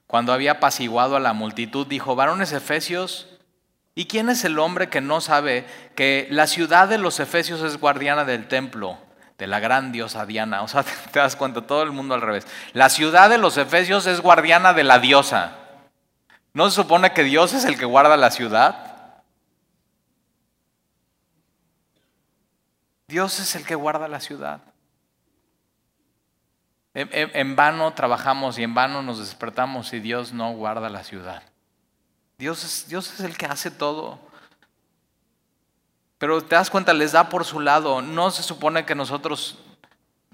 cuando 0.08 0.34
había 0.34 0.54
apaciguado 0.54 1.16
a 1.16 1.20
la 1.20 1.34
multitud, 1.34 1.86
dijo, 1.86 2.16
varones 2.16 2.52
efesios, 2.52 3.28
¿y 3.94 4.06
quién 4.06 4.30
es 4.30 4.44
el 4.44 4.58
hombre 4.58 4.90
que 4.90 5.02
no 5.02 5.22
sabe 5.22 5.66
que 5.96 6.28
la 6.32 6.48
ciudad 6.48 6.88
de 6.88 6.98
los 6.98 7.20
efesios 7.20 7.62
es 7.62 7.78
guardiana 7.78 8.26
del 8.26 8.48
templo? 8.48 8.98
De 9.42 9.48
la 9.48 9.60
gran 9.60 9.92
diosa 9.92 10.28
Diana. 10.28 10.62
O 10.62 10.68
sea, 10.68 10.84
te 11.12 11.18
das 11.18 11.36
cuenta, 11.36 11.62
todo 11.62 11.82
el 11.82 11.92
mundo 11.92 12.14
al 12.14 12.22
revés. 12.22 12.46
La 12.74 12.90
ciudad 12.90 13.28
de 13.28 13.40
los 13.40 13.58
Efesios 13.58 14.06
es 14.06 14.22
guardiana 14.22 14.74
de 14.74 14.84
la 14.84 15.00
diosa. 15.00 15.58
¿No 16.54 16.70
se 16.70 16.76
supone 16.76 17.12
que 17.12 17.24
Dios 17.24 17.54
es 17.54 17.66
el 17.66 17.76
que 17.76 17.86
guarda 17.86 18.16
la 18.18 18.30
ciudad? 18.30 19.24
Dios 23.08 23.40
es 23.40 23.56
el 23.56 23.66
que 23.66 23.74
guarda 23.74 24.08
la 24.08 24.20
ciudad. 24.20 24.62
En, 26.94 27.56
vano 27.56 27.94
trabajamos 27.94 28.60
y 28.60 28.64
en 28.64 28.76
vano 28.76 29.02
nos 29.02 29.18
despertamos 29.18 29.92
y 29.94 30.00
Dios 30.00 30.34
no 30.34 30.54
guarda 30.54 30.88
la 30.88 31.04
ciudad. 31.04 31.42
Dios 32.38 32.64
es, 32.64 32.88
Dios 32.88 33.12
es 33.12 33.22
el 33.22 33.36
que 33.38 33.48
hace 33.48 33.72
todo. 33.72 34.20
Pero 36.22 36.40
te 36.40 36.54
das 36.54 36.70
cuenta, 36.70 36.94
les 36.94 37.14
da 37.14 37.30
por 37.30 37.46
su 37.46 37.60
lado. 37.60 38.04
No 38.04 38.30
se 38.30 38.44
supone 38.44 38.86
que 38.86 38.94
nosotros, 38.94 39.58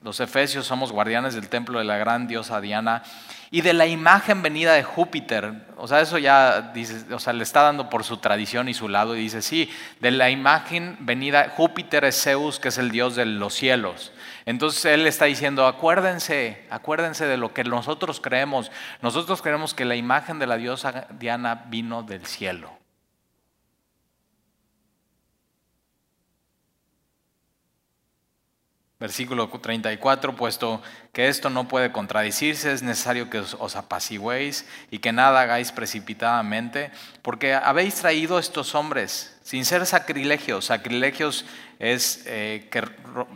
los 0.03 0.19
efesios, 0.19 0.65
somos 0.65 0.91
guardianes 0.91 1.33
del 1.33 1.47
templo 1.47 1.79
de 1.79 1.85
la 1.85 1.95
gran 1.95 2.27
diosa 2.27 2.59
Diana 2.59 3.03
y 3.51 3.61
de 3.61 3.71
la 3.71 3.87
imagen 3.87 4.41
venida 4.41 4.73
de 4.73 4.83
Júpiter. 4.83 5.53
O 5.77 5.87
sea, 5.87 6.01
eso 6.01 6.17
ya 6.17 6.73
dice, 6.73 7.13
o 7.13 7.19
sea, 7.19 7.31
le 7.31 7.43
está 7.43 7.61
dando 7.61 7.89
por 7.89 8.03
su 8.03 8.17
tradición 8.17 8.67
y 8.67 8.73
su 8.73 8.89
lado 8.89 9.15
y 9.15 9.21
dice, 9.21 9.41
sí, 9.41 9.71
de 10.01 10.11
la 10.11 10.29
imagen 10.29 10.97
venida, 10.99 11.53
Júpiter 11.55 12.03
es 12.03 12.21
Zeus, 12.21 12.59
que 12.59 12.67
es 12.67 12.77
el 12.77 12.91
dios 12.91 13.15
de 13.15 13.25
los 13.25 13.53
cielos. 13.53 14.11
Entonces 14.45 14.83
Él 14.83 15.07
está 15.07 15.23
diciendo, 15.23 15.67
acuérdense, 15.67 16.67
acuérdense 16.69 17.27
de 17.27 17.37
lo 17.37 17.53
que 17.53 17.63
nosotros 17.63 18.19
creemos. 18.19 18.73
Nosotros 19.01 19.41
creemos 19.41 19.73
que 19.73 19.85
la 19.85 19.95
imagen 19.95 20.37
de 20.37 20.47
la 20.47 20.57
diosa 20.57 21.07
Diana 21.17 21.63
vino 21.69 22.03
del 22.03 22.25
cielo. 22.25 22.76
Versículo 28.99 29.47
34, 29.47 30.35
puesto 30.35 30.81
que 31.13 31.27
esto 31.27 31.51
no 31.51 31.67
puede 31.67 31.91
contradecirse, 31.91 32.73
es 32.73 32.81
necesario 32.81 33.29
que 33.29 33.37
os, 33.37 33.75
apaciguéis 33.75 34.65
y 34.89 34.97
que 34.97 35.11
nada 35.11 35.41
hagáis 35.41 35.71
precipitadamente, 35.71 36.89
porque 37.21 37.53
habéis 37.53 37.93
traído 37.93 38.39
estos 38.39 38.73
hombres 38.73 39.37
sin 39.43 39.65
ser 39.65 39.85
sacrilegios. 39.85 40.65
Sacrilegios 40.65 41.45
es 41.77 42.23
eh, 42.25 42.67
que 42.71 42.83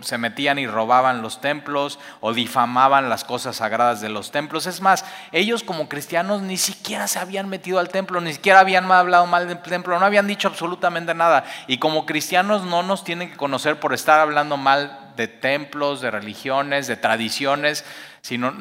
se 0.02 0.18
metían 0.18 0.58
y 0.58 0.66
robaban 0.66 1.22
los 1.22 1.42
templos 1.42 2.00
o 2.22 2.34
difamaban 2.34 3.08
las 3.08 3.24
cosas 3.24 3.58
sagradas 3.58 4.02
de 4.02 4.10
los 4.10 4.32
templos. 4.32 4.66
Es 4.66 4.82
más, 4.82 5.06
ellos 5.32 5.62
como 5.62 5.88
cristianos 5.88 6.42
ni 6.42 6.58
siquiera 6.58 7.08
se 7.08 7.20
habían 7.20 7.50
metido 7.50 7.78
al 7.78 7.90
templo, 7.90 8.20
ni 8.20 8.34
siquiera 8.34 8.62
habían 8.62 8.92
hablado 8.92 9.28
mal 9.28 9.48
del 9.48 9.62
templo, 9.62 10.00
no 10.00 10.06
habían 10.08 10.26
dicho 10.26 10.48
absolutamente 10.48 11.14
nada. 11.14 11.46
Y 11.68 11.78
como 11.78 12.08
cristianos 12.08 12.64
no 12.64 12.82
nos 12.82 13.04
tienen 13.04 13.30
que 13.30 13.38
conocer 13.38 13.80
por 13.80 13.94
estar 13.94 14.20
hablando 14.20 14.58
mal 14.58 15.01
de 15.16 15.28
templos, 15.28 16.02
de 16.02 16.12
religiones, 16.12 16.88
de 16.88 16.98
tradiciones, 16.98 17.86
sino 18.22 18.52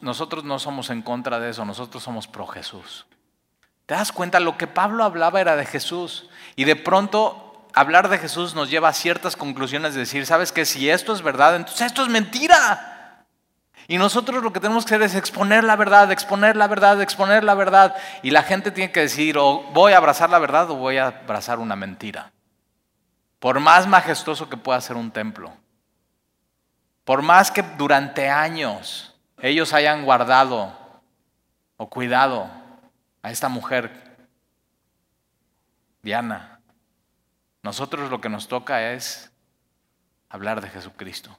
nosotros 0.00 0.44
no 0.44 0.58
somos 0.58 0.90
en 0.90 1.02
contra 1.02 1.40
de 1.40 1.50
eso, 1.50 1.64
nosotros 1.64 2.02
somos 2.02 2.26
pro 2.26 2.46
Jesús. 2.46 3.06
¿Te 3.86 3.94
das 3.94 4.12
cuenta? 4.12 4.40
Lo 4.40 4.58
que 4.58 4.66
Pablo 4.66 5.04
hablaba 5.04 5.40
era 5.40 5.56
de 5.56 5.64
Jesús. 5.64 6.28
Y 6.56 6.64
de 6.64 6.76
pronto 6.76 7.66
hablar 7.72 8.08
de 8.08 8.18
Jesús 8.18 8.54
nos 8.54 8.68
lleva 8.68 8.88
a 8.88 8.92
ciertas 8.92 9.36
conclusiones 9.36 9.94
de 9.94 10.00
decir, 10.00 10.26
¿sabes 10.26 10.50
qué? 10.50 10.64
Si 10.64 10.90
esto 10.90 11.12
es 11.12 11.22
verdad, 11.22 11.54
entonces 11.54 11.86
esto 11.86 12.02
es 12.02 12.08
mentira. 12.08 13.24
Y 13.88 13.98
nosotros 13.98 14.42
lo 14.42 14.52
que 14.52 14.58
tenemos 14.58 14.84
que 14.84 14.96
hacer 14.96 15.06
es 15.06 15.14
exponer 15.14 15.62
la 15.62 15.76
verdad, 15.76 16.10
exponer 16.10 16.56
la 16.56 16.66
verdad, 16.66 17.00
exponer 17.00 17.44
la 17.44 17.54
verdad. 17.54 17.94
Y 18.22 18.30
la 18.30 18.42
gente 18.42 18.72
tiene 18.72 18.90
que 18.90 19.00
decir, 19.00 19.38
o 19.38 19.62
voy 19.72 19.92
a 19.92 19.98
abrazar 19.98 20.30
la 20.30 20.40
verdad 20.40 20.68
o 20.70 20.74
voy 20.74 20.96
a 20.96 21.06
abrazar 21.06 21.60
una 21.60 21.76
mentira. 21.76 22.32
Por 23.38 23.60
más 23.60 23.86
majestuoso 23.86 24.48
que 24.48 24.56
pueda 24.56 24.80
ser 24.80 24.96
un 24.96 25.12
templo. 25.12 25.52
Por 27.06 27.22
más 27.22 27.52
que 27.52 27.62
durante 27.62 28.28
años 28.28 29.14
ellos 29.40 29.72
hayan 29.72 30.04
guardado 30.04 30.76
o 31.76 31.88
cuidado 31.88 32.50
a 33.22 33.30
esta 33.30 33.48
mujer, 33.48 34.26
Diana, 36.02 36.58
nosotros 37.62 38.10
lo 38.10 38.20
que 38.20 38.28
nos 38.28 38.48
toca 38.48 38.90
es 38.92 39.30
hablar 40.28 40.60
de 40.60 40.68
Jesucristo, 40.68 41.38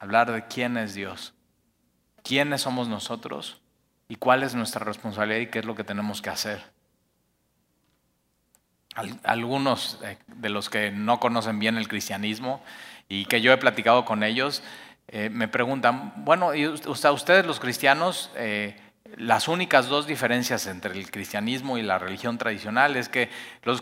hablar 0.00 0.32
de 0.32 0.48
quién 0.48 0.76
es 0.76 0.92
Dios, 0.92 1.34
quiénes 2.24 2.62
somos 2.62 2.88
nosotros 2.88 3.62
y 4.08 4.16
cuál 4.16 4.42
es 4.42 4.56
nuestra 4.56 4.84
responsabilidad 4.84 5.38
y 5.38 5.46
qué 5.50 5.60
es 5.60 5.66
lo 5.66 5.76
que 5.76 5.84
tenemos 5.84 6.20
que 6.20 6.30
hacer. 6.30 6.64
Algunos 9.24 9.98
de 10.26 10.48
los 10.48 10.70
que 10.70 10.90
no 10.90 11.20
conocen 11.20 11.58
bien 11.58 11.76
el 11.76 11.88
cristianismo 11.88 12.62
y 13.08 13.24
que 13.24 13.40
yo 13.40 13.52
he 13.52 13.56
platicado 13.56 14.04
con 14.04 14.22
ellos, 14.22 14.62
eh, 15.08 15.28
me 15.30 15.48
preguntan, 15.48 16.12
bueno, 16.16 16.54
¿y 16.54 16.66
ustedes 16.66 17.44
los 17.44 17.58
cristianos, 17.58 18.30
eh, 18.36 18.76
las 19.16 19.48
únicas 19.48 19.88
dos 19.88 20.06
diferencias 20.06 20.66
entre 20.66 20.96
el 20.96 21.10
cristianismo 21.10 21.78
y 21.78 21.82
la 21.82 21.98
religión 21.98 22.38
tradicional 22.38 22.96
es 22.96 23.08
que 23.08 23.28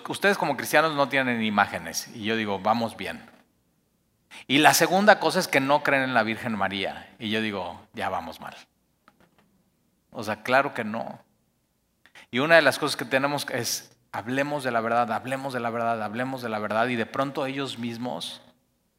ustedes 0.09 0.39
como 0.39 0.57
cristianos 0.57 0.95
no 0.95 1.09
tienen 1.09 1.43
imágenes. 1.43 2.09
Y 2.15 2.25
yo 2.25 2.37
digo, 2.37 2.59
vamos 2.59 2.97
bien. 2.97 3.23
Y 4.47 4.59
la 4.59 4.73
segunda 4.73 5.21
cosa 5.21 5.41
es 5.41 5.49
que 5.49 5.61
no 5.61 5.83
creen 5.83 6.05
en 6.05 6.15
la 6.15 6.23
Virgen 6.23 6.57
María. 6.57 7.11
Y 7.19 7.31
yo 7.31 7.43
digo, 7.43 7.81
ya 7.93 8.09
vamos 8.09 8.41
mal. 8.41 8.57
O 10.11 10.23
sea, 10.23 10.43
claro 10.43 10.75
que 10.75 10.85
no. 10.85 11.21
Y 12.31 12.39
una 12.39 12.57
de 12.57 12.63
las 12.63 12.79
cosas 12.79 12.97
que 12.97 13.05
tenemos 13.05 13.47
es, 13.51 13.97
hablemos 14.13 14.65
de 14.65 14.71
la 14.71 14.81
verdad, 14.81 15.13
hablemos 15.13 15.53
de 15.53 15.61
la 15.61 15.71
verdad, 15.71 16.03
hablemos 16.03 16.43
de 16.43 16.49
la 16.49 16.59
verdad. 16.59 16.89
Y 16.89 16.97
de 16.97 17.07
pronto 17.07 17.47
ellos 17.47 17.79
mismos 17.79 18.43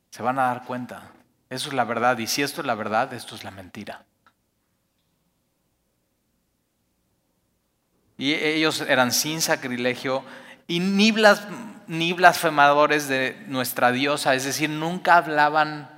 se 0.10 0.24
van 0.24 0.40
a 0.40 0.44
dar 0.44 0.66
cuenta. 0.66 1.12
Eso 1.50 1.70
es 1.70 1.76
la 1.76 1.84
verdad. 1.84 2.18
Y 2.18 2.28
si 2.28 2.42
esto 2.42 2.62
es 2.62 2.68
la 2.68 2.76
verdad, 2.76 3.14
esto 3.14 3.36
es 3.36 3.44
la 3.44 3.52
mentira. 3.52 4.06
Y 8.18 8.34
ellos 8.34 8.82
eran 8.82 9.12
sin 9.14 9.42
sacrilegio 9.42 10.24
y 10.68 10.82
ni, 10.82 11.12
blasfemadores 12.14 13.08
de 13.08 13.44
nuestra 13.48 13.92
diosa. 13.92 14.36
Es 14.36 14.44
decir, 14.44 14.70
nunca 14.70 15.16
hablaban, 15.16 15.90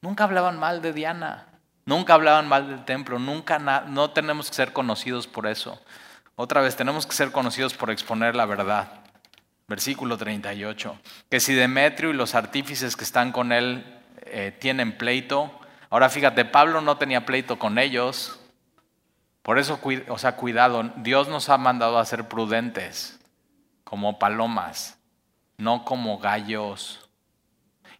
nunca 0.00 0.24
hablaban 0.24 0.58
mal 0.58 0.80
de 0.80 0.92
Diana. 0.92 1.46
Nunca 1.84 2.14
hablaban 2.14 2.48
mal 2.48 2.68
del 2.68 2.84
templo. 2.84 3.18
Nunca 3.18 3.58
no 3.58 4.10
tenemos 4.10 4.48
que 4.48 4.56
ser 4.56 4.72
conocidos 4.72 5.26
por 5.26 5.46
eso. 5.46 5.80
Otra 6.42 6.62
vez, 6.62 6.74
tenemos 6.74 7.06
que 7.06 7.14
ser 7.14 7.32
conocidos 7.32 7.74
por 7.74 7.90
exponer 7.90 8.34
la 8.34 8.46
verdad. 8.46 9.02
Versículo 9.68 10.16
38. 10.16 10.98
Que 11.28 11.38
si 11.38 11.52
Demetrio 11.52 12.08
y 12.08 12.14
los 12.14 12.34
artífices 12.34 12.96
que 12.96 13.04
están 13.04 13.30
con 13.30 13.52
él 13.52 13.84
eh, 14.22 14.56
tienen 14.58 14.96
pleito, 14.96 15.52
ahora 15.90 16.08
fíjate, 16.08 16.46
Pablo 16.46 16.80
no 16.80 16.96
tenía 16.96 17.26
pleito 17.26 17.58
con 17.58 17.78
ellos. 17.78 18.40
Por 19.42 19.58
eso, 19.58 19.78
o 20.08 20.16
sea, 20.16 20.36
cuidado, 20.36 20.90
Dios 20.96 21.28
nos 21.28 21.50
ha 21.50 21.58
mandado 21.58 21.98
a 21.98 22.06
ser 22.06 22.26
prudentes, 22.26 23.20
como 23.84 24.18
palomas, 24.18 24.96
no 25.58 25.84
como 25.84 26.20
gallos. 26.20 27.10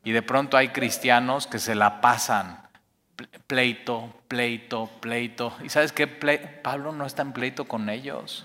Y 0.03 0.13
de 0.13 0.23
pronto 0.23 0.57
hay 0.57 0.71
cristianos 0.71 1.47
que 1.47 1.59
se 1.59 1.75
la 1.75 2.01
pasan 2.01 2.70
pleito, 3.47 4.15
pleito, 4.29 4.91
pleito. 5.01 5.57
¿Y 5.65 5.69
sabes 5.69 5.93
qué? 5.93 6.07
Pablo 6.07 6.93
no 6.93 7.07
está 7.07 7.23
en 7.23 7.33
pleito 7.33 7.67
con 7.67 7.89
ellos. 7.89 8.45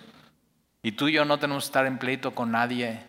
Y 0.84 0.93
tú 0.93 1.07
y 1.07 1.13
yo 1.13 1.26
no 1.26 1.39
tenemos 1.39 1.63
que 1.63 1.67
estar 1.67 1.86
en 1.86 1.97
pleito 1.97 2.36
con 2.36 2.51
nadie. 2.51 3.01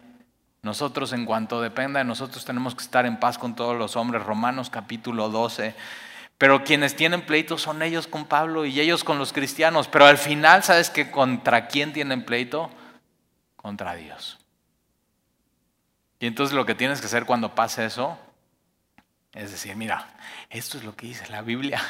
Nosotros, 0.63 1.13
en 1.13 1.27
cuanto 1.27 1.61
dependa 1.61 1.99
de 1.99 2.05
nosotros, 2.05 2.45
tenemos 2.45 2.75
que 2.75 2.83
estar 2.83 3.07
en 3.07 3.19
paz 3.19 3.39
con 3.39 3.55
todos 3.55 3.77
los 3.77 3.97
hombres. 3.97 4.23
Romanos 4.23 4.71
capítulo 4.71 5.29
12. 5.29 5.75
Pero 6.39 6.65
quienes 6.65 6.97
tienen 6.97 7.23
pleito 7.23 7.57
son 7.57 7.83
ellos 7.83 8.07
con 8.07 8.25
Pablo 8.25 8.67
y 8.67 8.81
ellos 8.81 9.05
con 9.05 9.19
los 9.19 9.33
cristianos. 9.33 9.89
Pero 9.89 10.07
al 10.07 10.19
final, 10.19 10.63
¿sabes 10.63 10.91
que 10.91 11.11
contra 11.11 11.69
quién 11.69 11.93
tienen 11.93 12.25
pleito? 12.25 12.71
Contra 13.57 13.95
Dios. 13.95 14.39
Y 16.19 16.27
entonces 16.27 16.55
lo 16.55 16.67
que 16.67 16.75
tienes 16.75 17.01
que 17.01 17.07
hacer 17.07 17.27
cuando 17.27 17.55
pase 17.55 17.85
eso 17.85 18.19
es 19.37 19.51
decir, 19.51 19.77
mira, 19.77 20.09
esto 20.49 20.79
es 20.79 20.85
lo 20.85 20.97
que 20.97 21.09
dice 21.09 21.29
la 21.29 21.43
Biblia. 21.43 21.81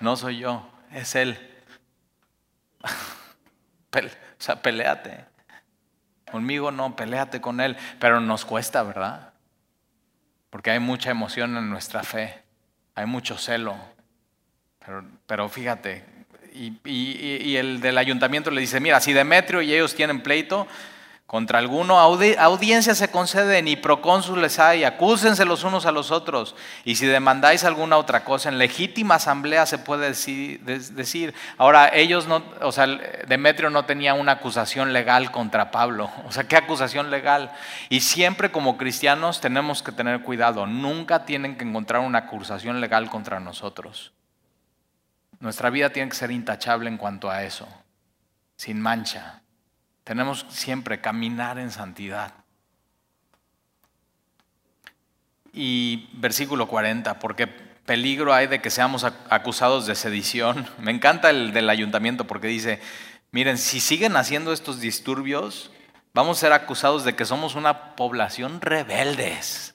No 0.00 0.16
soy 0.16 0.38
yo, 0.38 0.68
es 0.92 1.14
Él. 1.14 1.38
o 2.82 3.98
sea, 4.38 4.60
peleate. 4.60 5.24
Conmigo 6.30 6.72
no, 6.72 6.96
peleate 6.96 7.40
con 7.40 7.60
Él, 7.60 7.76
pero 8.00 8.20
nos 8.20 8.44
cuesta, 8.44 8.82
¿verdad? 8.82 9.32
Porque 10.50 10.72
hay 10.72 10.80
mucha 10.80 11.10
emoción 11.10 11.56
en 11.56 11.70
nuestra 11.70 12.02
fe, 12.02 12.42
hay 12.96 13.06
mucho 13.06 13.38
celo. 13.38 13.76
Pero, 15.26 15.48
fíjate, 15.48 16.04
y, 16.52 16.76
y, 16.84 17.56
el 17.56 17.80
del 17.80 17.96
ayuntamiento 17.98 18.50
le 18.50 18.60
dice, 18.60 18.80
mira, 18.80 19.00
si 19.00 19.12
Demetrio 19.12 19.62
y 19.62 19.72
ellos 19.72 19.94
tienen 19.94 20.22
pleito, 20.22 20.66
contra 21.32 21.58
alguno, 21.58 21.98
audiencia 21.98 22.94
se 22.94 23.10
concede, 23.10 23.62
ni 23.62 23.74
procónsules 23.74 24.58
hay, 24.58 24.84
acúsense 24.84 25.46
los 25.46 25.64
unos 25.64 25.86
a 25.86 25.90
los 25.90 26.10
otros. 26.10 26.54
Y 26.84 26.96
si 26.96 27.06
demandáis 27.06 27.64
alguna 27.64 27.96
otra 27.96 28.22
cosa, 28.22 28.50
en 28.50 28.58
legítima 28.58 29.14
asamblea 29.14 29.64
se 29.64 29.78
puede 29.78 30.08
decir. 30.08 31.34
Ahora, 31.56 31.88
ellos 31.88 32.26
no, 32.28 32.44
o 32.60 32.70
sea, 32.70 32.86
Demetrio 32.86 33.70
no 33.70 33.86
tenía 33.86 34.12
una 34.12 34.32
acusación 34.32 34.92
legal 34.92 35.30
contra 35.30 35.70
Pablo. 35.70 36.10
O 36.26 36.32
sea, 36.32 36.44
¿qué 36.44 36.56
acusación 36.56 37.10
legal? 37.10 37.50
Y 37.88 38.00
siempre 38.00 38.52
como 38.52 38.76
cristianos 38.76 39.40
tenemos 39.40 39.82
que 39.82 39.92
tener 39.92 40.20
cuidado. 40.20 40.66
Nunca 40.66 41.24
tienen 41.24 41.56
que 41.56 41.64
encontrar 41.64 42.02
una 42.02 42.18
acusación 42.18 42.78
legal 42.82 43.08
contra 43.08 43.40
nosotros. 43.40 44.12
Nuestra 45.40 45.70
vida 45.70 45.88
tiene 45.88 46.10
que 46.10 46.16
ser 46.16 46.30
intachable 46.30 46.90
en 46.90 46.98
cuanto 46.98 47.30
a 47.30 47.42
eso, 47.42 47.66
sin 48.56 48.78
mancha. 48.82 49.41
Tenemos 50.04 50.46
siempre 50.48 51.00
caminar 51.00 51.58
en 51.58 51.70
santidad. 51.70 52.34
Y 55.52 56.08
versículo 56.14 56.66
40, 56.66 57.18
porque 57.18 57.46
peligro 57.46 58.32
hay 58.32 58.46
de 58.46 58.60
que 58.60 58.70
seamos 58.70 59.04
acusados 59.04 59.86
de 59.86 59.94
sedición. 59.94 60.66
Me 60.78 60.90
encanta 60.90 61.30
el 61.30 61.52
del 61.52 61.68
ayuntamiento 61.68 62.26
porque 62.26 62.48
dice, 62.48 62.80
miren, 63.30 63.58
si 63.58 63.80
siguen 63.80 64.16
haciendo 64.16 64.52
estos 64.52 64.80
disturbios, 64.80 65.70
vamos 66.14 66.38
a 66.38 66.40
ser 66.40 66.52
acusados 66.52 67.04
de 67.04 67.14
que 67.14 67.24
somos 67.24 67.54
una 67.54 67.94
población 67.94 68.60
rebeldes. 68.60 69.74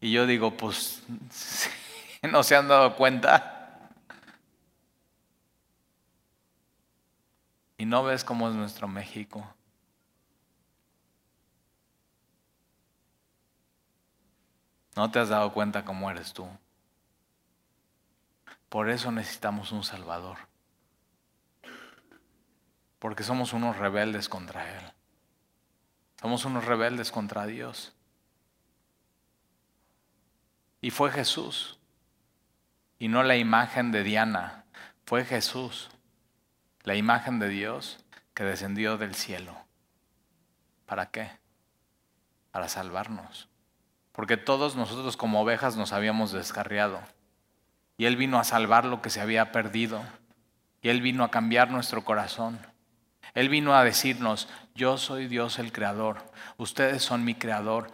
Y 0.00 0.12
yo 0.12 0.26
digo, 0.26 0.56
pues, 0.56 1.02
¿no 2.22 2.42
se 2.42 2.56
han 2.56 2.68
dado 2.68 2.94
cuenta? 2.96 3.55
Y 7.78 7.84
no 7.84 8.04
ves 8.04 8.24
cómo 8.24 8.48
es 8.48 8.54
nuestro 8.54 8.88
México. 8.88 9.46
No 14.94 15.10
te 15.10 15.18
has 15.18 15.28
dado 15.28 15.52
cuenta 15.52 15.84
cómo 15.84 16.10
eres 16.10 16.32
tú. 16.32 16.48
Por 18.70 18.88
eso 18.88 19.12
necesitamos 19.12 19.72
un 19.72 19.84
Salvador. 19.84 20.38
Porque 22.98 23.22
somos 23.22 23.52
unos 23.52 23.76
rebeldes 23.76 24.28
contra 24.28 24.78
Él. 24.78 24.92
Somos 26.20 26.46
unos 26.46 26.64
rebeldes 26.64 27.12
contra 27.12 27.46
Dios. 27.46 27.94
Y 30.80 30.90
fue 30.90 31.10
Jesús. 31.10 31.78
Y 32.98 33.08
no 33.08 33.22
la 33.22 33.36
imagen 33.36 33.92
de 33.92 34.02
Diana. 34.02 34.64
Fue 35.04 35.26
Jesús. 35.26 35.90
La 36.86 36.94
imagen 36.94 37.40
de 37.40 37.48
Dios 37.48 37.98
que 38.32 38.44
descendió 38.44 38.96
del 38.96 39.16
cielo. 39.16 39.56
¿Para 40.86 41.10
qué? 41.10 41.32
Para 42.52 42.68
salvarnos. 42.68 43.48
Porque 44.12 44.36
todos 44.36 44.76
nosotros 44.76 45.16
como 45.16 45.40
ovejas 45.40 45.76
nos 45.76 45.92
habíamos 45.92 46.30
descarriado. 46.30 47.00
Y 47.98 48.04
Él 48.04 48.14
vino 48.14 48.38
a 48.38 48.44
salvar 48.44 48.84
lo 48.84 49.02
que 49.02 49.10
se 49.10 49.20
había 49.20 49.50
perdido. 49.50 50.00
Y 50.80 50.90
Él 50.90 51.00
vino 51.00 51.24
a 51.24 51.30
cambiar 51.32 51.72
nuestro 51.72 52.04
corazón. 52.04 52.60
Él 53.34 53.48
vino 53.48 53.74
a 53.74 53.82
decirnos, 53.82 54.48
yo 54.76 54.96
soy 54.96 55.26
Dios 55.26 55.58
el 55.58 55.72
creador, 55.72 56.22
ustedes 56.56 57.02
son 57.02 57.24
mi 57.24 57.34
creador, 57.34 57.90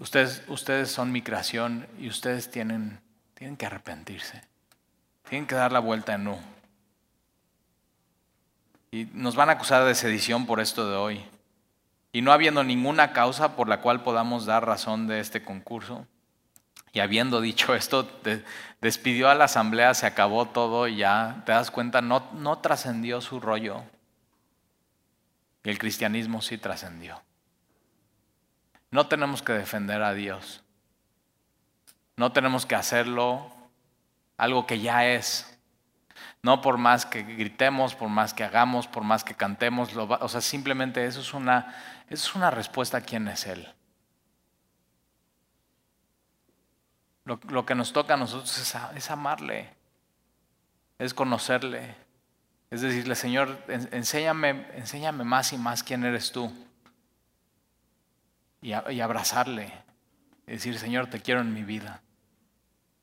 ustedes, 0.00 0.42
ustedes 0.48 0.90
son 0.90 1.12
mi 1.12 1.22
creación 1.22 1.86
y 2.00 2.08
ustedes 2.08 2.50
tienen, 2.50 3.00
tienen 3.34 3.56
que 3.56 3.66
arrepentirse, 3.66 4.42
tienen 5.28 5.46
que 5.46 5.54
dar 5.54 5.70
la 5.70 5.78
vuelta 5.78 6.14
en 6.14 6.26
U. 6.26 6.53
Y 8.94 9.08
nos 9.12 9.34
van 9.34 9.48
a 9.48 9.54
acusar 9.54 9.84
de 9.84 9.94
sedición 9.96 10.46
por 10.46 10.60
esto 10.60 10.88
de 10.88 10.94
hoy. 10.94 11.24
Y 12.12 12.22
no 12.22 12.30
habiendo 12.30 12.62
ninguna 12.62 13.12
causa 13.12 13.56
por 13.56 13.68
la 13.68 13.80
cual 13.80 14.04
podamos 14.04 14.46
dar 14.46 14.64
razón 14.64 15.08
de 15.08 15.18
este 15.18 15.42
concurso, 15.42 16.06
y 16.92 17.00
habiendo 17.00 17.40
dicho 17.40 17.74
esto, 17.74 18.08
despidió 18.80 19.28
a 19.28 19.34
la 19.34 19.46
asamblea, 19.46 19.94
se 19.94 20.06
acabó 20.06 20.46
todo 20.46 20.86
y 20.86 20.98
ya, 20.98 21.42
te 21.44 21.50
das 21.50 21.72
cuenta, 21.72 22.02
no, 22.02 22.30
no 22.34 22.58
trascendió 22.58 23.20
su 23.20 23.40
rollo. 23.40 23.82
Y 25.64 25.70
el 25.70 25.78
cristianismo 25.80 26.40
sí 26.40 26.56
trascendió. 26.56 27.20
No 28.92 29.08
tenemos 29.08 29.42
que 29.42 29.54
defender 29.54 30.04
a 30.04 30.14
Dios. 30.14 30.62
No 32.14 32.30
tenemos 32.30 32.64
que 32.64 32.76
hacerlo 32.76 33.50
algo 34.36 34.68
que 34.68 34.78
ya 34.78 35.04
es. 35.04 35.53
No 36.44 36.60
por 36.60 36.76
más 36.76 37.06
que 37.06 37.22
gritemos, 37.22 37.94
por 37.94 38.10
más 38.10 38.34
que 38.34 38.44
hagamos, 38.44 38.86
por 38.86 39.02
más 39.02 39.24
que 39.24 39.34
cantemos. 39.34 39.96
o 39.96 40.28
sea, 40.28 40.42
simplemente 40.42 41.06
eso 41.06 41.22
es 41.22 41.32
una, 41.32 41.74
eso 42.10 42.28
es 42.28 42.34
una 42.34 42.50
respuesta 42.50 42.98
a 42.98 43.00
quién 43.00 43.28
es 43.28 43.46
Él. 43.46 43.66
Lo, 47.24 47.64
que 47.64 47.74
nos 47.74 47.94
toca 47.94 48.12
a 48.12 48.16
nosotros 48.18 48.76
es 48.94 49.10
amarle, 49.10 49.70
es 50.98 51.14
conocerle, 51.14 51.94
es 52.70 52.82
decirle, 52.82 53.14
Señor, 53.14 53.64
enséñame, 53.68 54.66
enséñame 54.74 55.24
más 55.24 55.50
y 55.54 55.56
más 55.56 55.82
quién 55.82 56.04
eres 56.04 56.30
tú. 56.30 56.52
Y, 58.60 58.74
y 58.92 59.00
abrazarle. 59.00 59.72
Y 60.46 60.52
decir, 60.52 60.78
Señor, 60.78 61.06
te 61.08 61.22
quiero 61.22 61.40
en 61.40 61.54
mi 61.54 61.62
vida. 61.62 62.02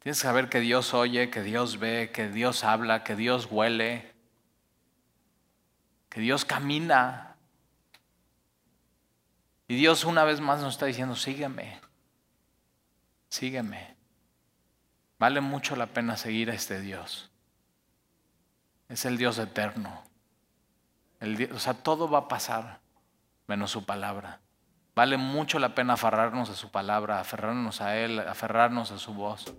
Tienes 0.01 0.17
que 0.17 0.23
saber 0.23 0.49
que 0.49 0.59
Dios 0.59 0.95
oye, 0.95 1.29
que 1.29 1.43
Dios 1.43 1.77
ve, 1.77 2.11
que 2.11 2.27
Dios 2.27 2.63
habla, 2.63 3.03
que 3.03 3.15
Dios 3.15 3.47
huele, 3.51 4.11
que 6.09 6.21
Dios 6.21 6.43
camina. 6.43 7.35
Y 9.67 9.75
Dios 9.75 10.03
una 10.03 10.23
vez 10.23 10.41
más 10.41 10.59
nos 10.59 10.73
está 10.73 10.87
diciendo, 10.87 11.15
sígueme, 11.15 11.79
sígueme. 13.29 13.95
Vale 15.19 15.39
mucho 15.39 15.75
la 15.75 15.85
pena 15.85 16.17
seguir 16.17 16.49
a 16.49 16.55
este 16.55 16.81
Dios. 16.81 17.29
Es 18.89 19.05
el 19.05 19.19
Dios 19.19 19.37
eterno. 19.37 20.03
o 21.53 21.59
sea, 21.59 21.75
todo 21.75 22.09
va 22.09 22.19
a 22.19 22.27
pasar 22.27 22.79
menos 23.45 23.69
su 23.69 23.85
palabra. 23.85 24.41
Vale 24.93 25.17
mucho 25.17 25.57
la 25.57 25.73
pena 25.73 25.93
aferrarnos 25.93 26.49
a 26.49 26.55
su 26.55 26.69
palabra, 26.69 27.19
aferrarnos 27.19 27.79
a 27.81 27.97
Él, 27.97 28.19
aferrarnos 28.19 28.91
a 28.91 28.97
su 28.97 29.13
voz. 29.13 29.53